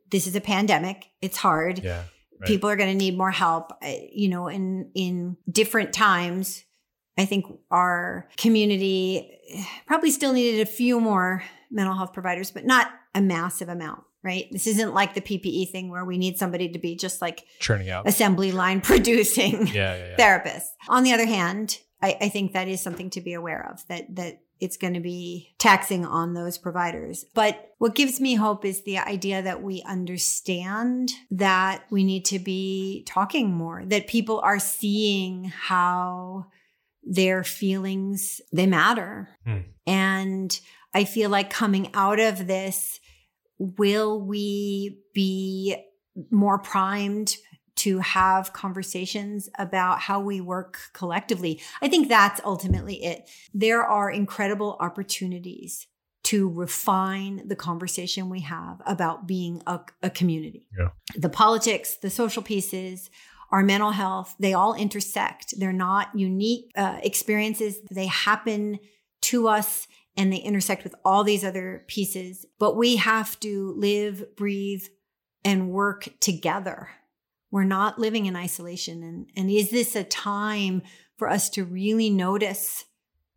this 0.09 0.25
is 0.25 0.35
a 0.35 0.41
pandemic; 0.41 0.97
it's 1.21 1.37
hard 1.37 1.75
Yeah, 1.83 2.03
Right. 2.39 2.47
people 2.47 2.67
are 2.71 2.75
going 2.75 2.89
to 2.89 2.97
need 3.05 3.15
more 3.15 3.29
help 3.29 3.65
you 4.11 4.29
know 4.29 4.47
in 4.47 4.89
in 4.95 5.37
different 5.59 5.93
times 5.93 6.63
i 7.19 7.25
think 7.25 7.45
our 7.69 8.27
community 8.37 9.29
eh, 9.53 9.63
probably 9.85 10.09
still 10.11 10.33
needed 10.33 10.59
a 10.67 10.71
few 10.81 10.99
more 10.99 11.43
mental 11.69 11.95
health 11.95 12.13
providers 12.13 12.49
but 12.49 12.65
not 12.65 12.87
a 13.13 13.21
massive 13.21 13.69
amount 13.69 14.01
right 14.23 14.45
this 14.51 14.65
isn't 14.65 14.91
like 14.93 15.13
the 15.13 15.21
ppe 15.21 15.69
thing 15.69 15.89
where 15.91 16.05
we 16.05 16.17
need 16.17 16.35
somebody 16.37 16.67
to 16.69 16.79
be 16.79 16.95
just 16.95 17.21
like 17.21 17.43
churning 17.59 17.89
out. 17.91 18.07
assembly 18.07 18.51
line 18.51 18.81
producing 18.91 19.67
Yeah, 19.67 19.95
yeah, 19.95 20.07
yeah. 20.09 20.17
therapists. 20.17 20.69
On 20.89 21.03
the 21.03 21.13
other 21.13 21.27
hand, 21.27 21.77
I, 22.01 22.17
I 22.21 22.29
think 22.29 22.53
that 22.53 22.67
is 22.67 22.81
something 22.81 23.09
to 23.11 23.21
be 23.21 23.33
aware 23.33 23.69
of 23.71 23.85
that 23.87 24.15
that 24.15 24.41
it's 24.59 24.77
going 24.77 24.93
to 24.93 24.99
be 24.99 25.55
taxing 25.57 26.05
on 26.05 26.33
those 26.33 26.57
providers. 26.57 27.25
But 27.33 27.71
what 27.79 27.95
gives 27.95 28.21
me 28.21 28.35
hope 28.35 28.63
is 28.63 28.83
the 28.83 28.99
idea 28.99 29.41
that 29.41 29.63
we 29.63 29.81
understand 29.87 31.09
that 31.31 31.83
we 31.89 32.03
need 32.03 32.25
to 32.25 32.37
be 32.37 33.03
talking 33.07 33.51
more, 33.51 33.83
that 33.85 34.05
people 34.05 34.39
are 34.41 34.59
seeing 34.59 35.45
how 35.45 36.45
their 37.03 37.43
feelings 37.43 38.39
they 38.53 38.67
matter. 38.67 39.29
Hmm. 39.45 39.61
And 39.87 40.59
I 40.93 41.05
feel 41.05 41.31
like 41.31 41.49
coming 41.49 41.89
out 41.95 42.19
of 42.19 42.45
this, 42.45 42.99
will 43.57 44.21
we 44.21 44.99
be 45.13 45.75
more 46.29 46.59
primed 46.59 47.35
to 47.81 47.97
have 47.99 48.53
conversations 48.53 49.49
about 49.57 49.99
how 49.99 50.19
we 50.19 50.39
work 50.39 50.79
collectively. 50.93 51.59
I 51.81 51.87
think 51.87 52.09
that's 52.09 52.39
ultimately 52.45 53.03
it. 53.03 53.27
There 53.55 53.83
are 53.83 54.11
incredible 54.11 54.77
opportunities 54.79 55.87
to 56.25 56.47
refine 56.47 57.47
the 57.47 57.55
conversation 57.55 58.29
we 58.29 58.41
have 58.41 58.79
about 58.85 59.25
being 59.25 59.63
a, 59.65 59.79
a 60.03 60.11
community. 60.11 60.67
Yeah. 60.77 60.89
The 61.15 61.29
politics, 61.29 61.95
the 61.95 62.11
social 62.11 62.43
pieces, 62.43 63.09
our 63.51 63.63
mental 63.63 63.91
health, 63.91 64.35
they 64.39 64.53
all 64.53 64.75
intersect. 64.75 65.55
They're 65.57 65.73
not 65.73 66.09
unique 66.13 66.71
uh, 66.75 66.99
experiences. 67.01 67.79
They 67.89 68.05
happen 68.05 68.77
to 69.23 69.47
us 69.47 69.87
and 70.15 70.31
they 70.31 70.37
intersect 70.37 70.83
with 70.83 70.93
all 71.03 71.23
these 71.23 71.43
other 71.43 71.83
pieces. 71.87 72.45
But 72.59 72.77
we 72.77 72.97
have 72.97 73.39
to 73.39 73.73
live, 73.75 74.35
breathe, 74.35 74.83
and 75.43 75.71
work 75.71 76.09
together. 76.19 76.89
We're 77.51 77.63
not 77.65 77.99
living 77.99 78.25
in 78.25 78.35
isolation. 78.35 79.03
And, 79.03 79.27
and 79.35 79.51
is 79.51 79.69
this 79.69 79.95
a 79.95 80.03
time 80.03 80.81
for 81.17 81.29
us 81.29 81.49
to 81.51 81.65
really 81.65 82.09
notice 82.09 82.85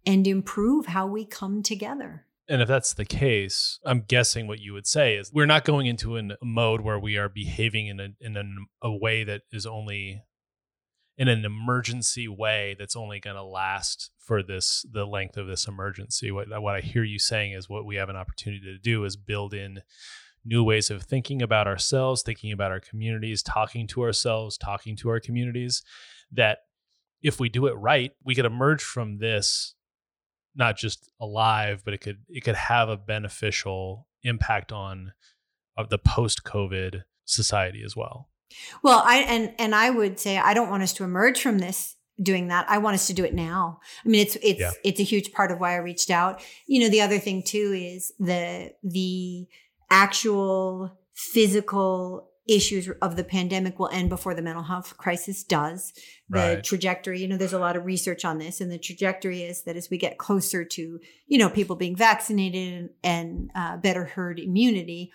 and 0.07 0.27
improve 0.27 0.87
how 0.87 1.07
we 1.07 1.25
come 1.25 1.63
together? 1.63 2.27
And 2.49 2.61
if 2.61 2.69
that's 2.69 2.95
the 2.95 3.07
case, 3.07 3.81
I'm 3.85 4.03
guessing 4.07 4.47
what 4.47 4.61
you 4.61 4.75
would 4.75 4.87
say 4.87 5.17
is 5.17 5.33
we're 5.33 5.47
not 5.47 5.65
going 5.65 5.87
into 5.87 6.19
a 6.19 6.23
mode 6.43 6.83
where 6.83 6.99
we 6.99 7.17
are 7.17 7.29
behaving 7.29 7.87
in 7.87 8.01
a 8.01 8.09
in 8.21 8.37
an, 8.37 8.67
a 8.83 8.95
way 8.95 9.25
that 9.25 9.43
is 9.51 9.65
only 9.65 10.23
in 11.17 11.29
an 11.29 11.45
emergency 11.45 12.29
way 12.29 12.77
that's 12.79 12.97
only 12.97 13.21
going 13.21 13.37
to 13.37 13.43
last 13.43 14.11
for 14.19 14.43
this 14.43 14.85
the 14.93 15.07
length 15.07 15.39
of 15.39 15.47
this 15.47 15.67
emergency. 15.67 16.31
What 16.31 16.49
what 16.61 16.75
I 16.75 16.81
hear 16.81 17.03
you 17.03 17.19
saying 17.19 17.53
is 17.53 17.69
what 17.69 17.87
we 17.87 17.97
have 17.97 18.11
an 18.11 18.17
opportunity 18.17 18.65
to 18.65 18.79
do 18.79 19.05
is 19.05 19.17
build 19.17 19.55
in 19.55 19.81
new 20.45 20.63
ways 20.63 20.91
of 20.91 21.03
thinking 21.03 21.43
about 21.43 21.67
ourselves, 21.67 22.23
thinking 22.23 22.53
about 22.53 22.71
our 22.71 22.81
communities, 22.81 23.43
talking 23.43 23.87
to 23.89 24.03
ourselves, 24.03 24.59
talking 24.59 24.97
to 24.97 25.09
our 25.09 25.21
communities 25.21 25.83
that 26.33 26.59
if 27.23 27.41
we 27.41 27.49
do 27.49 27.67
it 27.67 27.73
right, 27.73 28.13
we 28.25 28.35
could 28.35 28.45
emerge 28.45 28.83
from 28.83 29.19
this 29.19 29.75
not 30.55 30.77
just 30.77 31.11
alive, 31.21 31.83
but 31.85 31.95
it 31.95 31.99
could 32.01 32.19
it 32.29 32.45
could 32.45 32.55
have 32.55 32.89
a 32.89 32.97
beneficial 32.97 34.07
impact 34.23 34.73
on 34.73 35.13
of 35.77 35.89
the 35.89 35.99
post 35.99 36.45
COVID 36.45 37.03
society 37.25 37.83
as 37.85 37.97
well. 37.97 38.29
Well, 38.83 39.03
I 39.05 39.17
and 39.19 39.55
and 39.59 39.75
I 39.75 39.91
would 39.91 40.21
say 40.21 40.39
I 40.39 40.55
don't 40.55 40.71
want 40.71 40.83
us 40.83 40.93
to 40.95 41.05
emerge 41.05 41.41
from 41.41 41.59
this 41.59 41.97
doing 42.23 42.49
that. 42.49 42.67
I 42.69 42.79
want 42.79 42.95
us 42.95 43.09
to 43.09 43.13
do 43.15 43.25
it 43.25 43.35
now. 43.35 43.81
I 44.05 44.09
mean, 44.09 44.21
it's 44.21 44.37
it's 44.43 44.61
Yeah. 44.61 44.71
it's 44.85 45.01
a 45.01 45.05
huge 45.05 45.33
part 45.33 45.51
of 45.51 45.59
why 45.59 45.73
I 45.73 45.79
reached 45.79 46.11
out. 46.11 46.41
You 46.67 46.81
know, 46.81 46.89
the 46.89 47.01
other 47.01 47.19
thing 47.19 47.43
too 47.43 47.73
is 47.77 48.13
the 48.21 48.73
the 48.85 49.49
actual 49.91 50.99
physical 51.15 52.31
issues 52.47 52.91
of 53.01 53.17
the 53.17 53.25
pandemic 53.25 53.79
will 53.79 53.89
end 53.89 54.11
before 54.11 54.35
the 54.35 54.43
mental 54.43 54.65
health 54.65 54.97
crisis 54.99 55.43
does. 55.43 55.93
The 56.29 56.39
Right. 56.39 56.65
trajectory, 56.65 57.21
you 57.21 57.29
know, 57.29 57.39
there's 57.39 57.55
a 57.55 57.59
lot 57.59 57.77
of 57.77 57.87
research 57.87 58.25
on 58.25 58.39
this, 58.39 58.61
and 58.61 58.71
the 58.71 58.79
trajectory 58.79 59.43
is 59.43 59.63
that 59.63 59.77
as 59.77 59.89
we 59.89 59.97
get 59.97 60.19
closer 60.19 60.63
to, 60.65 61.01
you 61.27 61.39
know, 61.39 61.49
people 61.49 61.75
being 61.77 61.97
vaccinated 61.97 62.91
and 63.03 63.51
uh, 63.55 63.79
better 63.79 64.05
herd 64.05 64.39
immunity, 64.39 65.11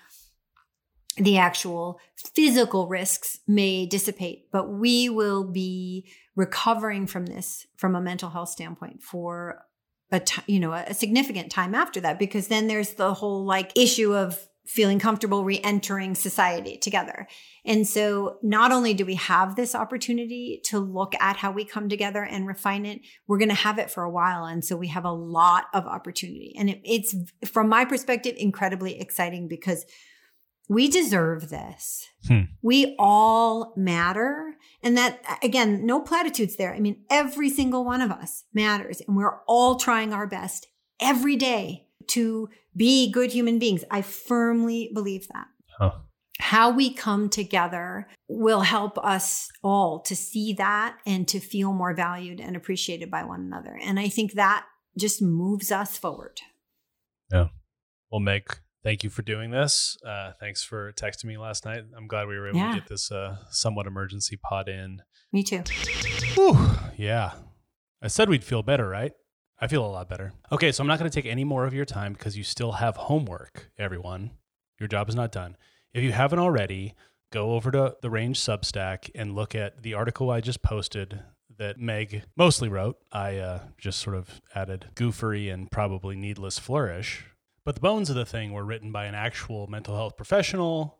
the 1.17 1.37
actual 1.37 1.99
physical 2.15 2.87
risks 2.87 3.39
may 3.47 3.85
dissipate, 3.85 4.49
but 4.51 4.69
we 4.69 5.09
will 5.09 5.43
be 5.43 6.09
recovering 6.35 7.05
from 7.05 7.25
this 7.25 7.67
from 7.75 7.95
a 7.95 8.01
mental 8.01 8.29
health 8.29 8.49
standpoint 8.49 9.03
for 9.03 9.65
a 10.11 10.19
ti- 10.19 10.41
you 10.47 10.59
know 10.59 10.71
a 10.71 10.93
significant 10.93 11.51
time 11.51 11.75
after 11.75 11.99
that 11.99 12.17
because 12.17 12.47
then 12.47 12.67
there's 12.67 12.93
the 12.93 13.13
whole 13.13 13.45
like 13.45 13.77
issue 13.77 14.15
of 14.15 14.47
feeling 14.69 14.99
comfortable 14.99 15.43
re-entering 15.43 16.13
society 16.13 16.77
together. 16.77 17.27
And 17.65 17.87
so 17.87 18.37
not 18.43 18.71
only 18.71 18.93
do 18.93 19.03
we 19.03 19.15
have 19.15 19.55
this 19.55 19.73
opportunity 19.73 20.61
to 20.65 20.77
look 20.77 21.15
at 21.19 21.37
how 21.37 21.51
we 21.51 21.65
come 21.65 21.89
together 21.89 22.23
and 22.23 22.45
refine 22.45 22.85
it, 22.85 23.01
we're 23.27 23.39
going 23.39 23.49
to 23.49 23.55
have 23.55 23.79
it 23.79 23.89
for 23.89 24.03
a 24.03 24.11
while 24.11 24.45
and 24.45 24.63
so 24.63 24.77
we 24.77 24.89
have 24.89 25.05
a 25.05 25.11
lot 25.11 25.65
of 25.73 25.87
opportunity. 25.87 26.53
And 26.55 26.69
it, 26.69 26.81
it's 26.83 27.15
from 27.49 27.67
my 27.67 27.83
perspective 27.83 28.35
incredibly 28.37 28.99
exciting 28.99 29.47
because 29.47 29.85
we 30.69 30.87
deserve 30.87 31.49
this. 31.49 32.05
Hmm. 32.27 32.41
We 32.61 32.95
all 32.99 33.73
matter. 33.75 34.53
And 34.83 34.95
that, 34.97 35.19
again, 35.41 35.83
no 35.83 35.99
platitudes 35.99 36.57
there. 36.57 36.75
I 36.75 36.79
mean, 36.79 37.05
every 37.09 37.49
single 37.49 37.83
one 37.83 38.01
of 38.01 38.11
us 38.11 38.43
matters. 38.53 39.01
And 39.07 39.17
we're 39.17 39.39
all 39.47 39.77
trying 39.77 40.13
our 40.13 40.27
best 40.27 40.67
every 41.01 41.35
day 41.37 41.88
to 42.07 42.49
be 42.75 43.11
good 43.11 43.31
human 43.31 43.59
beings. 43.59 43.83
I 43.91 44.01
firmly 44.01 44.91
believe 44.93 45.27
that. 45.33 45.47
Huh. 45.77 45.91
How 46.41 46.71
we 46.71 46.93
come 46.93 47.29
together 47.29 48.07
will 48.29 48.61
help 48.61 48.97
us 48.97 49.49
all 49.61 49.99
to 50.01 50.15
see 50.15 50.53
that 50.53 50.97
and 51.05 51.27
to 51.27 51.39
feel 51.39 51.73
more 51.73 51.93
valued 51.93 52.39
and 52.39 52.55
appreciated 52.55 53.11
by 53.11 53.23
one 53.23 53.41
another. 53.41 53.77
And 53.83 53.99
I 53.99 54.07
think 54.07 54.33
that 54.33 54.65
just 54.97 55.21
moves 55.21 55.71
us 55.71 55.97
forward. 55.97 56.39
Yeah. 57.31 57.47
Well, 58.09 58.21
Meg, 58.21 58.47
thank 58.83 59.03
you 59.03 59.09
for 59.09 59.21
doing 59.21 59.51
this. 59.51 59.97
Uh, 60.05 60.31
thanks 60.39 60.63
for 60.63 60.93
texting 60.93 61.25
me 61.25 61.37
last 61.37 61.65
night. 61.65 61.83
I'm 61.95 62.07
glad 62.07 62.27
we 62.27 62.37
were 62.39 62.47
able 62.49 62.57
Yeah. 62.59 62.73
to 62.73 62.79
get 62.79 62.87
this 62.89 63.11
uh, 63.11 63.37
somewhat 63.51 63.85
emergency 63.85 64.37
pod 64.37 64.69
in. 64.69 65.01
Me 65.31 65.43
too. 65.43 65.63
Whew, 66.35 66.57
yeah. 66.97 67.33
I 68.01 68.07
said 68.07 68.29
we'd 68.29 68.43
feel 68.45 68.63
better, 68.63 68.87
right? 68.87 69.11
I 69.61 69.67
feel 69.67 69.85
a 69.85 69.87
lot 69.87 70.07
better. 70.07 70.31
Okay, 70.51 70.71
so 70.71 70.81
I'm 70.81 70.87
not 70.87 70.99
going 70.99 71.11
to 71.11 71.15
take 71.21 71.29
any 71.29 71.43
more 71.43 71.65
of 71.65 71.73
your 71.73 71.85
time 71.85 72.13
because 72.13 72.37
you 72.37 72.43
still 72.43 72.73
have 72.73 72.95
homework, 72.95 73.69
everyone. 73.77 74.31
Your 74.79 74.87
job 74.87 75.09
is 75.09 75.15
not 75.15 75.31
done. 75.31 75.57
If 75.93 76.03
you 76.03 76.13
haven't 76.13 76.39
already, 76.39 76.95
go 77.31 77.51
over 77.51 77.71
to 77.71 77.95
the 78.01 78.09
Range 78.09 78.39
Substack 78.39 79.09
and 79.15 79.35
look 79.35 79.55
at 79.55 79.83
the 79.83 79.93
article 79.93 80.31
I 80.31 80.39
just 80.39 80.61
posted 80.61 81.21
that 81.57 81.77
Meg 81.77 82.23
mostly 82.37 82.69
wrote. 82.69 82.97
I 83.11 83.37
uh, 83.37 83.59
just 83.77 83.99
sort 83.99 84.15
of 84.15 84.41
added 84.55 84.91
goofery 84.95 85.53
and 85.53 85.69
probably 85.69 86.15
needless 86.15 86.57
flourish. 86.57 87.25
But 87.65 87.75
the 87.75 87.81
bones 87.81 88.09
of 88.09 88.15
the 88.15 88.25
thing 88.25 88.53
were 88.53 88.63
written 88.63 88.93
by 88.93 89.05
an 89.05 89.15
actual 89.15 89.67
mental 89.67 89.95
health 89.95 90.15
professional. 90.15 90.99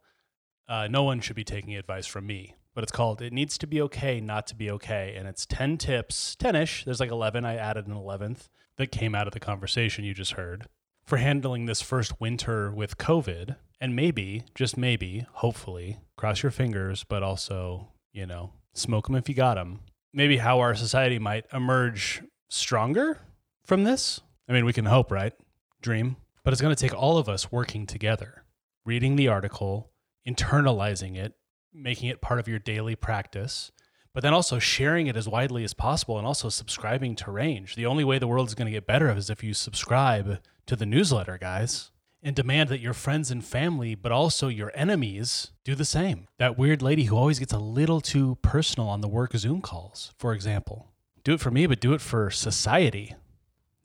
Uh, 0.67 0.87
no 0.87 1.03
one 1.03 1.21
should 1.21 1.37
be 1.37 1.45
taking 1.45 1.75
advice 1.75 2.05
from 2.05 2.27
me. 2.27 2.55
But 2.73 2.83
it's 2.83 2.91
called 2.91 3.21
It 3.21 3.33
Needs 3.33 3.57
to 3.57 3.67
Be 3.67 3.81
Okay 3.81 4.19
Not 4.19 4.47
to 4.47 4.55
Be 4.55 4.69
Okay. 4.71 5.15
And 5.17 5.27
it's 5.27 5.45
10 5.45 5.77
tips, 5.77 6.35
10 6.35 6.55
ish. 6.55 6.85
There's 6.85 6.99
like 6.99 7.11
11. 7.11 7.45
I 7.45 7.55
added 7.55 7.87
an 7.87 7.93
11th 7.93 8.49
that 8.77 8.91
came 8.91 9.15
out 9.15 9.27
of 9.27 9.33
the 9.33 9.39
conversation 9.39 10.05
you 10.05 10.13
just 10.13 10.33
heard 10.33 10.67
for 11.05 11.17
handling 11.17 11.65
this 11.65 11.81
first 11.81 12.21
winter 12.21 12.71
with 12.71 12.97
COVID. 12.97 13.55
And 13.81 13.95
maybe, 13.95 14.43
just 14.55 14.77
maybe, 14.77 15.25
hopefully, 15.31 15.99
cross 16.17 16.43
your 16.43 16.51
fingers, 16.51 17.05
but 17.05 17.23
also, 17.23 17.87
you 18.11 18.25
know, 18.25 18.51
smoke 18.73 19.07
them 19.07 19.15
if 19.15 19.29
you 19.29 19.35
got 19.35 19.55
them. 19.55 19.79
Maybe 20.13 20.37
how 20.37 20.59
our 20.59 20.75
society 20.75 21.17
might 21.17 21.45
emerge 21.53 22.21
stronger 22.49 23.19
from 23.63 23.85
this. 23.85 24.21
I 24.49 24.53
mean, 24.53 24.65
we 24.65 24.73
can 24.73 24.85
hope, 24.85 25.11
right? 25.11 25.33
Dream. 25.81 26.17
But 26.43 26.53
it's 26.53 26.61
going 26.61 26.75
to 26.75 26.81
take 26.81 26.93
all 26.93 27.17
of 27.17 27.29
us 27.29 27.51
working 27.51 27.85
together, 27.85 28.43
reading 28.85 29.15
the 29.15 29.27
article, 29.27 29.91
internalizing 30.27 31.15
it, 31.15 31.35
making 31.73 32.09
it 32.09 32.21
part 32.21 32.39
of 32.39 32.47
your 32.47 32.59
daily 32.59 32.95
practice, 32.95 33.71
but 34.13 34.23
then 34.23 34.33
also 34.33 34.59
sharing 34.59 35.07
it 35.07 35.15
as 35.15 35.27
widely 35.29 35.63
as 35.63 35.73
possible 35.73 36.17
and 36.17 36.25
also 36.25 36.49
subscribing 36.49 37.15
to 37.15 37.31
Range. 37.31 37.75
The 37.75 37.85
only 37.85 38.03
way 38.03 38.19
the 38.19 38.27
world 38.27 38.47
is 38.47 38.55
going 38.55 38.65
to 38.65 38.71
get 38.71 38.87
better 38.87 39.09
is 39.11 39.29
if 39.29 39.43
you 39.43 39.53
subscribe 39.53 40.39
to 40.65 40.75
the 40.75 40.85
newsletter, 40.85 41.37
guys, 41.37 41.91
and 42.21 42.35
demand 42.35 42.69
that 42.69 42.81
your 42.81 42.93
friends 42.93 43.31
and 43.31 43.43
family, 43.43 43.95
but 43.95 44.11
also 44.11 44.47
your 44.47 44.71
enemies, 44.75 45.51
do 45.63 45.75
the 45.75 45.85
same. 45.85 46.27
That 46.37 46.57
weird 46.57 46.81
lady 46.81 47.05
who 47.05 47.15
always 47.15 47.39
gets 47.39 47.53
a 47.53 47.59
little 47.59 48.01
too 48.01 48.37
personal 48.41 48.89
on 48.89 49.01
the 49.01 49.07
work 49.07 49.35
Zoom 49.37 49.61
calls, 49.61 50.13
for 50.17 50.33
example. 50.33 50.87
Do 51.23 51.33
it 51.33 51.39
for 51.39 51.51
me, 51.51 51.65
but 51.67 51.79
do 51.79 51.93
it 51.93 52.01
for 52.01 52.29
society. 52.29 53.15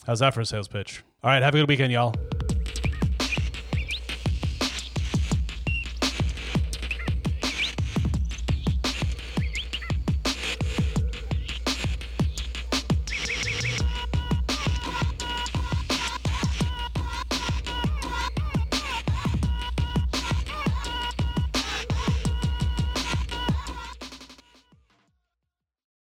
How's 0.06 0.20
that 0.20 0.34
for 0.34 0.40
a 0.40 0.46
sales 0.46 0.68
pitch? 0.68 1.02
All 1.22 1.30
right, 1.30 1.42
have 1.42 1.54
a 1.54 1.58
good 1.58 1.68
weekend, 1.68 1.92
y'all. 1.92 2.14